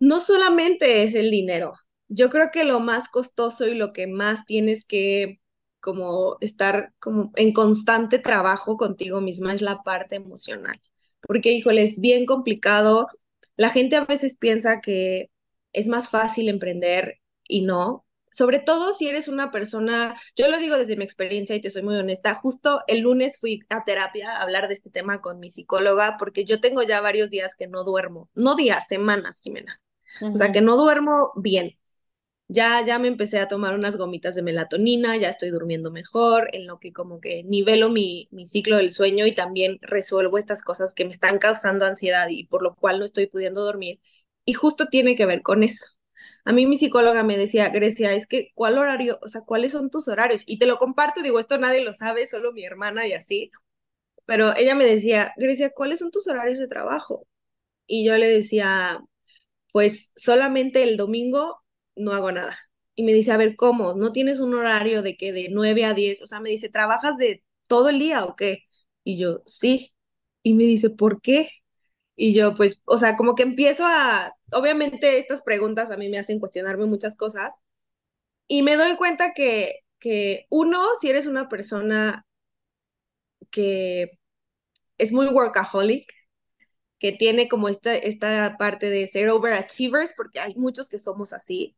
No 0.00 0.20
solamente 0.20 1.02
es 1.04 1.14
el 1.14 1.30
dinero. 1.30 1.74
Yo 2.08 2.30
creo 2.30 2.50
que 2.52 2.64
lo 2.64 2.80
más 2.80 3.08
costoso 3.08 3.66
y 3.68 3.74
lo 3.74 3.92
que 3.92 4.06
más 4.06 4.46
tienes 4.46 4.86
que 4.86 5.40
como 5.80 6.38
estar 6.40 6.92
como 7.00 7.32
en 7.36 7.52
constante 7.52 8.18
trabajo 8.18 8.76
contigo 8.78 9.20
misma 9.20 9.54
es 9.54 9.62
la 9.62 9.82
parte 9.82 10.16
emocional. 10.16 10.80
Porque, 11.22 11.52
híjole, 11.52 11.82
es 11.84 12.00
bien 12.00 12.26
complicado. 12.26 13.08
La 13.56 13.70
gente 13.70 13.96
a 13.96 14.04
veces 14.06 14.38
piensa 14.38 14.80
que 14.80 15.30
es 15.72 15.88
más 15.88 16.08
fácil 16.10 16.48
emprender 16.48 17.20
y 17.48 17.62
no. 17.64 18.05
Sobre 18.36 18.58
todo 18.58 18.92
si 18.92 19.08
eres 19.08 19.28
una 19.28 19.50
persona, 19.50 20.14
yo 20.36 20.46
lo 20.48 20.58
digo 20.58 20.76
desde 20.76 20.94
mi 20.96 21.04
experiencia 21.04 21.56
y 21.56 21.60
te 21.62 21.70
soy 21.70 21.80
muy 21.82 21.96
honesta, 21.96 22.34
justo 22.34 22.82
el 22.86 23.00
lunes 23.00 23.38
fui 23.40 23.60
a 23.70 23.82
terapia 23.84 24.30
a 24.36 24.42
hablar 24.42 24.68
de 24.68 24.74
este 24.74 24.90
tema 24.90 25.22
con 25.22 25.40
mi 25.40 25.50
psicóloga 25.50 26.16
porque 26.18 26.44
yo 26.44 26.60
tengo 26.60 26.82
ya 26.82 27.00
varios 27.00 27.30
días 27.30 27.54
que 27.56 27.66
no 27.66 27.82
duermo, 27.82 28.28
no 28.34 28.54
días, 28.54 28.86
semanas, 28.88 29.40
Jimena. 29.42 29.80
O 30.34 30.36
sea, 30.36 30.52
que 30.52 30.60
no 30.60 30.76
duermo 30.76 31.32
bien. 31.36 31.78
Ya, 32.48 32.84
ya 32.84 32.98
me 32.98 33.08
empecé 33.08 33.40
a 33.40 33.48
tomar 33.48 33.74
unas 33.74 33.96
gomitas 33.96 34.34
de 34.34 34.42
melatonina, 34.42 35.16
ya 35.16 35.30
estoy 35.30 35.50
durmiendo 35.50 35.90
mejor, 35.90 36.50
en 36.52 36.66
lo 36.66 36.78
que 36.78 36.92
como 36.92 37.20
que 37.20 37.42
nivelo 37.44 37.90
mi, 37.90 38.28
mi 38.32 38.46
ciclo 38.46 38.76
del 38.76 38.92
sueño 38.92 39.26
y 39.26 39.34
también 39.34 39.78
resuelvo 39.82 40.38
estas 40.38 40.62
cosas 40.62 40.94
que 40.94 41.06
me 41.06 41.12
están 41.12 41.38
causando 41.38 41.86
ansiedad 41.86 42.28
y 42.28 42.44
por 42.46 42.62
lo 42.62 42.74
cual 42.76 42.98
no 42.98 43.06
estoy 43.06 43.28
pudiendo 43.28 43.64
dormir. 43.64 44.00
Y 44.44 44.52
justo 44.54 44.88
tiene 44.88 45.16
que 45.16 45.26
ver 45.26 45.42
con 45.42 45.62
eso. 45.62 45.96
A 46.46 46.52
mí 46.52 46.66
mi 46.66 46.78
psicóloga 46.78 47.24
me 47.24 47.36
decía, 47.38 47.68
Grecia, 47.70 48.14
es 48.14 48.26
que, 48.28 48.52
¿cuál 48.54 48.78
horario? 48.78 49.18
O 49.22 49.28
sea, 49.28 49.42
¿cuáles 49.42 49.72
son 49.72 49.90
tus 49.90 50.08
horarios? 50.08 50.44
Y 50.46 50.58
te 50.58 50.66
lo 50.66 50.78
comparto, 50.78 51.22
digo, 51.22 51.40
esto 51.40 51.58
nadie 51.58 51.82
lo 51.82 51.92
sabe, 51.94 52.26
solo 52.26 52.52
mi 52.52 52.64
hermana 52.64 53.06
y 53.06 53.14
así. 53.14 53.50
Pero 54.26 54.56
ella 54.56 54.74
me 54.74 54.86
decía, 54.86 55.34
Grecia, 55.36 55.70
¿cuáles 55.70 56.00
son 56.00 56.10
tus 56.12 56.26
horarios 56.28 56.58
de 56.58 56.68
trabajo? 56.68 57.26
Y 57.86 58.04
yo 58.06 58.16
le 58.18 58.28
decía, 58.28 59.00
pues 59.72 60.12
solamente 60.16 60.82
el 60.84 60.96
domingo 60.96 61.62
no 61.96 62.12
hago 62.12 62.32
nada. 62.32 62.58
Y 62.94 63.04
me 63.04 63.12
dice, 63.14 63.32
a 63.32 63.36
ver, 63.38 63.56
¿cómo? 63.56 63.94
¿No 63.94 64.12
tienes 64.12 64.40
un 64.40 64.54
horario 64.54 65.02
de 65.02 65.16
que 65.16 65.32
de 65.32 65.48
9 65.50 65.84
a 65.84 65.94
10? 65.94 66.22
O 66.22 66.26
sea, 66.28 66.40
me 66.40 66.50
dice, 66.50 66.68
¿trabajas 66.70 67.18
de 67.18 67.44
todo 67.68 67.90
el 67.90 67.98
día 68.00 68.24
o 68.24 68.36
qué? 68.36 68.64
Y 69.04 69.18
yo, 69.18 69.42
sí. 69.46 69.92
Y 70.42 70.54
me 70.54 70.64
dice, 70.64 70.90
¿por 70.90 71.20
qué? 71.22 71.50
Y 72.16 72.34
yo, 72.34 72.54
pues, 72.56 72.82
o 72.86 72.98
sea, 72.98 73.16
como 73.16 73.34
que 73.34 73.42
empiezo 73.44 73.84
a, 73.86 74.34
obviamente 74.52 75.18
estas 75.18 75.42
preguntas 75.42 75.90
a 75.90 75.96
mí 75.96 76.08
me 76.08 76.18
hacen 76.18 76.40
cuestionarme 76.40 76.86
muchas 76.86 77.16
cosas 77.16 77.54
y 78.48 78.62
me 78.62 78.76
doy 78.76 78.96
cuenta 78.96 79.34
que, 79.34 79.80
que 79.98 80.46
uno, 80.50 80.84
si 81.00 81.08
eres 81.10 81.26
una 81.26 81.48
persona 81.48 82.26
que 83.50 84.18
es 84.98 85.12
muy 85.12 85.26
workaholic, 85.28 86.12
que 86.98 87.12
tiene 87.12 87.48
como 87.48 87.68
esta, 87.68 87.94
esta 87.96 88.56
parte 88.58 88.90
de 88.90 89.06
ser 89.06 89.28
overachievers, 89.30 90.14
porque 90.16 90.40
hay 90.40 90.54
muchos 90.56 90.88
que 90.88 90.98
somos 90.98 91.32
así, 91.32 91.76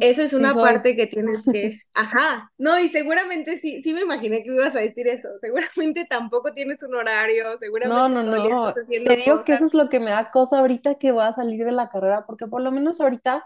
Eso 0.00 0.22
es 0.22 0.32
una 0.32 0.60
parte 0.60 0.96
que 0.96 1.06
tienes 1.06 1.46
que, 1.50 1.78
ajá, 1.94 2.52
no, 2.58 2.78
y 2.80 2.88
seguramente 2.88 3.60
sí, 3.60 3.82
sí 3.82 3.94
me 3.94 4.02
imaginé 4.02 4.42
que 4.42 4.50
ibas 4.52 4.74
a 4.76 4.80
decir 4.80 5.06
eso, 5.08 5.28
seguramente 5.40 6.04
tampoco 6.06 6.52
tienes 6.54 6.82
un 6.82 6.94
horario, 6.96 7.58
No, 7.82 8.08
seguramente 8.08 8.08
no, 8.08 8.22
estás 8.34 8.38
no. 8.38 8.78
Te 9.06 9.16
digo 9.16 9.44
que 9.44 9.52
cosas, 9.52 9.64
eso 9.64 9.66
es 9.66 9.74
lo 9.74 9.88
que 9.88 9.98
me 10.00 10.10
da 10.12 10.30
cosa 10.30 10.58
ahorita 10.60 10.96
que 10.96 11.10
voy 11.12 11.24
a 11.24 11.32
salir 11.32 11.64
de 11.64 11.72
la 11.72 11.88
carrera, 11.90 12.24
porque 12.26 12.46
por 12.46 12.62
lo 12.62 12.70
menos 12.70 13.00
ahorita, 13.00 13.44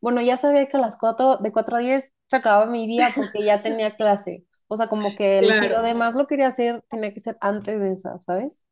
bueno, 0.00 0.20
ya 0.20 0.36
sabía 0.36 0.68
que 0.68 0.76
a 0.76 0.80
las 0.80 0.98
4 0.98 1.38
de 1.38 1.52
4 1.52 1.76
a 1.76 1.78
10 1.80 2.12
se 2.28 2.36
acababa 2.36 2.70
mi 2.70 2.86
día 2.86 3.14
porque 3.14 3.42
ya 3.44 3.62
tenía 3.62 3.96
clase. 3.96 4.44
O 4.68 4.76
sea, 4.76 4.88
como 4.88 5.14
que 5.14 5.54
si 5.54 5.68
lo 5.68 5.80
demás 5.82 6.14
lo 6.14 6.26
quería 6.26 6.48
hacer, 6.48 6.84
tenía 6.90 7.14
que 7.14 7.20
ser 7.20 7.38
antes 7.40 7.80
de 7.80 7.92
esa, 7.92 8.18
¿sabes? 8.20 8.62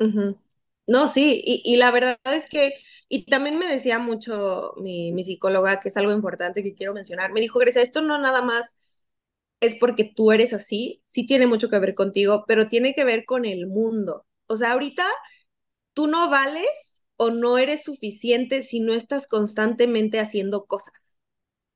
Ujú. 0.00 0.38
No, 0.86 1.06
sí, 1.06 1.40
y, 1.44 1.62
y 1.64 1.76
la 1.76 1.90
verdad 1.92 2.18
es 2.24 2.48
que, 2.48 2.74
y 3.08 3.24
también 3.26 3.58
me 3.58 3.66
decía 3.68 3.98
mucho 4.00 4.72
mi, 4.78 5.12
mi 5.12 5.22
psicóloga, 5.22 5.78
que 5.80 5.88
es 5.88 5.96
algo 5.96 6.12
importante 6.12 6.62
que 6.64 6.74
quiero 6.74 6.94
mencionar, 6.94 7.32
me 7.32 7.40
dijo, 7.40 7.58
Grecia, 7.60 7.80
esto 7.82 8.02
no 8.02 8.18
nada 8.18 8.42
más 8.42 8.76
es 9.60 9.76
porque 9.76 10.04
tú 10.04 10.32
eres 10.32 10.52
así, 10.54 11.02
sí 11.06 11.26
tiene 11.26 11.46
mucho 11.46 11.70
que 11.70 11.78
ver 11.80 11.94
contigo, 11.94 12.44
pero 12.48 12.68
tiene 12.68 12.94
que 12.94 13.04
ver 13.04 13.24
con 13.26 13.44
el 13.46 13.66
mundo. 13.68 14.26
O 14.48 14.56
sea, 14.56 14.72
ahorita 14.72 15.04
tú 15.94 16.06
no 16.06 16.30
vales 16.30 17.04
o 17.16 17.30
no 17.30 17.58
eres 17.58 17.82
suficiente 17.84 18.62
si 18.62 18.80
no 18.80 18.94
estás 18.94 19.26
constantemente 19.26 20.20
haciendo 20.20 20.66
cosas, 20.66 21.18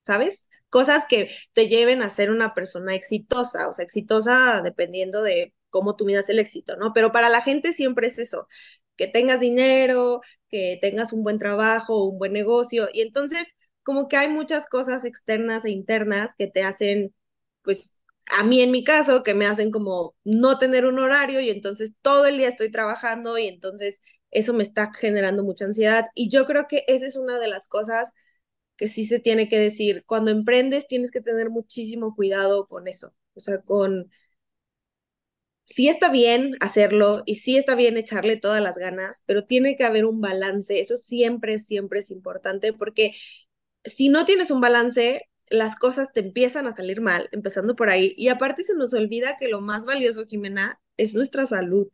¿sabes? 0.03 0.51
Cosas 0.71 1.07
que 1.09 1.31
te 1.55 1.69
lleven 1.69 2.03
a 2.03 2.11
ser 2.11 2.31
una 2.31 2.55
persona 2.55 2.95
exitosa, 2.95 3.69
o 3.69 3.73
sea, 3.73 3.85
exitosa 3.85 4.61
dependiendo 4.63 5.23
de 5.23 5.55
cómo 5.71 5.97
tú 5.97 6.05
miras 6.07 6.29
el 6.31 6.39
éxito, 6.41 6.77
¿no? 6.77 6.93
Pero 6.95 7.13
para 7.13 7.29
la 7.31 7.43
gente 7.43 7.73
siempre 7.73 8.09
es 8.09 8.19
eso, 8.19 8.49
que 8.97 9.07
tengas 9.09 9.41
dinero, 9.41 10.21
que 10.49 10.79
tengas 10.81 11.13
un 11.13 11.23
buen 11.25 11.39
trabajo, 11.39 12.05
un 12.05 12.19
buen 12.19 12.33
negocio, 12.33 12.89
y 12.93 13.01
entonces 13.03 13.47
como 13.83 14.09
que 14.09 14.17
hay 14.17 14.29
muchas 14.29 14.67
cosas 14.67 15.05
externas 15.05 15.65
e 15.65 15.71
internas 15.71 16.31
que 16.39 16.47
te 16.47 16.63
hacen, 16.63 17.15
pues, 17.63 18.01
a 18.31 18.43
mí 18.45 18.61
en 18.63 18.71
mi 18.71 18.85
caso, 18.85 19.23
que 19.23 19.35
me 19.35 19.47
hacen 19.47 19.71
como 19.71 20.15
no 20.25 20.57
tener 20.59 20.87
un 20.87 20.99
horario 20.99 21.41
y 21.41 21.51
entonces 21.51 21.93
todo 22.03 22.25
el 22.27 22.39
día 22.39 22.49
estoy 22.49 22.71
trabajando 22.71 23.37
y 23.39 23.47
entonces 23.49 24.01
eso 24.31 24.55
me 24.55 24.63
está 24.65 24.93
generando 24.95 25.45
mucha 25.45 25.67
ansiedad. 25.67 26.07
Y 26.15 26.31
yo 26.31 26.47
creo 26.47 26.67
que 26.69 26.85
esa 26.89 27.07
es 27.07 27.17
una 27.17 27.39
de 27.39 27.49
las 27.49 27.69
cosas 27.69 28.11
que 28.77 28.89
sí 28.89 29.07
se 29.07 29.21
tiene 29.21 29.49
que 29.49 29.59
decir. 29.59 30.05
Cuando 30.07 30.31
emprendes 30.31 30.87
tienes 30.89 31.11
que 31.11 31.21
tener 31.21 31.51
muchísimo 31.51 32.15
cuidado 32.15 32.67
con 32.69 32.89
eso. 32.89 33.15
O 33.35 33.41
sea, 33.41 33.61
con... 33.63 34.11
Sí 35.65 35.89
está 35.89 36.11
bien 36.11 36.57
hacerlo 36.61 37.23
y 37.27 37.37
sí 37.37 37.57
está 37.57 37.75
bien 37.75 37.97
echarle 37.97 38.37
todas 38.37 38.63
las 38.63 38.77
ganas, 38.77 39.23
pero 39.27 39.47
tiene 39.47 39.77
que 39.77 39.85
haber 39.85 40.05
un 40.05 40.21
balance. 40.21 40.79
Eso 40.81 40.97
siempre, 40.97 41.59
siempre 41.59 42.01
es 42.01 42.11
importante 42.11 42.73
porque 42.75 43.13
si 43.85 44.09
no 44.09 44.25
tienes 44.27 44.51
un 44.51 44.61
balance, 44.61 45.23
las 45.49 45.77
cosas 45.77 46.09
te 46.13 46.21
empiezan 46.21 46.67
a 46.67 46.77
salir 46.77 47.01
mal, 47.01 47.29
empezando 47.33 47.77
por 47.77 47.91
ahí. 47.91 48.15
Y 48.17 48.29
aparte 48.29 48.65
se 48.65 48.75
nos 48.77 48.95
olvida 48.95 49.37
que 49.39 49.49
lo 49.49 49.61
más 49.61 49.85
valioso, 49.87 50.27
Jimena, 50.27 50.81
es 50.97 51.15
nuestra 51.15 51.47
salud. 51.47 51.89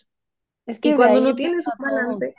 Es 0.66 0.80
Y 0.82 0.92
que 0.92 0.96
de 0.96 0.96
cuando 0.96 1.20
no 1.20 1.34
tienes 1.34 1.66
un 1.68 1.74
balance, 1.78 2.34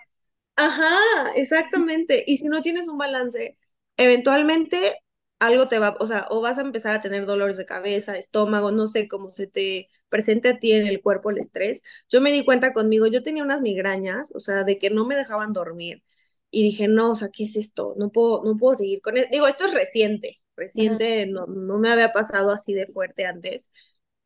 ajá, 0.55 1.31
exactamente. 1.35 2.23
Y 2.27 2.37
si 2.37 2.45
no 2.45 2.61
tienes 2.61 2.87
un 2.87 2.97
balance, 2.97 3.57
eventualmente 3.97 4.97
algo 5.41 5.67
te 5.67 5.79
va, 5.79 5.97
o 5.99 6.07
sea, 6.07 6.27
o 6.29 6.41
vas 6.41 6.57
a 6.59 6.61
empezar 6.61 6.95
a 6.95 7.01
tener 7.01 7.25
dolores 7.25 7.57
de 7.57 7.65
cabeza, 7.65 8.17
estómago, 8.17 8.71
no 8.71 8.87
sé 8.87 9.07
cómo 9.09 9.29
se 9.29 9.47
te 9.47 9.89
presente 10.09 10.49
a 10.49 10.59
ti 10.59 10.71
en 10.73 10.87
el 10.87 11.01
cuerpo 11.01 11.31
el 11.31 11.39
estrés. 11.39 11.83
Yo 12.09 12.21
me 12.21 12.31
di 12.31 12.45
cuenta 12.45 12.73
conmigo, 12.73 13.07
yo 13.07 13.23
tenía 13.23 13.43
unas 13.43 13.61
migrañas, 13.61 14.33
o 14.35 14.39
sea, 14.39 14.63
de 14.63 14.77
que 14.79 14.89
no 14.91 15.05
me 15.05 15.15
dejaban 15.17 15.53
dormir. 15.53 16.03
Y 16.51 16.63
dije, 16.63 16.87
no, 16.87 17.11
o 17.11 17.15
sea, 17.15 17.29
¿qué 17.29 17.45
es 17.45 17.55
esto? 17.57 17.95
No 17.97 18.11
puedo, 18.11 18.43
no 18.43 18.57
puedo 18.57 18.75
seguir 18.75 19.01
con 19.01 19.17
esto. 19.17 19.29
Digo, 19.31 19.47
esto 19.47 19.65
es 19.67 19.73
reciente, 19.73 20.39
reciente, 20.55 21.25
no, 21.27 21.45
no 21.47 21.77
me 21.79 21.89
había 21.91 22.11
pasado 22.13 22.51
así 22.51 22.73
de 22.73 22.87
fuerte 22.87 23.25
antes. 23.25 23.71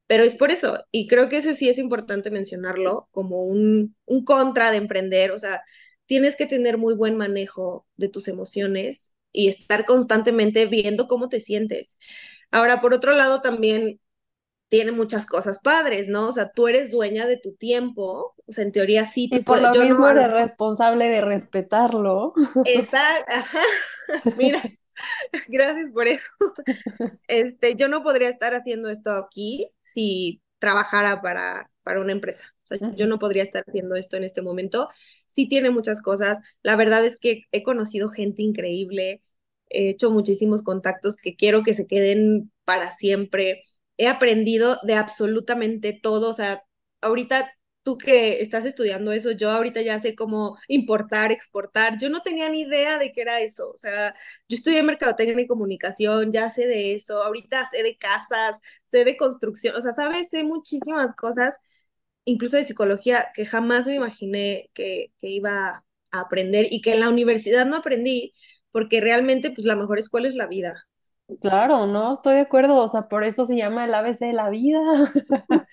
Pero 0.07 0.23
es 0.23 0.35
por 0.35 0.51
eso, 0.51 0.79
y 0.91 1.07
creo 1.07 1.29
que 1.29 1.37
eso 1.37 1.53
sí 1.53 1.67
es 1.69 1.77
importante 1.79 2.29
mencionarlo 2.31 3.07
como 3.11 3.43
un, 3.43 3.95
un 4.05 4.23
contra 4.25 4.69
de 4.71 4.77
emprender, 4.77 5.31
o 5.31 5.39
sea, 5.39 5.63
tienes 6.05 6.35
que 6.35 6.45
tener 6.45 6.77
muy 6.77 6.93
buen 6.93 7.17
manejo 7.17 7.87
de 7.95 8.09
tus 8.09 8.27
emociones 8.27 9.13
y 9.35 9.49
estar 9.49 9.85
constantemente 9.85 10.65
viendo 10.67 11.07
cómo 11.07 11.29
te 11.29 11.39
sientes. 11.41 11.99
Ahora, 12.51 12.81
por 12.81 12.93
otro 12.93 13.13
lado, 13.13 13.41
también 13.41 13.99
tiene 14.69 14.91
muchas 14.93 15.25
cosas 15.27 15.59
padres, 15.61 16.07
¿no? 16.09 16.27
O 16.29 16.31
sea, 16.33 16.51
tú 16.51 16.67
eres 16.67 16.91
dueña 16.91 17.27
de 17.27 17.37
tu 17.37 17.55
tiempo, 17.55 18.35
o 18.47 18.51
sea, 18.51 18.63
en 18.65 18.71
teoría 18.73 19.05
sí, 19.05 19.29
Y 19.29 19.39
tú 19.39 19.43
por 19.43 19.59
puedes, 19.59 19.61
lo 19.61 19.75
no, 19.75 19.75
mismo 19.75 20.07
eres 20.07 20.31
responsable 20.31 21.09
de 21.09 21.21
respetarlo. 21.21 22.33
ajá, 23.27 23.61
mira, 24.33 24.63
gracias 25.47 25.91
por 25.91 26.07
eso. 26.07 26.27
Este, 27.27 27.75
yo 27.75 27.87
no 27.87 28.03
podría 28.03 28.29
estar 28.29 28.53
haciendo 28.55 28.89
esto 28.89 29.11
aquí 29.13 29.71
si 29.81 30.41
trabajara 30.59 31.21
para, 31.21 31.71
para 31.83 32.01
una 32.01 32.11
empresa. 32.13 32.54
O 32.65 32.67
sea, 32.67 32.79
yo 32.95 33.07
no 33.07 33.19
podría 33.19 33.43
estar 33.43 33.63
haciendo 33.67 33.95
esto 33.95 34.17
en 34.17 34.23
este 34.25 34.41
momento. 34.41 34.89
Sí 35.27 35.47
tiene 35.47 35.69
muchas 35.71 36.01
cosas. 36.01 36.39
La 36.63 36.75
verdad 36.75 37.05
es 37.05 37.17
que 37.19 37.43
he 37.51 37.63
conocido 37.63 38.09
gente 38.09 38.41
increíble, 38.43 39.21
he 39.69 39.89
hecho 39.89 40.11
muchísimos 40.11 40.63
contactos 40.63 41.15
que 41.17 41.35
quiero 41.35 41.63
que 41.63 41.73
se 41.73 41.87
queden 41.87 42.51
para 42.65 42.91
siempre. 42.91 43.63
He 43.97 44.07
aprendido 44.07 44.79
de 44.83 44.95
absolutamente 44.95 45.93
todo. 46.01 46.29
O 46.29 46.33
sea, 46.33 46.63
ahorita 47.01 47.51
tú 47.83 47.97
que 47.97 48.41
estás 48.41 48.65
estudiando 48.65 49.11
eso, 49.11 49.31
yo 49.31 49.51
ahorita 49.51 49.81
ya 49.81 49.99
sé 49.99 50.15
cómo 50.15 50.57
importar, 50.67 51.31
exportar. 51.31 51.97
Yo 51.99 52.09
no 52.09 52.21
tenía 52.21 52.49
ni 52.49 52.61
idea 52.61 52.97
de 52.97 53.11
qué 53.11 53.21
era 53.21 53.41
eso. 53.41 53.69
O 53.71 53.77
sea, 53.77 54.15
yo 54.49 54.57
estudié 54.57 54.81
mercadotecnia 54.83 55.43
y 55.43 55.47
comunicación, 55.47 56.31
ya 56.31 56.49
sé 56.49 56.67
de 56.67 56.95
eso, 56.95 57.21
ahorita 57.23 57.69
sé 57.69 57.83
de 57.83 57.97
casas, 57.97 58.61
sé 58.85 59.03
de 59.05 59.17
construcción, 59.17 59.75
o 59.75 59.81
sea, 59.81 59.93
sabes, 59.93 60.29
sé 60.29 60.43
muchísimas 60.43 61.15
cosas, 61.15 61.55
incluso 62.25 62.57
de 62.57 62.65
psicología, 62.65 63.27
que 63.33 63.45
jamás 63.45 63.87
me 63.87 63.95
imaginé 63.95 64.69
que, 64.73 65.11
que 65.19 65.29
iba 65.29 65.83
a 66.11 66.19
aprender 66.19 66.67
y 66.69 66.81
que 66.81 66.93
en 66.93 66.99
la 66.99 67.09
universidad 67.09 67.65
no 67.65 67.77
aprendí, 67.77 68.33
porque 68.71 69.01
realmente, 69.01 69.51
pues 69.51 69.65
la 69.65 69.75
mejor 69.75 69.99
escuela 69.99 70.27
es 70.27 70.35
la 70.35 70.47
vida. 70.47 70.75
Claro, 71.41 71.87
no, 71.87 72.13
estoy 72.13 72.35
de 72.35 72.41
acuerdo, 72.41 72.75
o 72.75 72.87
sea, 72.87 73.07
por 73.07 73.23
eso 73.23 73.45
se 73.45 73.55
llama 73.55 73.85
el 73.85 73.95
ABC 73.95 74.19
de 74.19 74.33
la 74.33 74.49
vida, 74.49 74.79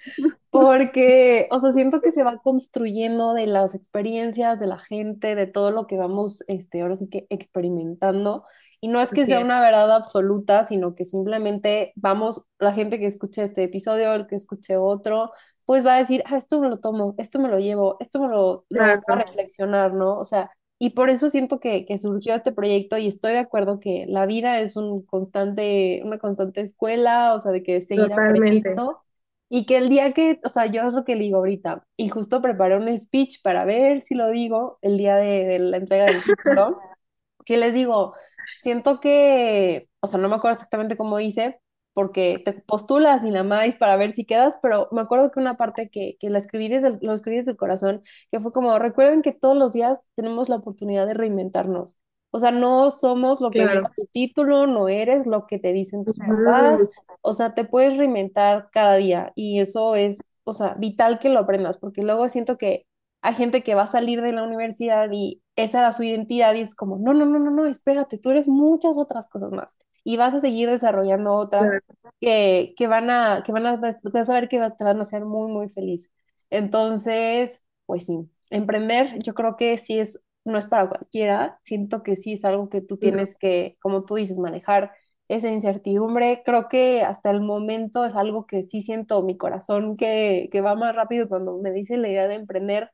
porque, 0.51 1.47
o 1.51 1.61
sea, 1.61 1.73
siento 1.73 2.01
que 2.01 2.11
se 2.11 2.25
va 2.25 2.38
construyendo 2.38 3.35
de 3.35 3.47
las 3.47 3.75
experiencias 3.75 4.59
de 4.59 4.67
la 4.67 4.79
gente, 4.79 5.35
de 5.35 5.47
todo 5.47 5.71
lo 5.71 5.87
que 5.87 5.99
vamos, 5.99 6.43
este, 6.47 6.81
ahora 6.81 6.97
sí 6.97 7.11
que 7.11 7.27
experimentando, 7.29 8.47
y 8.81 8.88
no 8.88 8.99
es 9.01 9.11
que 9.11 9.27
sea 9.27 9.41
una 9.41 9.61
verdad 9.61 9.95
absoluta, 9.95 10.65
sino 10.65 10.95
que 10.95 11.05
simplemente 11.05 11.93
vamos, 11.97 12.47
la 12.59 12.73
gente 12.73 12.99
que 12.99 13.07
escuche 13.07 13.45
este 13.45 13.65
episodio, 13.65 14.15
el 14.15 14.27
que 14.27 14.37
escuche 14.37 14.79
otro, 14.79 15.33
pues 15.73 15.87
va 15.87 15.97
a 15.97 15.99
decir, 15.99 16.23
ah, 16.27 16.37
esto 16.37 16.61
me 16.61 16.69
lo 16.69 16.79
tomo, 16.81 17.15
esto 17.19 17.39
me 17.41 17.49
lo 17.49 17.59
llevo, 17.59 17.97
esto 18.01 18.21
me 18.21 18.29
lo, 18.29 18.67
lo 18.71 18.85
voy 18.85 18.99
a 19.07 19.07
Claro, 19.07 19.25
reflexionar, 19.25 19.95
¿no? 19.95 20.19
O 20.19 20.25
sea, 20.25 20.51
y 20.79 20.91
por 20.91 21.11
eso 21.11 21.31
siento 21.31 21.61
que, 21.61 21.87
que 21.87 21.99
surgió 21.99 22.35
este 22.35 22.53
proyecto 22.53 22.99
y 22.99 23.09
estoy 23.09 23.33
de 23.33 23.39
acuerdo 23.39 23.81
que 23.81 24.05
la 24.09 24.27
vida 24.27 24.61
es 24.61 24.77
un 24.77 25.03
constante, 25.07 26.03
una 26.05 26.19
constante 26.19 26.61
escuela, 26.61 27.35
o 27.35 27.41
sea, 27.41 27.53
de 27.53 27.63
que 27.63 27.83
seguir 27.83 28.13
totalmente. 28.15 28.83
aprendiendo 28.83 29.01
y 29.49 29.67
que 29.67 29.79
el 29.79 29.89
día 29.89 30.13
que, 30.13 30.41
o 30.45 30.49
sea, 30.49 30.67
yo 30.67 30.83
es 30.83 30.93
lo 30.95 31.05
que 31.05 31.17
le 31.17 31.25
digo 31.25 31.39
ahorita 31.39 31.87
y 31.97 32.09
justo 32.11 32.43
preparé 32.43 32.77
un 32.77 32.99
speech 32.99 33.43
para 33.43 33.65
ver 33.65 34.03
si 34.03 34.15
lo 34.15 34.29
digo 34.31 34.79
el 34.83 34.99
día 34.99 35.17
de, 35.17 35.45
de 35.47 35.59
la 35.61 35.77
entrega 35.79 36.07
del 36.07 36.25
título 36.25 36.77
que 37.47 37.59
les 37.59 37.75
digo, 37.75 38.15
siento 38.59 39.01
que, 39.01 39.89
o 40.01 40.09
sea, 40.09 40.21
no 40.21 40.29
me 40.31 40.37
acuerdo 40.37 40.55
exactamente 40.55 40.97
cómo 40.99 41.21
hice, 41.21 41.61
porque 41.95 42.41
te 42.45 42.53
postulas 42.55 43.25
y 43.25 43.31
nada 43.31 43.45
más 43.45 43.77
para 43.77 43.97
ver 43.97 44.13
si 44.13 44.25
quedas, 44.25 44.59
pero 44.63 44.89
me 44.93 45.01
acuerdo 45.03 45.31
que 45.31 45.41
una 45.41 45.57
parte 45.57 45.91
que, 45.91 46.17
que 46.21 46.31
la 46.31 46.39
escribí 46.39 46.69
desde 46.69 46.89
el- 46.89 46.99
lo 47.03 47.13
escribí 47.15 47.37
desde 47.39 47.53
el 47.53 47.57
corazón, 47.57 48.03
que 48.31 48.41
fue 48.41 48.53
como, 48.53 48.79
recuerden 48.79 49.23
que 49.23 49.33
todos 49.33 49.57
los 49.57 49.73
días 49.73 50.09
tenemos 50.17 50.49
la 50.49 50.57
oportunidad 50.57 51.07
de 51.07 51.15
reinventarnos. 51.15 51.97
O 52.31 52.41
sea, 52.41 52.51
no 52.51 52.91
somos 52.91 53.41
lo 53.41 53.53
que 53.55 53.67
diga 53.69 53.81
Claro. 53.81 53.95
tu 53.95 54.07
título, 54.07 54.67
no 54.67 54.89
eres 54.89 55.27
lo 55.27 55.47
que 55.47 55.59
te 55.59 55.73
dicen 55.73 56.05
tus 56.05 56.21
papás, 56.21 56.89
o 57.21 57.35
sea, 57.35 57.55
te 57.55 57.65
puedes 57.65 57.97
reinventar 57.99 58.69
cada 58.73 58.97
día 58.97 59.33
y 59.35 59.61
eso 59.61 59.95
es, 59.97 60.25
o 60.45 60.53
sea, 60.55 60.75
vital 60.75 61.19
que 61.19 61.29
lo 61.29 61.41
aprendas, 61.41 61.79
porque 61.79 62.03
luego 62.03 62.29
siento 62.29 62.57
que 62.59 62.87
hay 63.21 63.35
gente 63.35 63.63
que 63.63 63.75
va 63.75 63.83
a 63.85 63.87
salir 63.87 64.21
de 64.23 64.33
la 64.33 64.43
universidad 64.45 65.09
y 65.13 65.43
esa 65.57 65.81
era 65.81 65.93
su 65.93 66.03
identidad 66.03 66.55
y 66.55 66.61
es 66.61 66.75
como, 66.75 66.99
no, 66.99 67.13
no, 67.15 67.25
no, 67.27 67.39
no, 67.39 67.51
no, 67.51 67.67
espérate, 67.67 68.19
tú 68.19 68.31
eres 68.31 68.49
muchas 68.49 68.97
otras 68.99 69.29
cosas 69.29 69.53
más 69.53 69.79
y 70.05 70.17
vas 70.17 70.35
a 70.35 70.41
seguir 70.41 70.69
desarrollando 70.69 71.35
otras 71.35 71.71
claro. 71.71 72.15
que, 72.21 72.75
que 72.77 72.87
van 72.87 73.11
a, 73.11 73.43
que 73.45 73.53
van 73.53 73.67
a, 73.67 73.77
vas 73.77 74.29
a 74.29 74.35
ver 74.35 74.49
que 74.49 74.59
te 74.79 74.85
van 74.85 74.99
a 74.99 75.03
hacer 75.03 75.25
muy, 75.25 75.51
muy 75.51 75.69
feliz. 75.69 76.11
Entonces, 76.51 77.62
pues 77.87 78.07
sí, 78.07 78.29
emprender 78.51 79.19
yo 79.23 79.35
creo 79.35 79.57
que 79.57 79.79
sí 79.79 79.99
es, 79.99 80.21
no 80.45 80.59
es 80.59 80.67
para 80.67 80.88
cualquiera, 80.88 81.61
siento 81.62 82.03
que 82.03 82.17
sí 82.17 82.35
es 82.35 82.45
algo 82.45 82.69
que 82.69 82.81
tú 82.81 82.97
tienes 82.99 83.37
que, 83.38 83.77
como 83.81 84.05
tú 84.05 84.17
dices, 84.17 84.38
manejar 84.38 84.93
esa 85.29 85.49
incertidumbre. 85.49 86.43
Creo 86.45 86.69
que 86.69 87.03
hasta 87.03 87.31
el 87.31 87.41
momento 87.41 88.05
es 88.05 88.17
algo 88.17 88.47
que 88.47 88.62
sí 88.65 88.83
siento 88.83 89.23
mi 89.23 89.37
corazón 89.37 89.97
que, 89.97 90.49
que 90.53 90.61
va 90.61 90.75
más 90.75 90.95
rápido 90.95 91.29
cuando 91.29 91.59
me 91.59 91.73
dice 91.73 91.97
la 91.97 92.09
idea 92.09 92.29
de 92.29 92.35
emprender 92.35 92.91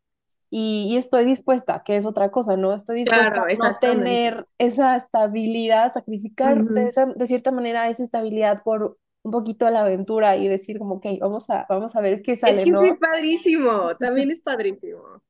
y, 0.50 0.86
y 0.90 0.96
estoy 0.96 1.24
dispuesta, 1.24 1.82
que 1.84 1.96
es 1.96 2.06
otra 2.06 2.30
cosa, 2.30 2.56
¿no? 2.56 2.74
Estoy 2.74 2.98
dispuesta 3.00 3.32
Claro, 3.32 3.46
a 3.58 3.78
no 3.78 3.78
tener 3.80 4.46
esa 4.58 4.96
estabilidad, 4.96 5.92
sacrificar 5.92 6.66
de, 6.68 6.82
Ujú. 6.82 6.88
esa- 6.88 7.06
de 7.06 7.26
cierta 7.26 7.52
manera 7.52 7.88
esa 7.88 8.02
estabilidad 8.04 8.62
por 8.62 8.98
un 9.22 9.32
poquito 9.32 9.66
de 9.66 9.72
la 9.72 9.80
aventura 9.82 10.36
y 10.36 10.48
decir 10.48 10.78
como, 10.78 10.96
ok, 10.96 11.06
vamos 11.20 11.50
a, 11.50 11.66
vamos 11.68 11.94
a 11.96 12.00
ver 12.00 12.22
qué 12.22 12.36
Es 12.44 12.58
sale, 12.58 12.64
que 12.64 12.76
sí 12.76 12.84
es 12.88 12.94
¿no? 12.94 12.98
padrísimo, 12.98 13.96
también 13.96 14.32
es 14.32 14.40
padrísimo. 14.40 15.22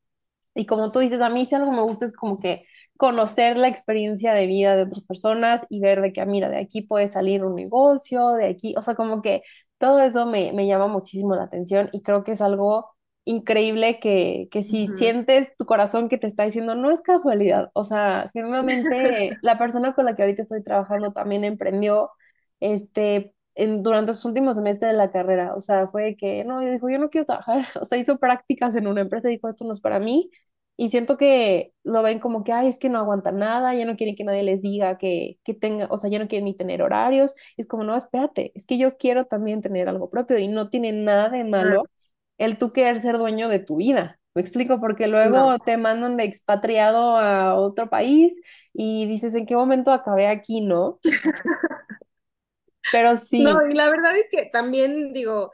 Y 0.54 0.66
como 0.66 0.90
tú 0.92 0.98
dices, 1.00 1.20
a 1.20 1.30
mí 1.30 1.46
si 1.46 1.54
algo 1.54 1.72
me 1.72 1.82
gusta 1.82 2.04
es 2.06 2.12
como 2.12 2.40
que 2.40 2.66
conocer 2.96 3.56
la 3.56 3.68
experiencia 3.68 4.32
de 4.32 4.46
vida 4.46 4.74
de 4.76 4.82
otras 4.84 5.04
personas 5.04 5.64
y 5.70 5.80
ver 5.80 6.00
de 6.02 6.12
que, 6.12 6.20
ah, 6.20 6.26
mira, 6.26 6.48
de 6.50 6.58
aquí 6.58 6.82
puede 6.82 7.08
salir 7.08 7.44
un 7.44 7.54
negocio, 7.54 8.30
de 8.32 8.46
aquí, 8.48 8.74
o 8.76 8.82
sea, 8.82 8.94
como 8.96 9.22
que 9.22 9.42
todo 9.78 10.00
eso 10.00 10.26
me, 10.26 10.52
me 10.52 10.66
llama 10.66 10.88
muchísimo 10.88 11.36
la 11.36 11.44
atención 11.44 11.88
y 11.92 12.02
creo 12.02 12.24
que 12.24 12.32
es 12.32 12.40
algo 12.40 12.90
increíble 13.28 14.00
que, 14.00 14.48
que 14.50 14.62
si 14.62 14.88
Ujú. 14.88 14.94
sientes 14.94 15.54
tu 15.56 15.66
corazón 15.66 16.08
que 16.08 16.18
te 16.18 16.26
está 16.26 16.44
diciendo, 16.44 16.74
no 16.74 16.90
es 16.90 17.02
casualidad, 17.02 17.70
o 17.74 17.84
sea, 17.84 18.30
generalmente 18.32 19.38
la 19.42 19.58
persona 19.58 19.94
con 19.94 20.04
la 20.06 20.14
que 20.14 20.22
ahorita 20.22 20.42
estoy 20.42 20.62
trabajando 20.62 21.12
también 21.12 21.44
emprendió, 21.44 22.10
este... 22.60 23.34
En, 23.54 23.82
durante 23.82 24.14
sus 24.14 24.24
últimos 24.26 24.56
semestres 24.56 24.92
de 24.92 24.96
la 24.96 25.10
carrera, 25.10 25.56
o 25.56 25.60
sea, 25.60 25.88
fue 25.88 26.14
que 26.16 26.44
no, 26.44 26.62
yo 26.62 26.70
dijo, 26.70 26.88
yo 26.90 26.98
no 27.00 27.10
quiero 27.10 27.26
trabajar, 27.26 27.66
o 27.80 27.84
sea, 27.84 27.98
hizo 27.98 28.18
prácticas 28.18 28.76
en 28.76 28.86
una 28.86 29.00
empresa 29.00 29.28
y 29.28 29.32
dijo, 29.32 29.48
esto 29.48 29.64
no 29.64 29.72
es 29.72 29.80
para 29.80 29.98
mí, 29.98 30.30
y 30.76 30.90
siento 30.90 31.16
que 31.16 31.72
lo 31.82 32.02
ven 32.04 32.20
como 32.20 32.44
que, 32.44 32.52
ay, 32.52 32.68
es 32.68 32.78
que 32.78 32.88
no 32.88 32.98
aguanta 33.00 33.32
nada, 33.32 33.74
ya 33.74 33.84
no 33.84 33.96
quieren 33.96 34.14
que 34.14 34.22
nadie 34.24 34.44
les 34.44 34.62
diga 34.62 34.96
que, 34.96 35.38
que 35.44 35.52
tenga, 35.54 35.88
o 35.90 35.98
sea, 35.98 36.08
ya 36.08 36.20
no 36.20 36.28
quieren 36.28 36.44
ni 36.44 36.56
tener 36.56 36.82
horarios. 36.82 37.34
Y 37.56 37.62
es 37.62 37.66
como, 37.68 37.82
no, 37.82 37.96
espérate, 37.96 38.52
es 38.54 38.64
que 38.64 38.78
yo 38.78 38.96
quiero 38.96 39.24
también 39.26 39.60
tener 39.60 39.88
algo 39.88 40.08
propio 40.08 40.38
y 40.38 40.46
no 40.48 40.70
tiene 40.70 40.92
nada 40.92 41.30
de 41.30 41.42
malo 41.44 41.88
el 42.38 42.58
tú 42.58 42.72
querer 42.72 43.00
ser 43.00 43.18
dueño 43.18 43.48
de 43.48 43.58
tu 43.60 43.76
vida. 43.76 44.18
Me 44.34 44.42
explico, 44.42 44.80
porque 44.80 45.08
No. 45.22 45.48
luego 45.48 45.58
te 45.60 45.76
mandan 45.76 46.16
de 46.16 46.24
expatriado 46.24 47.16
a 47.18 47.54
otro 47.56 47.90
país 47.90 48.40
y 48.72 49.06
dices, 49.06 49.34
¿en 49.34 49.46
qué 49.46 49.56
momento 49.56 49.92
acabé 49.92 50.28
aquí, 50.28 50.60
no? 50.60 51.00
Pero 52.90 53.16
No, 53.36 53.52
sí, 53.58 53.66
y 53.70 53.74
la 53.74 53.88
verdad 53.90 54.16
es 54.16 54.26
que 54.30 54.50
también 54.52 55.12
digo, 55.12 55.50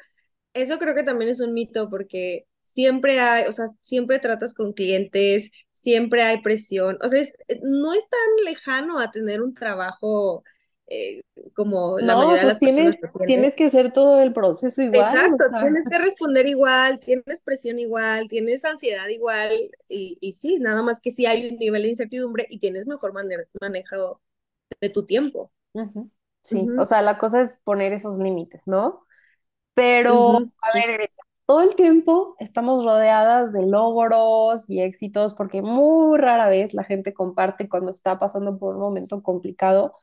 eso 0.55 0.79
creo 0.79 0.95
que 0.95 1.03
también 1.05 1.31
es 1.31 1.41
un 1.41 1.55
mito 1.55 1.91
porque 1.91 2.47
siempre 2.63 3.21
hay, 3.21 3.47
o 3.47 3.53
sea, 3.53 3.67
siempre 3.81 4.19
tratas 4.21 4.55
con 4.55 4.73
clientes, 4.73 5.51
siempre 5.73 6.23
hay 6.23 6.43
presión, 6.43 6.99
o 7.03 7.09
sea, 7.09 7.21
es- 7.23 7.35
no 7.63 7.93
es 7.95 8.03
tan 8.11 8.45
lejano 8.47 8.99
a 9.01 9.11
tener 9.11 9.43
un 9.43 9.55
trabajo 9.55 10.45
eh, 10.89 11.23
como 11.55 12.01
la 12.01 12.17
no, 12.17 12.17
mayoría 12.17 12.43
de 12.43 12.47
pues 12.47 12.59
las 12.59 12.61
tienes, 12.61 12.97
tienes 13.25 13.55
que 13.57 13.65
hacer 13.67 13.93
todo 13.93 14.21
el 14.21 14.33
proceso 14.33 14.83
igual, 14.83 15.33
o 15.33 15.39
Exacto, 15.39 15.45
sea. 15.45 15.61
tienes 15.61 15.87
que 15.89 15.99
responder 15.99 16.47
igual, 16.47 17.01
tienes 17.01 17.41
presión 17.41 17.79
igual, 17.81 18.29
tienes 18.29 18.65
ansiedad 18.65 19.09
igual, 19.09 19.71
y, 19.89 20.17
y 20.21 20.33
sí, 20.35 20.59
nada 20.61 20.83
más 20.83 21.01
que 21.01 21.11
sí 21.11 21.27
hay 21.27 21.49
un 21.51 21.59
nivel 21.59 21.83
de 21.83 21.89
incertidumbre 21.91 22.47
y 22.49 22.59
tienes 22.61 22.87
mejor 22.87 23.13
mane- 23.13 23.49
manejo 23.61 24.21
de 24.81 24.91
tu 24.91 25.07
tiempo. 25.07 25.53
Ujú. 25.73 26.11
Sí, 26.43 26.73
o 26.77 26.85
sea, 26.85 27.03
la 27.03 27.19
cosa 27.19 27.41
es 27.43 27.59
poner 27.65 27.93
esos 27.93 28.19
límites, 28.19 28.63
¿no? 28.67 29.07
Pero, 29.75 30.37
ujú, 30.37 30.53
a 30.63 30.73
sí, 30.73 30.85
ver, 30.89 31.11
todo 31.47 31.63
el 31.63 31.77
tiempo 31.77 32.37
estamos 32.41 32.85
rodeadas 32.85 33.53
de 33.53 33.67
logros 33.67 34.69
y 34.71 34.81
éxitos 34.83 35.35
porque 35.35 35.63
muy 35.63 36.19
rara 36.19 36.49
vez 36.49 36.75
la 36.75 36.85
gente 36.85 37.15
comparte 37.15 37.69
cuando 37.69 37.93
está 37.93 38.19
pasando 38.19 38.59
por 38.59 38.77
un 38.77 38.83
momento 38.83 39.23
complicado. 39.23 39.97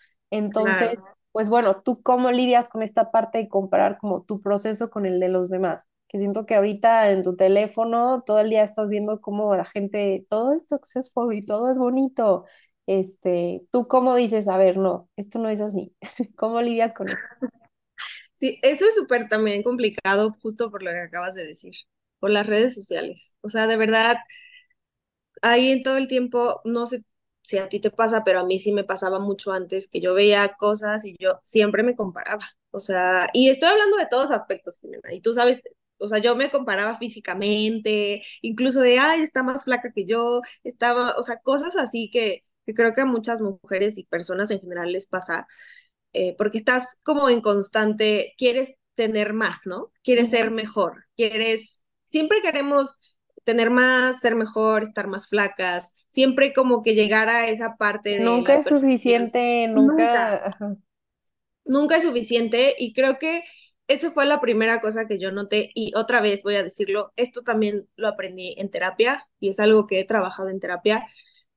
Claro. 0.53 0.91
Entonces, 0.91 1.05
pues 1.31 1.49
bueno, 1.49 1.81
¿tú 1.83 2.01
cómo 2.03 2.31
lidias 2.31 2.69
con 2.69 2.83
esta 2.83 3.11
parte 3.11 3.39
de 3.39 3.49
comparar 3.49 3.97
como 3.99 4.23
tu 4.23 4.41
proceso 4.41 4.89
con 4.89 5.05
el 5.05 5.19
de 5.19 5.29
los 5.29 5.49
demás? 5.49 5.87
Que 6.09 6.19
siento 6.19 6.45
que 6.45 6.55
ahorita 6.55 7.11
en 7.11 7.23
tu 7.23 7.35
teléfono 7.35 8.23
todo 8.25 8.39
el 8.39 8.49
día 8.49 8.63
estás 8.63 8.89
viendo 8.89 9.21
cómo 9.21 9.55
la 9.55 9.65
gente, 9.65 10.25
todo 10.29 10.53
es 10.53 10.67
successful 10.67 11.33
y 11.33 11.45
todo 11.45 11.71
es 11.71 11.77
bonito. 11.77 12.45
Este, 12.87 13.63
¿tú 13.71 13.87
cómo 13.87 14.15
dices, 14.15 14.47
a 14.47 14.57
ver, 14.57 14.77
no, 14.77 15.09
esto 15.15 15.39
no 15.39 15.49
es 15.49 15.61
así? 15.61 15.95
¿Cómo 16.37 16.61
lidias 16.61 16.93
con 16.93 17.09
esto? 17.09 17.21
Sí, 18.35 18.59
eso 18.63 18.85
es 18.85 18.95
súper 18.95 19.29
también 19.29 19.61
complicado 19.63 20.35
justo 20.41 20.71
por 20.71 20.81
lo 20.83 20.91
que 20.91 20.99
acabas 20.99 21.35
de 21.35 21.45
decir, 21.45 21.73
por 22.19 22.31
las 22.31 22.47
redes 22.47 22.73
sociales. 22.73 23.35
O 23.41 23.49
sea, 23.49 23.67
de 23.67 23.77
verdad, 23.77 24.17
ahí 25.41 25.71
en 25.71 25.83
todo 25.83 25.97
el 25.97 26.07
tiempo, 26.07 26.61
no 26.65 26.85
sé 26.85 27.03
si 27.41 27.58
a 27.58 27.69
ti 27.69 27.80
te 27.80 27.91
pasa, 27.91 28.23
pero 28.23 28.39
a 28.39 28.45
mí 28.45 28.60
sí 28.60 28.71
me 28.73 28.84
pasaba 28.84 29.19
mucho 29.19 29.51
antes 29.51 29.89
que 29.89 30.01
yo 30.01 30.13
veía 30.13 30.56
cosas 30.58 31.06
y 31.06 31.15
yo 31.19 31.39
siempre 31.43 31.84
me 31.84 31.95
comparaba. 31.95 32.45
O 32.71 32.80
sea, 32.80 33.30
y 33.34 33.49
estoy 33.49 33.69
hablando 33.69 33.97
de 33.97 34.08
todos 34.10 34.32
aspectos, 34.32 34.77
Jimena, 34.80 35.13
y 35.13 35.21
tú 35.21 35.34
sabes, 35.34 35.62
o 35.97 36.08
sea, 36.10 36.19
yo 36.19 36.36
me 36.36 36.49
comparaba 36.51 36.97
físicamente, 36.97 38.23
incluso 38.41 38.80
de, 38.82 38.99
ay, 38.99 39.21
está 39.21 39.43
más 39.43 39.63
flaca 39.65 39.91
que 39.93 40.06
yo, 40.06 40.41
estaba, 40.63 41.15
o 41.17 41.23
sea, 41.23 41.38
cosas 41.41 41.75
así 41.75 42.10
que, 42.12 42.43
que 42.65 42.73
creo 42.73 42.93
que 42.93 43.01
a 43.01 43.06
muchas 43.06 43.41
mujeres 43.41 43.97
y 43.97 44.06
personas 44.06 44.49
en 44.51 44.60
general 44.62 44.91
les 44.91 45.06
pasa 45.08 45.47
eh, 46.13 46.36
porque 46.38 46.58
estás 46.58 46.97
como 47.04 47.30
en 47.30 47.41
constante, 47.41 48.34
quieres 48.38 48.75
tener 48.95 49.34
más, 49.34 49.58
¿no? 49.65 49.91
Quieres 50.04 50.30
ser 50.30 50.51
mejor, 50.51 51.06
quieres, 51.15 51.82
siempre 52.06 52.41
queremos 52.41 53.11
tener 53.43 53.69
más, 53.69 54.19
ser 54.19 54.36
mejor, 54.36 54.84
estar 54.84 55.08
más 55.08 55.27
flacas, 55.27 55.93
siempre 56.08 56.54
como 56.54 56.84
que 56.84 56.95
llegar 56.95 57.30
a 57.30 57.47
esa 57.47 57.75
parte 57.77 58.17
de 58.17 58.23
Nunca 58.25 58.56
es 58.56 58.67
suficiente, 58.67 59.67
Nunca, 59.67 60.56
nunca. 61.65 61.97
es 61.97 62.04
suficiente 62.04 62.75
y 62.77 62.93
creo 62.93 63.17
que 63.17 63.43
esa 63.88 64.12
fue 64.12 64.25
la 64.25 64.39
primera 64.39 64.80
cosa 64.80 65.08
que 65.08 65.19
yo 65.19 65.32
noté 65.32 65.71
y 65.73 65.91
otra 65.95 66.21
vez 66.21 66.43
voy 66.43 66.56
a 66.56 66.63
decirlo, 66.63 67.12
esto 67.17 67.41
también 67.43 67.88
lo 67.95 68.08
aprendí 68.08 68.56
en 68.58 68.69
terapia 68.69 69.21
y 69.39 69.49
es 69.49 69.60
algo 69.60 69.86
que 69.88 69.99
he 69.99 70.06
trabajado 70.06 70.49
en 70.49 70.60
terapia, 70.60 71.06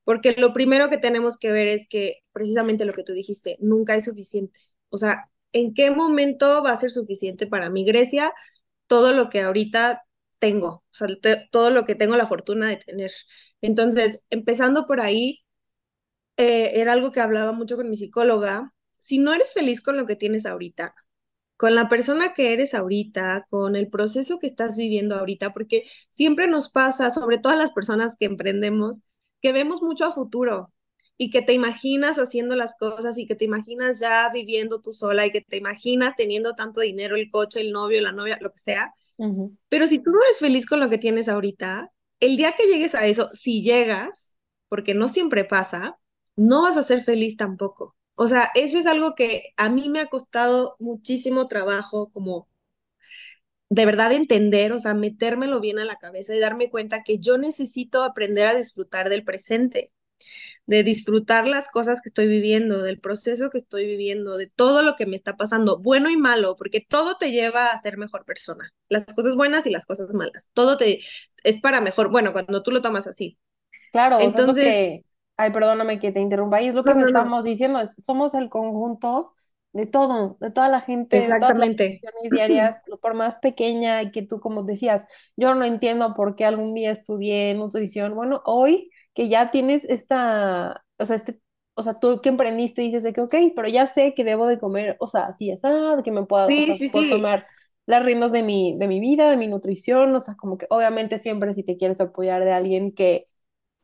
porque 0.05 0.35
lo 0.39 0.53
primero 0.53 0.91
que 0.91 0.99
tenemos 0.99 1.37
que 1.37 1.53
ver 1.53 1.69
es 1.69 1.89
que 1.89 2.19
precisamente 2.33 2.85
lo 2.85 2.93
que 2.93 3.05
tú 3.05 3.13
dijiste, 3.13 3.57
nunca 3.61 3.95
es 3.97 4.05
suficiente. 4.05 4.61
O 4.91 4.99
sea, 4.99 5.31
¿en 5.53 5.75
qué 5.75 5.91
momento 5.91 6.63
va 6.63 6.73
a 6.73 6.81
ser 6.81 6.91
suficiente 6.91 7.47
para 7.47 7.71
mi 7.71 7.85
Grecia 7.85 8.33
todo 8.87 9.13
lo 9.13 9.31
que 9.31 9.43
ahorita 9.43 10.04
tengo? 10.45 10.85
Todo 11.51 11.71
lo 11.71 11.85
que 11.87 11.95
tengo 11.95 12.17
la 12.17 12.27
fortuna 12.27 12.69
de 12.69 12.77
tener. 12.77 13.11
Entonces, 13.63 14.25
empezando 14.31 14.87
por 14.87 15.01
ahí, 15.01 15.45
eh, 16.37 16.73
era 16.81 16.93
algo 16.93 17.13
que 17.13 17.21
hablaba 17.21 17.53
mucho 17.53 17.77
con 17.77 17.91
mi 17.91 17.97
psicóloga. 17.97 18.73
Si 18.99 19.19
no 19.19 19.33
eres 19.35 19.53
feliz 19.53 19.81
con 19.83 19.97
lo 19.97 20.07
que 20.07 20.17
tienes 20.17 20.47
ahorita, 20.47 20.95
con 21.57 21.75
la 21.75 21.89
persona 21.89 22.33
que 22.35 22.53
eres 22.55 22.75
ahorita, 22.75 23.47
con 23.51 23.77
el 23.77 23.89
proceso 23.91 24.39
que 24.41 24.47
estás 24.49 24.77
viviendo 24.77 25.17
ahorita, 25.17 25.53
porque 25.55 25.85
siempre 26.11 26.49
nos 26.49 26.71
pasa, 26.71 27.11
sobre 27.11 27.39
todo 27.39 27.53
a 27.55 27.57
las 27.57 27.73
personas 27.73 28.17
que 28.19 28.27
emprendemos, 28.27 29.01
que 29.43 29.53
vemos 29.53 29.83
mucho 29.83 30.05
a 30.07 30.13
futuro 30.13 30.73
y 31.19 31.31
que 31.31 31.43
te 31.43 31.53
imaginas 31.55 32.19
haciendo 32.19 32.57
las 32.57 32.75
cosas 32.79 33.19
y 33.19 33.27
que 33.27 33.37
te 33.37 33.45
imaginas 33.45 34.01
ya 34.01 34.31
viviendo 34.33 34.81
tú 34.83 34.93
sola 34.93 35.27
y 35.27 35.33
que 35.33 35.43
te 35.43 35.57
imaginas 35.59 36.15
teniendo 36.17 36.55
tanto 36.55 36.81
dinero, 36.81 37.17
el 37.17 37.31
coche, 37.31 37.61
el 37.61 37.73
novio, 37.73 38.01
la 38.03 38.13
novia, 38.13 38.39
lo 38.41 38.53
que 38.53 38.59
sea. 38.59 38.95
Pero 39.69 39.87
si 39.87 39.99
tú 39.99 40.11
no 40.11 40.23
eres 40.23 40.39
feliz 40.39 40.67
con 40.67 40.81
lo 40.81 40.91
que 40.91 40.99
tienes 40.99 41.29
ahorita, 41.29 41.93
el 42.21 42.37
día 42.37 42.53
que 42.53 42.67
llegues 42.67 42.95
a 42.95 43.07
eso, 43.07 43.31
si 43.33 43.63
llegas, 43.63 44.35
porque 44.69 44.95
no 44.95 45.09
siempre 45.09 45.45
pasa, 45.45 45.99
no 46.37 46.63
vas 46.63 46.77
a 46.77 46.83
ser 46.83 47.03
feliz 47.03 47.37
tampoco. 47.37 47.97
O 48.17 48.29
sea, 48.29 48.51
eso 48.55 48.79
es 48.79 48.87
algo 48.87 49.15
que 49.15 49.53
a 49.57 49.69
mí 49.69 49.89
me 49.89 50.01
ha 50.01 50.07
costado 50.07 50.77
muchísimo 50.79 51.49
trabajo, 51.49 52.11
como 52.13 52.49
de 53.71 53.87
verdad 53.87 54.13
entender, 54.13 54.73
o 54.73 54.79
sea, 54.79 54.95
metérmelo 54.95 55.61
bien 55.61 55.79
a 55.79 55.85
la 55.85 55.97
cabeza 55.97 56.35
y 56.35 56.39
darme 56.39 56.71
cuenta 56.71 57.03
que 57.03 57.19
yo 57.19 57.39
necesito 57.39 58.05
aprender 58.05 58.47
a 58.47 58.55
disfrutar 58.55 59.09
del 59.09 59.25
presente, 59.25 59.91
de 60.67 60.83
disfrutar 60.83 61.47
las 61.47 61.69
cosas 61.69 62.01
que 62.01 62.09
estoy 62.09 62.27
viviendo, 62.27 62.83
del 62.83 63.01
proceso 63.01 63.51
que 63.51 63.59
estoy 63.59 63.87
viviendo, 63.87 64.37
de 64.37 64.47
todo 64.47 64.83
lo 64.83 64.97
que 64.97 65.07
me 65.07 65.17
está 65.17 65.37
pasando, 65.37 65.79
bueno 65.79 66.11
y 66.11 66.17
malo, 66.17 66.57
porque 66.57 66.81
todo 66.81 67.17
te 67.17 67.33
lleva 67.33 67.67
a 67.67 67.81
ser 67.81 67.99
mejor 67.99 68.25
persona, 68.25 68.73
las 68.89 69.07
cosas 69.07 69.37
buenas 69.37 69.67
y 69.67 69.71
las 69.71 69.87
cosas 69.87 70.11
malas, 70.13 70.51
todo 70.53 70.77
te 70.77 71.01
es 71.43 71.61
para 71.61 71.81
mejor, 71.81 72.11
bueno, 72.11 72.33
cuando 72.33 72.63
tú 72.63 72.71
lo 72.71 72.83
tomas 72.83 73.07
así. 73.07 73.39
Claro, 73.93 74.19
Entonces, 74.21 74.65
que, 74.65 75.05
ay, 75.37 75.53
perdóname 75.53 76.01
que 76.01 76.13
te 76.13 76.21
interrumpa, 76.21 76.63
y 76.63 76.69
es 76.69 76.75
lo 76.75 76.85
que 76.85 76.91
no, 76.91 76.97
me 76.97 77.03
no, 77.03 77.11
no, 77.11 77.19
estamos 77.19 77.45
diciendo, 77.45 77.81
es, 77.81 77.93
somos 77.99 78.35
el 78.35 78.49
conjunto 78.49 79.35
de 79.73 79.87
todo, 79.87 80.39
de 80.41 80.51
toda 80.51 80.69
la 80.69 80.81
gente, 80.81 81.21
de 81.21 81.27
todas 81.27 81.59
las 81.59 81.77
decisiones 81.77 82.31
diarias, 82.31 82.81
por 83.03 83.15
más 83.15 83.39
pequeña 83.39 84.11
que 84.13 84.23
tú, 84.23 84.41
como 84.41 84.63
decías, 84.63 85.07
yo 85.37 85.55
no 85.55 85.65
entiendo 85.65 86.15
por 86.15 86.37
qué 86.37 86.45
algún 86.45 86.75
día 86.75 86.93
estudié 86.93 87.53
nutrición, 87.55 88.15
bueno, 88.15 88.41
hoy 88.47 88.91
que 89.15 89.29
ya 89.29 89.51
tienes 89.51 89.85
esta, 89.85 90.85
o 90.99 91.07
sea, 91.07 91.17
este, 91.17 91.41
o 91.75 91.83
sea, 91.83 91.99
tú 92.01 92.21
que 92.23 92.29
emprendiste 92.29 92.83
dices 92.83 93.03
de 93.03 93.13
que, 93.13 93.21
ok, 93.23 93.35
pero 93.57 93.69
ya 93.69 93.87
sé 93.87 94.15
que 94.15 94.25
debo 94.25 94.47
de 94.47 94.59
comer, 94.59 94.97
o 95.01 95.07
sea, 95.07 95.23
así 95.27 95.51
es, 95.51 95.63
ah, 95.65 95.97
que 96.05 96.13
me 96.13 96.23
o 96.23 96.63
sea, 96.63 96.79
sí, 96.79 96.89
puedo 96.91 97.09
sí, 97.09 97.09
tomar 97.09 97.47
las 97.87 98.05
riendas 98.05 98.33
de 98.33 98.43
mi, 98.43 98.77
de 98.79 98.89
mi 98.89 99.01
vida, 99.01 99.31
de 99.31 99.37
mi 99.37 99.47
nutrición, 99.49 100.15
o 100.15 100.21
sea, 100.21 100.37
como 100.37 100.59
que 100.59 100.67
obviamente 100.71 101.19
siempre 101.19 101.55
si 101.55 101.65
te 101.65 101.77
quieres 101.77 102.01
apoyar 102.01 102.45
de 102.45 102.53
alguien 102.53 102.93
que 102.95 103.29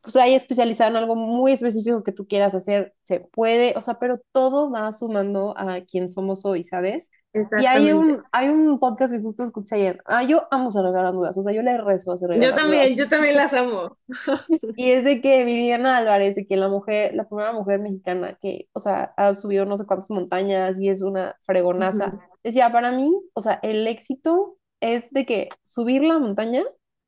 pues 0.01 0.15
hay 0.15 0.33
especializado 0.33 0.89
en 0.91 0.97
algo 0.97 1.15
muy 1.15 1.51
específico 1.53 2.03
que 2.03 2.11
tú 2.11 2.27
quieras 2.27 2.55
hacer, 2.55 2.93
se 3.03 3.19
puede, 3.21 3.73
o 3.77 3.81
sea, 3.81 3.99
pero 3.99 4.19
todo 4.31 4.71
va 4.71 4.91
sumando 4.93 5.53
a 5.57 5.81
quien 5.85 6.09
somos 6.09 6.45
hoy, 6.45 6.63
¿sabes? 6.63 7.09
Y 7.33 7.65
hay 7.65 7.91
un, 7.93 8.21
hay 8.31 8.49
un 8.49 8.77
podcast 8.77 9.13
que 9.13 9.21
justo 9.21 9.43
escuché 9.43 9.75
ayer. 9.75 10.01
Ah, 10.05 10.23
yo 10.23 10.47
amo 10.51 10.67
hacer 10.67 10.83
dudas, 10.83 11.37
o 11.37 11.43
sea, 11.43 11.53
yo 11.53 11.61
le 11.61 11.77
rezo 11.77 12.11
a 12.11 12.15
hacer 12.15 12.29
Yo 12.31 12.37
dudas. 12.37 12.55
también, 12.55 12.95
yo 12.95 13.07
también 13.07 13.35
las 13.35 13.53
amo. 13.53 13.97
Y 14.75 14.91
es 14.91 15.05
de 15.05 15.21
que 15.21 15.45
Viviana 15.45 15.97
Álvarez, 15.97 16.35
de 16.35 16.45
que 16.45 16.57
la 16.57 16.67
mujer, 16.67 17.13
la 17.15 17.27
primera 17.27 17.53
mujer 17.53 17.79
mexicana 17.79 18.37
que, 18.41 18.67
o 18.73 18.79
sea, 18.79 19.13
ha 19.15 19.33
subido 19.35 19.65
no 19.65 19.77
sé 19.77 19.85
cuántas 19.85 20.09
montañas 20.09 20.79
y 20.79 20.89
es 20.89 21.01
una 21.01 21.35
fregonaza, 21.41 22.19
decía, 22.43 22.71
para 22.71 22.91
mí, 22.91 23.13
o 23.33 23.41
sea, 23.41 23.59
el 23.63 23.87
éxito 23.87 24.57
es 24.81 25.09
de 25.11 25.25
que 25.25 25.49
subir 25.63 26.03
la 26.03 26.19
montaña, 26.19 26.63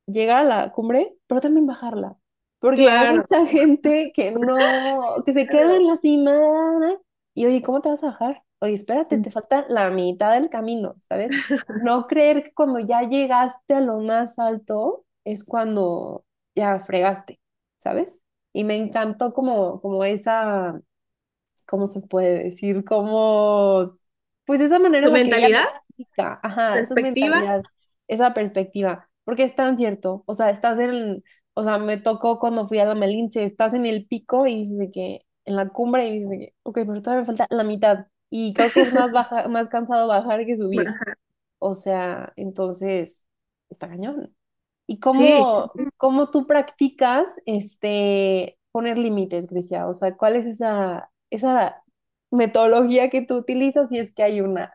llegar 0.06 0.38
a 0.38 0.44
la 0.44 0.72
cumbre, 0.72 1.16
pero 1.26 1.40
también 1.40 1.66
bajarla. 1.66 2.16
Porque 2.60 2.88
hay 2.88 3.18
mucha 3.18 3.44
gente 3.46 4.12
que 4.14 4.30
no, 4.30 4.56
que 5.24 5.32
se 5.34 5.46
queda 5.46 5.76
en 5.76 5.86
la 5.86 5.96
cima 5.96 6.32
y 7.34 7.44
oye, 7.46 7.62
¿cómo 7.62 7.82
te 7.82 7.90
vas 7.90 8.02
a 8.04 8.06
bajar? 8.06 8.42
Oye, 8.64 8.74
espérate, 8.74 9.18
te 9.18 9.30
falta 9.30 9.66
la 9.68 9.90
mitad 9.90 10.32
del 10.32 10.48
camino, 10.50 10.96
¿sabes? 11.00 11.30
No 11.82 12.06
creer 12.06 12.44
que 12.44 12.54
cuando 12.54 12.78
ya 12.80 13.02
llegaste 13.02 13.74
a 13.74 13.80
lo 13.80 13.98
más 14.00 14.38
alto 14.38 15.04
es 15.24 15.44
cuando 15.44 16.24
ya 16.54 16.80
fregaste. 16.80 17.40
¿sabes? 17.80 18.18
Y 18.54 18.64
me 18.64 18.76
encantó 18.76 19.34
como, 19.34 19.80
como 19.82 20.04
esa, 20.04 20.80
¿cómo 21.66 21.86
se 21.86 22.00
puede 22.02 22.44
decir? 22.44 22.84
Como, 22.84 23.98
pues 24.46 24.60
esa 24.60 24.78
manera 24.78 25.08
¿Tu 25.08 25.12
mentalidad? 25.12 25.64
explica, 25.96 26.40
ajá, 26.42 26.80
esa 26.80 26.94
¿Perspectiva? 26.94 27.36
mentalidad, 27.36 27.62
esa 28.08 28.34
perspectiva, 28.34 29.08
porque 29.24 29.44
es 29.44 29.54
tan 29.56 29.76
cierto, 29.78 30.24
o 30.26 30.34
sea, 30.34 30.50
estás 30.50 30.78
en, 30.78 31.24
o 31.54 31.62
sea, 31.62 31.78
me 31.78 31.98
tocó 31.98 32.38
cuando 32.38 32.66
fui 32.68 32.78
a 32.80 32.84
la 32.86 32.94
Malinche, 32.94 33.44
estás 33.44 33.74
en 33.74 33.86
el 33.86 34.06
pico 34.06 34.46
y 34.46 34.56
dices 34.64 34.90
que, 34.92 35.22
en 35.46 35.56
la 35.56 35.68
cumbre 35.70 36.08
y 36.08 36.20
dices 36.20 36.38
que, 36.38 36.54
ok, 36.64 36.74
pero 36.86 37.02
todavía 37.02 37.20
me 37.22 37.26
falta 37.26 37.46
la 37.50 37.64
mitad, 37.64 38.06
y 38.36 38.52
creo 38.52 38.68
que 38.72 38.80
es 38.80 38.92
más 38.92 39.12
baja, 39.12 39.46
más 39.48 39.68
cansado 39.68 40.08
bajar 40.08 40.44
que 40.44 40.56
subir, 40.56 40.88
Ajá. 40.88 41.16
o 41.60 41.74
sea, 41.74 42.32
entonces, 42.34 43.24
está 43.70 43.88
cañón. 43.88 44.34
¿Y 44.88 44.98
cómo, 44.98 45.70
sí. 45.76 45.84
cómo 45.96 46.30
tú 46.30 46.44
practicas 46.44 47.28
este, 47.46 48.58
poner 48.72 48.98
límites, 48.98 49.46
Grecia? 49.46 49.86
O 49.86 49.94
sea, 49.94 50.16
¿cuál 50.16 50.34
es 50.34 50.46
esa, 50.48 51.12
esa 51.30 51.84
metodología 52.32 53.08
que 53.08 53.22
tú 53.22 53.36
utilizas 53.36 53.88
si 53.88 53.98
es 53.98 54.12
que 54.12 54.24
hay 54.24 54.40
una. 54.40 54.74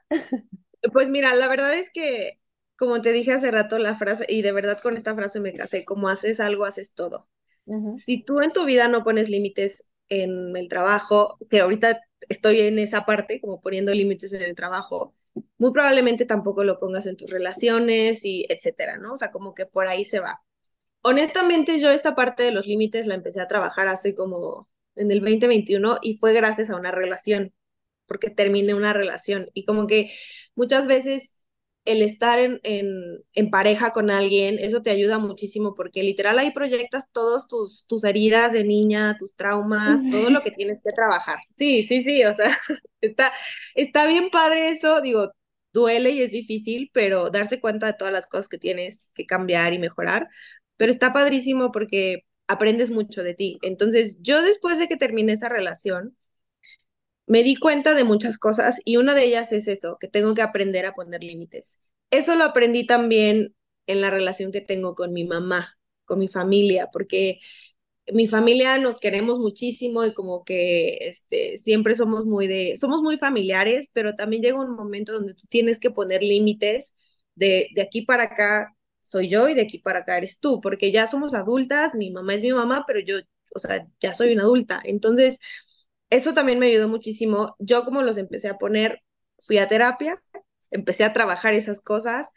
Pues 0.94 1.10
mira, 1.10 1.36
la 1.36 1.50
verdad 1.50 1.74
es 1.74 1.90
que, 1.92 2.40
como 2.78 3.02
te 3.02 3.12
dije 3.12 3.34
hace 3.34 3.52
rato, 3.52 3.78
la 3.80 3.96
frase, 3.96 4.26
y 4.30 4.42
de 4.44 4.54
verdad 4.54 4.80
con 4.82 4.96
esta 4.96 5.14
frase 5.14 5.42
me 5.42 5.52
casé, 5.52 5.84
como 5.84 6.08
haces 6.08 6.40
algo, 6.40 6.64
haces 6.64 6.94
todo. 6.94 7.28
Si 7.98 8.24
tú 8.24 8.40
en 8.40 8.54
tu 8.54 8.64
vida 8.64 8.88
no 8.88 9.04
pones 9.04 9.28
límites 9.30 9.89
en 10.10 10.56
el 10.58 10.68
trabajo, 10.68 11.38
que 11.50 11.62
ahorita 11.62 12.02
estoy 12.28 12.62
en 12.62 12.80
esa 12.80 13.06
parte, 13.06 13.40
como 13.42 13.62
poniendo 13.62 13.94
límites 13.94 14.34
en 14.34 14.42
el 14.42 14.56
trabajo, 14.56 15.16
muy 15.58 15.72
probablemente 15.72 16.26
tampoco 16.26 16.64
lo 16.64 16.80
pongas 16.80 17.06
en 17.06 17.18
tus 17.18 17.30
relaciones 17.30 18.26
y 18.26 18.46
etcétera, 18.50 18.98
¿no? 18.98 19.14
O 19.14 19.18
sea, 19.18 19.32
como 19.32 19.54
que 19.54 19.66
por 19.66 19.88
ahí 19.88 20.06
se 20.06 20.20
va. 20.20 20.42
Honestamente, 21.02 21.80
yo 21.80 21.92
esta 21.92 22.16
parte 22.16 22.44
de 22.44 22.52
los 22.52 22.68
límites 22.68 23.08
la 23.08 23.16
empecé 23.16 23.42
a 23.42 23.48
trabajar 23.48 23.88
hace 23.88 24.16
como 24.16 24.70
en 24.96 25.12
el 25.12 25.22
2021 25.22 26.00
y 26.02 26.18
fue 26.18 26.34
gracias 26.34 26.70
a 26.70 26.76
una 26.76 26.92
relación, 26.92 27.54
porque 28.06 28.30
terminé 28.30 28.74
una 28.74 28.94
relación 28.94 29.50
y 29.54 29.66
como 29.66 29.88
que 29.88 30.12
muchas 30.56 30.88
veces 30.88 31.36
el 31.86 32.02
estar 32.02 32.40
en, 32.40 32.60
en, 32.64 32.88
en 33.34 33.50
pareja 33.50 33.92
con 33.92 34.12
alguien, 34.12 34.60
eso 34.60 34.82
te 34.84 34.92
ayuda 34.92 35.18
muchísimo 35.20 35.74
porque 35.74 36.04
literal 36.04 36.38
ahí 36.40 36.52
proyectas 36.52 37.06
todos 37.12 37.48
tus, 37.48 37.86
tus 37.88 38.04
heridas 38.04 38.54
de 38.54 38.64
niña, 38.64 39.18
tus 39.20 39.36
traumas, 39.36 40.02
todo 40.10 40.30
lo 40.30 40.42
que 40.42 40.52
tienes 40.52 40.80
que 40.84 40.92
trabajar. 40.92 41.38
Sí, 41.56 41.84
sí, 41.84 42.04
sí, 42.04 42.24
o 42.26 42.34
sea, 42.34 42.58
está, 43.02 43.34
está 43.76 44.08
bien 44.08 44.30
padre 44.30 44.70
eso, 44.70 45.02
digo, 45.02 45.32
duele 45.74 46.12
y 46.12 46.22
es 46.22 46.32
difícil, 46.32 46.90
pero 46.94 47.30
darse 47.30 47.60
cuenta 47.60 47.88
de 47.88 47.94
todas 47.94 48.14
las 48.14 48.28
cosas 48.28 48.48
que 48.48 48.58
tienes 48.58 49.10
que 49.14 49.26
cambiar 49.26 49.74
y 49.74 49.80
mejorar 49.80 50.30
pero 50.78 50.92
está 50.92 51.12
padrísimo 51.14 51.72
porque 51.72 52.26
aprendes 52.48 52.90
mucho 52.92 53.24
de 53.24 53.34
ti. 53.34 53.60
Entonces, 53.62 54.18
yo 54.22 54.42
después 54.42 54.80
de 54.80 54.88
que 54.88 54.96
terminé 54.98 55.34
esa 55.34 55.50
relación, 55.50 56.16
me 57.30 57.44
di 57.44 57.56
cuenta 57.58 57.96
de 57.96 58.06
muchas 58.06 58.40
cosas 58.40 58.78
y 58.86 58.98
una 58.98 59.16
de 59.16 59.26
ellas 59.26 59.54
es 59.54 59.70
eso, 59.70 59.98
que 60.02 60.10
tengo 60.10 60.36
que 60.36 60.44
aprender 60.44 60.88
a 60.88 60.96
poner 60.96 61.24
límites. 61.24 61.82
Eso 62.12 62.36
lo 62.36 62.46
aprendí 62.46 62.88
también 62.88 63.56
en 63.88 64.02
la 64.02 64.12
relación 64.12 64.52
que 64.52 64.62
tengo 64.62 64.96
con 64.96 65.14
mi 65.14 65.26
mamá, 65.26 65.78
con 66.06 66.20
mi 66.20 66.30
familia, 66.30 66.90
porque 66.94 67.40
mi 68.14 68.28
familia 68.28 68.78
nos 68.80 69.00
queremos 69.00 69.40
muchísimo 69.40 70.06
y 70.06 70.14
como 70.14 70.44
que 70.44 70.98
este, 71.02 71.58
siempre 71.58 71.94
somos 71.96 72.26
muy 72.26 72.76
somos 72.78 73.02
muy 73.04 73.18
familiares, 73.18 73.88
pero 73.94 74.16
también 74.16 74.42
llega 74.44 74.60
un 74.60 74.76
momento 74.76 75.14
donde 75.14 75.36
tú 75.36 75.46
tienes 75.50 75.80
que 75.80 75.92
poner 75.92 76.24
límites 76.24 76.96
de, 77.36 77.70
de 77.76 77.82
aquí 77.84 78.02
para 78.04 78.24
acá 78.24 78.76
soy 79.02 79.30
yo 79.30 79.48
y 79.50 79.54
de 79.56 79.62
aquí 79.62 79.80
para 79.80 80.00
acá 80.00 80.18
eres 80.18 80.40
tú, 80.40 80.60
porque 80.62 80.92
ya 80.92 81.08
somos 81.08 81.34
adultas, 81.34 81.96
mi 81.96 82.12
mamá 82.12 82.36
es 82.36 82.42
mi 82.42 82.52
mamá, 82.54 82.84
pero 82.88 83.00
yo, 83.00 83.18
o 83.56 83.60
sea, 83.60 83.88
ya 84.00 84.14
soy 84.16 84.34
una 84.34 84.44
adulta. 84.44 84.82
Entonces, 84.84 85.40
eso 86.10 86.34
también 86.34 86.60
me 86.60 86.68
ayudó 86.68 86.88
muchísimo. 86.88 87.56
Yo 87.60 87.86
como 87.86 88.02
los 88.02 88.18
empecé 88.18 88.50
a 88.50 88.58
poner, 88.58 89.04
fui 89.40 89.58
a 89.58 89.68
terapia, 89.68 90.22
empecé 90.72 91.04
a 91.04 91.14
trabajar 91.14 91.54
esas 91.54 91.82
cosas 91.82 92.32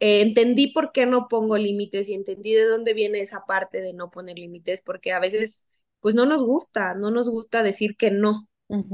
eh, 0.00 0.20
entendí 0.22 0.68
por 0.72 0.92
qué 0.92 1.06
no 1.06 1.28
pongo 1.28 1.58
límites 1.58 2.08
y 2.08 2.14
entendí 2.14 2.54
de 2.54 2.64
dónde 2.66 2.94
viene 2.94 3.20
esa 3.20 3.44
parte 3.46 3.82
de 3.82 3.92
no 3.94 4.10
poner 4.10 4.38
límites, 4.38 4.82
porque 4.82 5.12
a 5.12 5.20
veces 5.20 5.66
pues 6.00 6.14
no 6.14 6.26
nos 6.26 6.42
gusta, 6.44 6.94
no 6.94 7.10
nos 7.10 7.28
gusta 7.28 7.62
decir 7.62 7.96
que 7.96 8.10
no, 8.10 8.48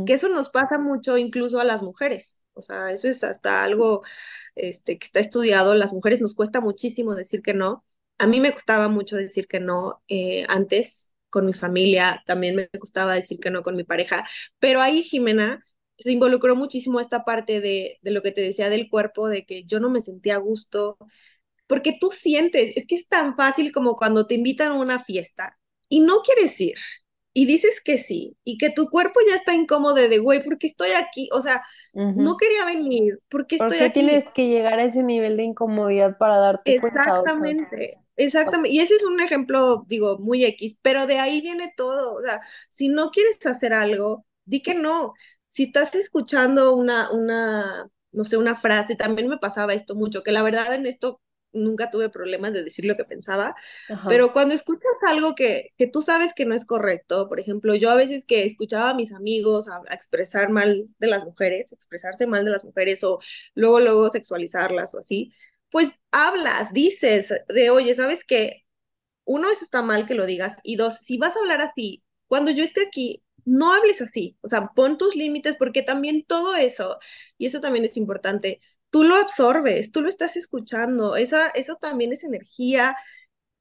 que 0.07 0.15
eso 0.15 0.29
nos 0.31 0.49
pasa 0.49 0.79
mucho 0.79 1.19
incluso 1.19 1.61
a 1.61 1.65
las 1.65 1.83
mujeres, 1.83 2.41
o 2.55 2.63
sea, 2.63 2.93
eso 2.93 3.09
es 3.09 3.23
hasta 3.25 3.63
algo 3.63 4.03
este, 4.55 4.99
que 4.99 5.07
está 5.07 5.21
estudiado, 5.21 5.75
las 5.75 5.93
mujeres 5.93 6.21
nos 6.23 6.35
cuesta 6.35 6.61
muchísimo 6.61 7.15
decir 7.15 7.43
que 7.43 7.55
no, 7.55 7.85
a 8.19 8.27
mí 8.27 8.41
me 8.41 8.53
costaba 8.53 8.89
mucho 8.89 9.17
decir 9.17 9.47
que 9.49 9.61
no 9.61 10.03
eh, 10.09 10.47
antes 10.49 11.13
con 11.35 11.47
mi 11.47 11.55
familia, 11.55 12.23
también 12.27 12.57
me 12.57 12.71
costaba 12.81 13.15
decir 13.15 13.41
que 13.41 13.51
no 13.51 13.63
con 13.65 13.77
mi 13.77 13.85
pareja, 13.85 14.27
pero 14.61 14.81
ahí 14.83 15.05
Jimena 15.05 15.67
se 15.99 16.13
involucró 16.13 16.57
muchísimo 16.57 17.01
esta 17.01 17.25
parte 17.27 17.61
de, 17.63 17.99
de 18.03 18.13
lo 18.13 18.23
que 18.23 18.33
te 18.33 18.43
decía 18.43 18.71
del 18.71 18.89
cuerpo, 18.91 19.29
de 19.29 19.47
que 19.47 19.65
yo 19.67 19.81
no 19.81 19.91
me 19.91 20.03
sentía 20.03 20.37
a 20.37 20.39
gusto, 20.39 20.99
porque 21.67 21.97
tú 22.01 22.11
sientes, 22.11 22.77
es 22.77 22.87
que 22.87 22.97
es 22.97 23.09
tan 23.09 23.37
fácil 23.37 23.73
como 23.73 23.97
cuando 23.97 24.27
te 24.27 24.35
invitan 24.35 24.69
a 24.73 24.75
una 24.75 25.01
fiesta 25.01 25.59
y 25.89 26.01
no 26.01 26.23
quieres 26.23 26.61
ir 26.61 26.75
y 27.35 27.47
dices 27.47 27.81
que 27.85 27.99
sí 27.99 28.37
y 28.45 28.59
que 28.59 28.71
tu 28.71 28.89
cuerpo 28.91 29.21
ya 29.29 29.37
está 29.37 29.55
incómodo 29.55 29.95
de, 29.97 30.19
güey, 30.19 30.45
¿por 30.45 30.59
qué 30.59 30.69
estoy 30.69 30.93
aquí? 30.93 31.29
O 31.33 31.41
sea, 31.43 31.65
no 32.15 32.37
ujú. 32.37 32.39
quería 32.39 32.65
venir, 32.67 33.21
¿por 33.31 33.47
qué 33.47 33.57
¿Por 33.57 33.75
estoy 33.75 33.79
qué 33.79 33.91
aquí? 33.91 33.91
tienes 33.91 34.31
que 34.31 34.49
llegar 34.49 34.79
a 34.79 34.85
ese 34.85 35.03
nivel 35.03 35.37
de 35.37 35.45
incomodidad 35.45 36.19
para 36.19 36.39
darte 36.39 36.77
cuenta? 36.77 37.21
O 37.23 37.29
sea, 37.29 37.49
Exactamente, 37.49 38.04
exactamente. 38.17 38.71
Y 38.71 38.81
ese 38.81 38.95
es 38.97 39.03
un 39.05 39.21
ejemplo, 39.21 39.85
digo, 39.89 40.19
muy 40.19 40.45
X, 40.45 40.77
pero 40.83 41.07
de 41.07 41.19
ahí 41.19 41.41
viene 41.41 41.73
todo. 41.77 42.15
O 42.15 42.23
sea, 42.23 42.41
si 42.71 42.89
no 42.89 43.11
quieres 43.11 43.45
hacer 43.47 43.75
algo, 43.75 44.27
di 44.45 44.63
que 44.63 44.75
no. 44.75 45.15
Si 45.49 45.65
estás 45.65 45.95
escuchando 45.95 46.75
una, 46.75 47.11
una, 47.11 47.89
no 48.13 48.25
sé, 48.25 48.37
una 48.37 48.57
frase, 48.57 48.97
también 48.97 49.29
me 49.29 49.39
pasaba 49.39 49.75
esto 49.75 49.95
mucho, 49.95 50.23
que 50.23 50.33
la 50.33 50.43
verdad 50.43 50.75
en 50.75 50.87
esto 50.87 51.21
nunca 51.53 51.89
tuve 51.91 52.09
problemas 52.09 52.53
de 52.53 52.65
decir 52.65 52.85
lo 52.85 52.97
que 52.97 53.05
pensaba, 53.05 53.55
ajá. 53.89 54.09
pero 54.09 54.33
cuando 54.33 54.55
escuchas 54.55 54.91
algo 55.07 55.37
que, 55.37 55.71
que 55.79 55.87
tú 55.87 56.03
sabes 56.03 56.35
que 56.35 56.45
no 56.45 56.55
es 56.55 56.65
correcto, 56.67 57.29
por 57.29 57.39
ejemplo, 57.39 57.77
yo 57.77 57.91
a 57.91 57.95
veces 57.95 58.25
que 58.27 58.45
escuchaba 58.45 58.91
a 58.91 58.95
mis 58.95 59.13
amigos 59.13 59.69
a, 59.69 59.81
a 59.89 59.95
expresar 59.95 60.51
mal 60.51 60.89
de 60.99 61.07
las 61.07 61.25
mujeres, 61.25 61.73
expresarse 61.73 62.27
mal 62.27 62.45
de 62.45 62.51
las 62.51 62.65
mujeres 62.65 63.05
o 63.05 63.21
luego, 63.55 63.79
luego 63.79 64.11
sexualizarlas 64.11 64.95
o 64.95 64.99
así 64.99 65.33
pues 65.75 65.91
hablas, 66.13 66.73
dices 66.73 67.35
de, 67.49 67.71
oye, 67.71 67.95
¿sabes 67.95 68.25
qué? 68.25 68.65
Uno, 69.25 69.51
eso 69.51 69.65
está 69.65 69.83
mal 69.83 70.07
que 70.07 70.15
lo 70.15 70.27
digas. 70.27 70.57
Y 70.65 70.77
dos, 70.77 70.99
si 71.07 71.19
vas 71.19 71.37
a 71.37 71.41
hablar 71.41 71.61
así, 71.63 72.05
cuando 72.29 72.51
yo 72.53 72.65
esté 72.65 72.83
aquí, 72.87 73.23
no 73.45 73.73
hables 73.75 74.03
así. 74.03 74.39
O 74.43 74.49
sea, 74.49 74.69
pon 74.75 74.99
tus 74.99 75.17
límites 75.17 75.57
porque 75.57 75.83
también 75.83 76.25
todo 76.27 76.55
eso, 76.57 76.99
y 77.39 77.47
eso 77.47 77.61
también 77.61 77.85
es 77.85 77.97
importante, 77.97 78.61
tú 78.91 79.05
lo 79.05 79.17
absorbes, 79.17 79.93
tú 79.93 80.03
lo 80.03 80.09
estás 80.09 80.37
escuchando. 80.37 81.17
Esa, 81.17 81.49
eso 81.51 81.77
también 81.81 82.13
es 82.13 82.25
energía. 82.25 82.97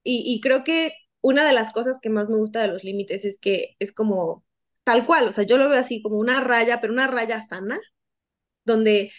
Y, 0.03 0.23
y 0.25 0.41
creo 0.41 0.63
que 0.63 0.93
una 1.21 1.45
de 1.45 1.53
las 1.53 1.73
cosas 1.73 1.99
que 2.01 2.09
más 2.09 2.29
me 2.29 2.37
gusta 2.37 2.61
de 2.61 2.67
los 2.69 2.83
límites 2.83 3.25
es 3.25 3.39
que 3.39 3.75
es 3.79 3.91
como 3.93 4.45
tal 4.83 5.05
cual. 5.05 5.27
O 5.29 5.31
sea, 5.33 5.45
yo 5.45 5.57
lo 5.57 5.69
veo 5.69 5.79
así 5.79 6.01
como 6.01 6.17
una 6.17 6.41
raya, 6.41 6.81
pero 6.81 6.93
una 6.93 7.07
raya 7.07 7.45
sana, 7.47 7.79
donde 8.65 9.11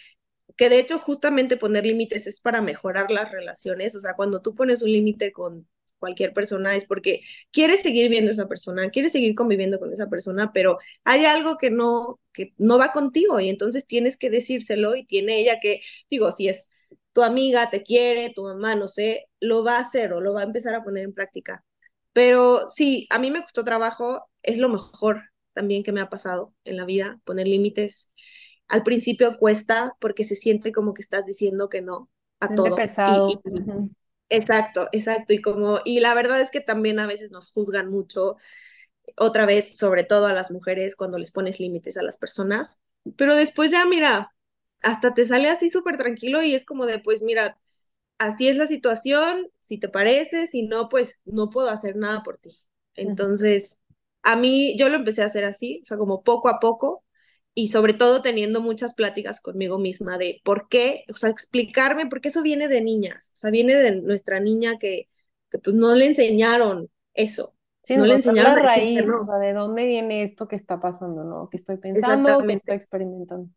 que 0.55 0.69
de 0.69 0.79
hecho 0.79 0.99
justamente 0.99 1.57
poner 1.57 1.85
límites 1.85 2.27
es 2.27 2.41
para 2.41 2.61
mejorar 2.61 3.11
las 3.11 3.31
relaciones, 3.31 3.95
o 3.95 3.99
sea, 3.99 4.15
cuando 4.15 4.41
tú 4.41 4.55
pones 4.55 4.81
un 4.81 4.91
límite 4.91 5.31
con 5.31 5.67
cualquier 5.99 6.33
persona 6.33 6.75
es 6.75 6.85
porque 6.85 7.21
quieres 7.51 7.81
seguir 7.81 8.09
viendo 8.09 8.29
a 8.29 8.33
esa 8.33 8.47
persona, 8.47 8.89
quieres 8.89 9.11
seguir 9.11 9.35
conviviendo 9.35 9.79
con 9.79 9.91
esa 9.93 10.07
persona, 10.07 10.51
pero 10.53 10.77
hay 11.03 11.25
algo 11.25 11.57
que 11.57 11.71
no 11.71 12.19
que 12.33 12.53
no 12.57 12.77
va 12.77 12.91
contigo 12.91 13.39
y 13.39 13.49
entonces 13.49 13.87
tienes 13.87 14.17
que 14.17 14.29
decírselo 14.29 14.95
y 14.95 15.05
tiene 15.05 15.39
ella 15.39 15.59
que, 15.61 15.81
digo, 16.09 16.31
si 16.31 16.49
es 16.49 16.69
tu 17.13 17.23
amiga 17.23 17.69
te 17.69 17.81
quiere, 17.81 18.31
tu 18.35 18.43
mamá, 18.43 18.75
no 18.75 18.87
sé, 18.89 19.27
lo 19.39 19.63
va 19.63 19.77
a 19.77 19.81
hacer 19.81 20.13
o 20.13 20.21
lo 20.21 20.33
va 20.33 20.41
a 20.41 20.43
empezar 20.43 20.75
a 20.75 20.83
poner 20.83 21.05
en 21.05 21.13
práctica. 21.13 21.63
Pero 22.13 22.67
sí, 22.69 23.07
a 23.09 23.19
mí 23.19 23.31
me 23.31 23.41
costó 23.41 23.63
trabajo, 23.63 24.29
es 24.43 24.57
lo 24.57 24.69
mejor 24.69 25.23
también 25.53 25.83
que 25.83 25.91
me 25.93 26.01
ha 26.01 26.09
pasado 26.09 26.53
en 26.65 26.77
la 26.77 26.85
vida, 26.85 27.19
poner 27.23 27.47
límites 27.47 28.13
al 28.67 28.83
principio 28.83 29.37
cuesta 29.37 29.95
porque 29.99 30.23
se 30.25 30.35
siente 30.35 30.71
como 30.71 30.93
que 30.93 31.01
estás 31.01 31.25
diciendo 31.25 31.69
que 31.69 31.81
no 31.81 32.09
a 32.39 32.47
Siente 32.47 32.71
todo. 32.71 32.89
Y, 33.05 33.23
pesado. 33.23 33.39
y 33.43 33.43
ujú. 33.43 33.89
exacto, 34.29 34.89
exacto. 34.91 35.33
Y 35.33 35.41
como, 35.41 35.79
y 35.85 35.99
la 36.01 36.13
verdad 36.13 36.41
es 36.41 36.51
que 36.51 36.61
también 36.61 36.99
a 36.99 37.07
veces 37.07 37.31
nos 37.31 37.51
juzgan 37.51 37.89
mucho, 37.91 38.37
otra 39.17 39.45
vez, 39.45 39.77
sobre 39.77 40.03
todo 40.03 40.27
a 40.27 40.33
las 40.33 40.51
mujeres, 40.51 40.95
cuando 40.95 41.17
les 41.17 41.31
pones 41.31 41.59
límites 41.59 41.97
a 41.97 42.03
las 42.03 42.17
personas. 42.17 42.79
Pero 43.17 43.35
después 43.35 43.71
ya, 43.71 43.85
mira, 43.85 44.33
hasta 44.81 45.13
te 45.13 45.25
sale 45.25 45.49
así 45.49 45.69
súper 45.69 45.97
tranquilo 45.97 46.41
y 46.43 46.55
es 46.55 46.65
como 46.65 46.85
de, 46.85 46.99
pues 46.99 47.21
mira, 47.23 47.59
así 48.19 48.49
es 48.49 48.57
la 48.57 48.67
situación, 48.67 49.49
si 49.59 49.79
te 49.79 49.89
parece, 49.89 50.47
si 50.47 50.63
no, 50.63 50.89
pues 50.89 51.21
no 51.25 51.51
puedo 51.51 51.69
hacer 51.71 51.97
nada 51.97 52.23
por 52.23 52.39
ti. 52.39 52.51
Entonces, 52.95 53.81
a 54.23 54.37
mí 54.37 54.77
yo 54.79 54.89
lo 54.89 54.97
empecé 54.97 55.23
a 55.23 55.27
hacer 55.27 55.45
así, 55.45 55.81
o 55.83 55.87
sea, 55.87 55.97
como 55.99 56.23
poco 56.23 56.49
a 56.49 56.59
poco 56.61 57.04
y 57.55 57.69
sobre 57.69 57.93
todo 57.93 58.21
teniendo 58.21 58.61
muchas 58.61 58.93
pláticas 58.93 59.41
conmigo 59.41 59.79
misma 59.79 60.19
de 60.19 60.41
por 60.43 60.67
qué, 60.69 61.05
o 61.11 61.15
sea, 61.15 61.29
explicarme, 61.31 62.05
porque 62.05 62.29
eso 62.29 62.43
viene 62.43 62.67
de 62.67 62.81
niñas, 62.81 63.31
o 63.33 63.37
sea, 63.37 63.49
viene 63.49 63.73
de 63.75 64.01
nuestra 64.01 64.39
niña 64.39 64.77
que, 64.77 65.09
que 65.49 65.57
pues 65.57 65.75
no 65.75 65.95
le 65.95 66.05
enseñaron 66.05 66.89
eso, 67.13 67.55
Sí, 67.81 67.95
no 67.97 68.03
le 68.03 68.09
la 68.09 68.15
enseñaron 68.15 68.51
a 68.51 68.73
decir 68.73 68.95
que 68.95 69.01
raíz, 69.01 69.09
o 69.21 69.23
sea, 69.23 69.37
de 69.37 69.53
dónde 69.53 69.85
viene 69.85 70.23
esto 70.23 70.47
que 70.47 70.55
está 70.55 70.79
pasando, 70.79 71.23
¿no? 71.23 71.49
¿Qué 71.49 71.57
estoy 71.57 71.77
pensando? 71.77 72.43
¿Qué 72.45 72.53
estoy 72.53 72.75
experimentando? 72.75 73.49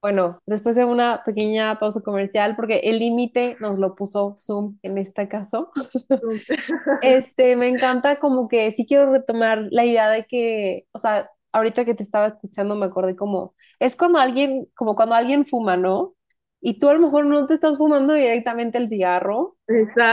Bueno, 0.00 0.40
después 0.46 0.74
de 0.74 0.84
una 0.84 1.22
pequeña 1.24 1.78
pausa 1.78 2.00
comercial, 2.00 2.56
porque 2.56 2.80
el 2.84 2.98
límite 2.98 3.56
nos 3.60 3.78
lo 3.78 3.94
puso 3.94 4.34
Zoom 4.36 4.78
en 4.82 4.98
este 4.98 5.28
caso. 5.28 5.70
Este, 7.02 7.56
me 7.56 7.68
encanta 7.68 8.18
como 8.18 8.48
que 8.48 8.70
sí 8.72 8.86
quiero 8.86 9.12
retomar 9.12 9.66
la 9.70 9.84
idea 9.84 10.08
de 10.08 10.24
que, 10.24 10.86
o 10.92 10.98
sea, 10.98 11.30
ahorita 11.52 11.84
que 11.84 11.94
te 11.94 12.02
estaba 12.02 12.28
escuchando 12.28 12.74
me 12.76 12.86
acordé 12.86 13.16
como, 13.16 13.54
es 13.78 13.96
como 13.96 14.18
alguien, 14.18 14.68
como 14.74 14.94
cuando 14.96 15.14
alguien 15.14 15.46
fuma, 15.46 15.76
¿no? 15.76 16.14
Y 16.60 16.78
tú 16.78 16.88
a 16.88 16.94
lo 16.94 17.00
mejor 17.00 17.26
no 17.26 17.46
te 17.46 17.54
estás 17.54 17.76
fumando 17.78 18.14
directamente 18.14 18.78
el 18.78 18.88
cigarro, 18.88 19.56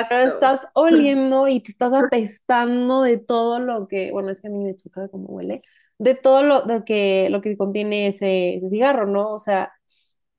pero 0.08 0.24
Exacto. 0.24 0.30
estás 0.30 0.62
oliendo 0.74 1.48
y 1.48 1.62
te 1.62 1.72
estás 1.72 1.94
apestando 1.94 3.02
de 3.04 3.18
todo 3.18 3.60
lo 3.60 3.88
que, 3.88 4.12
bueno, 4.12 4.30
es 4.32 4.42
que 4.42 4.48
a 4.48 4.52
mí 4.52 4.60
me 4.64 4.76
choca 4.76 5.08
cómo 5.10 5.28
huele, 5.28 5.62
de 6.00 6.16
todo 6.16 6.44
lo, 6.44 6.64
de 6.64 6.84
que, 6.86 7.30
lo 7.32 7.42
que 7.42 7.58
contiene 7.58 8.08
ese, 8.08 8.56
ese 8.58 8.68
cigarro, 8.70 9.08
¿no? 9.08 9.30
O 9.30 9.40
sea, 9.40 9.72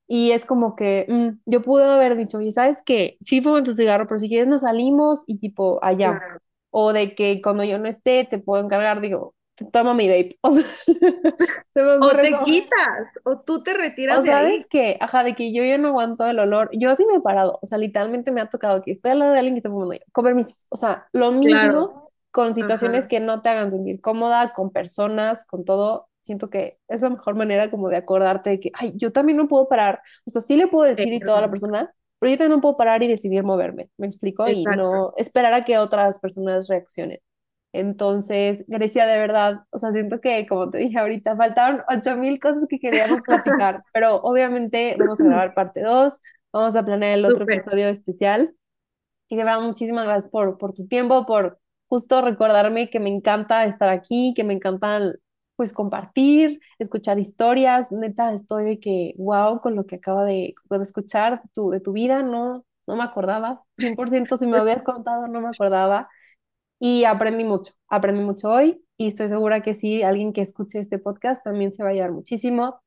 y 0.07 0.31
es 0.31 0.45
como 0.45 0.75
que 0.75 1.05
mm, 1.07 1.41
yo 1.45 1.61
pude 1.61 1.85
haber 1.85 2.17
dicho, 2.17 2.39
oye, 2.39 2.51
¿sabes 2.51 2.79
qué? 2.85 3.17
Sí 3.21 3.41
fumo 3.41 3.63
tu 3.63 3.75
cigarro, 3.75 4.07
pero 4.07 4.19
si 4.19 4.27
quieres 4.27 4.47
nos 4.47 4.61
salimos 4.63 5.23
y 5.27 5.39
tipo 5.39 5.79
allá. 5.83 6.19
Claro. 6.19 6.39
O 6.69 6.93
de 6.93 7.15
que 7.15 7.41
cuando 7.41 7.63
yo 7.63 7.77
no 7.79 7.87
esté 7.89 8.25
te 8.29 8.39
puedo 8.39 8.63
encargar, 8.63 9.01
digo, 9.01 9.35
toma 9.71 9.93
mi 9.93 10.07
vape. 10.09 10.37
O 10.43 10.51
sea, 10.51 10.63
se 11.73 11.81
me 11.83 11.99
O 11.99 12.09
te 12.19 12.39
como, 12.39 12.41
quitas, 12.43 13.07
o 13.23 13.39
tú 13.41 13.63
te 13.63 13.73
o 14.07 14.23
retiras 14.23 14.23
de 14.23 14.31
sabes 14.31 14.65
ahí. 14.69 14.69
que, 14.69 14.97
ajá, 14.99 15.23
de 15.23 15.35
que 15.35 15.53
yo 15.53 15.63
ya 15.63 15.77
no 15.77 15.89
aguanto 15.89 16.25
el 16.27 16.39
olor. 16.39 16.69
Yo 16.73 16.95
sí 16.95 17.05
me 17.05 17.15
he 17.17 17.21
parado, 17.21 17.59
o 17.61 17.65
sea, 17.65 17.77
literalmente 17.77 18.31
me 18.31 18.41
ha 18.41 18.49
tocado 18.49 18.81
que 18.81 18.91
estoy 18.91 19.11
al 19.11 19.19
lado 19.19 19.31
de 19.33 19.39
alguien 19.39 19.55
que 19.55 19.59
está 19.59 19.69
fumando, 19.69 19.95
con 20.11 20.23
permiso. 20.25 20.55
O 20.69 20.77
sea, 20.77 21.07
lo 21.13 21.31
Claro, 21.39 21.81
mismo 21.81 22.11
con 22.31 22.55
situaciones 22.55 23.07
ajá, 23.07 23.07
que 23.07 23.19
no 23.19 23.41
te 23.41 23.49
hagan 23.49 23.71
sentir 23.71 24.01
cómoda, 24.01 24.53
con 24.53 24.71
personas, 24.71 25.45
con 25.45 25.65
todo. 25.65 26.09
Siento 26.21 26.49
que 26.49 26.79
es 26.87 27.01
la 27.01 27.09
mejor 27.09 27.35
manera 27.35 27.71
como 27.71 27.89
de 27.89 27.97
acordarte 27.97 28.49
de 28.51 28.59
que, 28.59 28.71
ay, 28.75 28.93
yo 28.95 29.11
también 29.11 29.37
no 29.37 29.47
puedo 29.47 29.67
parar. 29.67 30.01
O 30.25 30.29
sea, 30.29 30.41
sí 30.41 30.55
le 30.57 30.67
puedo 30.67 30.85
decir 30.89 31.13
y 31.13 31.23
toda 31.23 31.41
la 31.41 31.49
persona, 31.49 31.93
pero 32.19 32.31
yo 32.31 32.37
también 32.37 32.57
no 32.57 32.61
puedo 32.61 32.77
parar 32.77 33.01
y 33.03 33.07
decidir 33.07 33.43
moverme. 33.43 33.89
¿Me 33.97 34.07
explico? 34.07 34.49
Y 34.49 34.67
exacto. 34.67 34.75
no 34.75 35.13
esperar 35.17 35.53
a 35.53 35.65
que 35.65 35.77
otras 35.77 36.19
personas 36.19 36.67
reaccionen. 36.67 37.19
Entonces, 37.73 38.65
Grecia, 38.67 39.05
de 39.07 39.17
verdad, 39.17 39.61
o 39.71 39.77
sea, 39.77 39.91
siento 39.93 40.19
que, 40.19 40.45
como 40.47 40.69
te 40.69 40.79
dije 40.79 40.97
ahorita, 40.99 41.37
faltaron 41.37 41.83
ocho 41.89 42.17
mil 42.17 42.39
cosas 42.39 42.65
que 42.69 42.79
queríamos 42.79 43.21
platicar, 43.25 43.83
pero 43.93 44.17
obviamente 44.17 44.97
vamos 44.99 45.21
a 45.21 45.25
grabar 45.25 45.53
parte 45.53 45.81
2, 45.81 46.21
vamos 46.51 46.75
a 46.75 46.83
planear 46.85 47.17
el 47.17 47.25
otro 47.25 47.45
episodio 47.45 47.87
especial. 47.87 48.53
Y 49.29 49.37
de 49.37 49.43
verdad, 49.43 49.61
muchísimas 49.61 50.05
gracias 50.05 50.29
por, 50.31 50.57
por 50.57 50.73
tu 50.73 50.87
tiempo, 50.87 51.25
por 51.25 51.59
justo 51.87 52.21
recordarme 52.21 52.89
que 52.89 52.99
me 52.99 53.09
encanta 53.09 53.65
estar 53.65 53.89
aquí, 53.89 54.33
que 54.35 54.43
me 54.43 54.53
encantan, 54.53 55.15
pues, 55.55 55.73
compartir, 55.73 56.59
escuchar 56.79 57.19
historias. 57.19 57.91
Neta, 57.91 58.33
estoy 58.33 58.65
de 58.65 58.79
que, 58.79 59.13
wow, 59.17 59.61
con 59.61 59.75
lo 59.75 59.85
que 59.85 59.95
acaba 59.95 60.25
de, 60.25 60.55
de 60.69 60.83
escuchar 60.83 61.41
tu, 61.53 61.69
de 61.71 61.79
tu 61.79 61.93
vida, 61.93 62.23
no, 62.23 62.65
no 62.87 62.95
me 62.97 63.03
acordaba. 63.03 63.63
100% 63.77 64.37
si 64.37 64.47
me 64.47 64.57
habías 64.57 64.83
contado, 64.83 65.27
no 65.27 65.41
me 65.41 65.49
acordaba. 65.49 66.09
Y 66.83 67.03
aprendí 67.05 67.43
mucho, 67.43 67.73
aprendí 67.89 68.23
mucho 68.23 68.49
hoy 68.49 68.83
y 68.97 69.05
estoy 69.05 69.27
segura 69.27 69.61
que 69.61 69.75
sí, 69.75 70.01
alguien 70.01 70.33
que 70.33 70.41
escuche 70.41 70.79
este 70.79 70.97
podcast 70.97 71.43
también 71.43 71.71
se 71.71 71.83
va 71.83 71.89
a 71.89 71.93
llevar 71.93 72.11
muchísimo. 72.11 72.81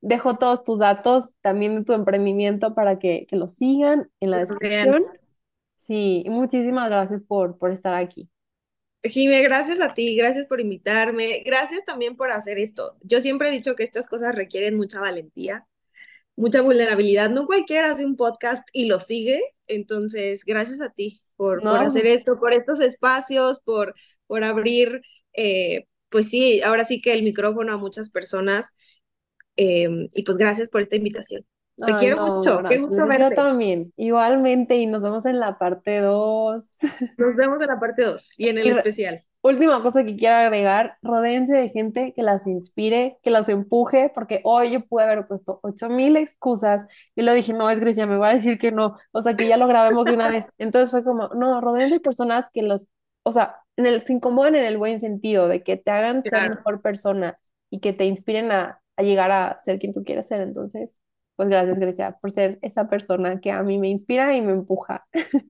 Dejo 0.00 0.38
todos 0.38 0.62
tus 0.62 0.78
datos 0.78 1.34
también 1.40 1.74
de 1.74 1.84
tu 1.84 1.92
emprendimiento 1.92 2.76
para 2.76 3.00
que, 3.00 3.26
que 3.28 3.34
lo 3.34 3.48
sigan 3.48 4.08
en 4.20 4.30
la 4.30 4.36
Bien. 4.36 4.48
descripción. 4.48 5.04
Sí, 5.74 6.22
y 6.24 6.30
muchísimas 6.30 6.88
gracias 6.90 7.24
por, 7.24 7.58
por 7.58 7.72
estar 7.72 7.92
aquí. 7.94 8.30
Jime, 9.02 9.42
gracias 9.42 9.80
a 9.80 9.94
ti, 9.94 10.14
gracias 10.14 10.46
por 10.46 10.60
invitarme, 10.60 11.42
gracias 11.44 11.84
también 11.84 12.16
por 12.16 12.30
hacer 12.30 12.56
esto. 12.56 12.98
Yo 13.02 13.20
siempre 13.20 13.48
he 13.48 13.52
dicho 13.52 13.74
que 13.74 13.82
estas 13.82 14.06
cosas 14.06 14.36
requieren 14.36 14.76
mucha 14.76 15.00
valentía, 15.00 15.66
mucha 16.36 16.60
vulnerabilidad. 16.60 17.30
No 17.30 17.46
cualquiera 17.46 17.90
hace 17.90 18.06
un 18.06 18.16
podcast 18.16 18.62
y 18.72 18.84
lo 18.84 19.00
sigue, 19.00 19.42
entonces 19.66 20.44
gracias 20.44 20.80
a 20.80 20.90
ti 20.90 21.20
por, 21.40 21.62
por 21.62 21.78
hacer 21.78 22.02
pues, 22.02 22.18
esto, 22.18 22.38
por 22.38 22.52
estos 22.52 22.80
espacios, 22.80 23.60
por, 23.60 23.94
por 24.26 24.44
abrir, 24.44 25.00
eh, 25.32 25.86
pues 26.10 26.28
sí, 26.28 26.60
ahora 26.60 26.84
sí 26.84 27.00
que 27.00 27.14
el 27.14 27.22
micrófono 27.22 27.72
a 27.72 27.78
muchas 27.78 28.10
personas 28.10 28.76
eh, 29.56 29.88
y 30.12 30.22
pues 30.22 30.36
gracias 30.36 30.68
por 30.68 30.82
esta 30.82 30.96
invitación. 30.96 31.46
Te 31.76 31.96
quiero 31.96 32.16
no, 32.16 32.36
mucho, 32.36 32.62
qué 32.68 32.76
gusto 32.76 33.06
gracias. 33.06 33.18
Yo 33.18 33.24
verte. 33.24 33.36
también, 33.36 33.90
igualmente, 33.96 34.76
y 34.76 34.84
nos 34.84 35.02
vemos 35.02 35.24
en 35.24 35.40
la 35.40 35.56
parte 35.56 36.00
2. 36.00 36.76
Nos 37.16 37.36
vemos 37.36 37.58
en 37.62 37.68
la 37.68 37.80
parte 37.80 38.04
2 38.04 38.34
y 38.36 38.48
en 38.48 38.58
el 38.58 38.66
Y 38.66 38.70
especial. 38.70 39.24
Última 39.42 39.82
cosa 39.82 40.04
que 40.04 40.16
quiero 40.16 40.36
agregar, 40.36 40.98
rodéense 41.02 41.52
de 41.54 41.68
gente 41.70 42.12
que 42.14 42.22
las 42.22 42.46
inspire, 42.46 43.18
que 43.22 43.30
las 43.30 43.48
empuje, 43.48 44.10
porque 44.14 44.40
hoy 44.44 44.72
yo 44.72 44.86
pude 44.86 45.04
haber 45.04 45.26
puesto 45.26 45.60
ocho 45.62 45.88
mil 45.88 46.16
excusas 46.16 46.86
y 47.14 47.22
lo 47.22 47.32
dije, 47.34 47.52
no, 47.54 47.70
es 47.70 47.80
Grecia, 47.80 48.06
me 48.06 48.16
va 48.18 48.30
a 48.30 48.34
decir 48.34 48.58
que 48.58 48.72
no, 48.72 48.96
o 49.12 49.22
sea, 49.22 49.36
que 49.36 49.46
ya 49.46 49.56
lo 49.56 49.66
grabemos 49.66 50.06
de 50.06 50.14
una 50.14 50.28
vez. 50.28 50.46
Entonces 50.58 50.90
fue 50.90 51.04
como, 51.04 51.28
no, 51.30 51.60
rodéense 51.60 51.94
de 51.94 52.00
personas 52.00 52.46
que 52.52 52.62
los, 52.62 52.88
o 53.22 53.32
sea, 53.32 53.56
en 53.76 53.86
el, 53.86 54.00
se 54.02 54.12
incomoden 54.12 54.56
en 54.56 54.64
el 54.64 54.78
buen 54.78 55.00
sentido, 55.00 55.48
de 55.48 55.62
que 55.62 55.76
te 55.76 55.90
hagan 55.90 56.24
ser 56.24 56.32
Claro. 56.32 56.56
mejor 56.56 56.82
persona 56.82 57.38
y 57.70 57.80
que 57.80 57.92
te 57.92 58.04
inspiren 58.06 58.50
a, 58.52 58.82
a 58.96 59.02
llegar 59.02 59.30
a 59.32 59.58
ser 59.60 59.78
quien 59.78 59.92
tú 59.92 60.04
quieres 60.04 60.26
ser. 60.28 60.40
Entonces, 60.42 60.96
pues 61.36 61.48
gracias, 61.48 61.78
Grecia, 61.78 62.18
por 62.20 62.30
ser 62.30 62.58
esa 62.62 62.88
persona 62.88 63.40
que 63.40 63.50
a 63.52 63.62
mí 63.62 63.78
me 63.78 63.88
inspira 63.88 64.36
y 64.36 64.42
me 64.42 64.52
empuja. 64.52 65.06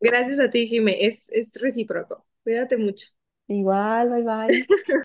Gracias 0.00 0.38
a 0.40 0.50
ti, 0.50 0.66
Jime. 0.66 1.06
Es, 1.06 1.28
es 1.30 1.52
recíproco. 1.60 2.26
Cuídate 2.42 2.76
mucho. 2.76 3.06
Igual, 3.48 4.08
bye 4.10 4.22
bye. 4.22 4.66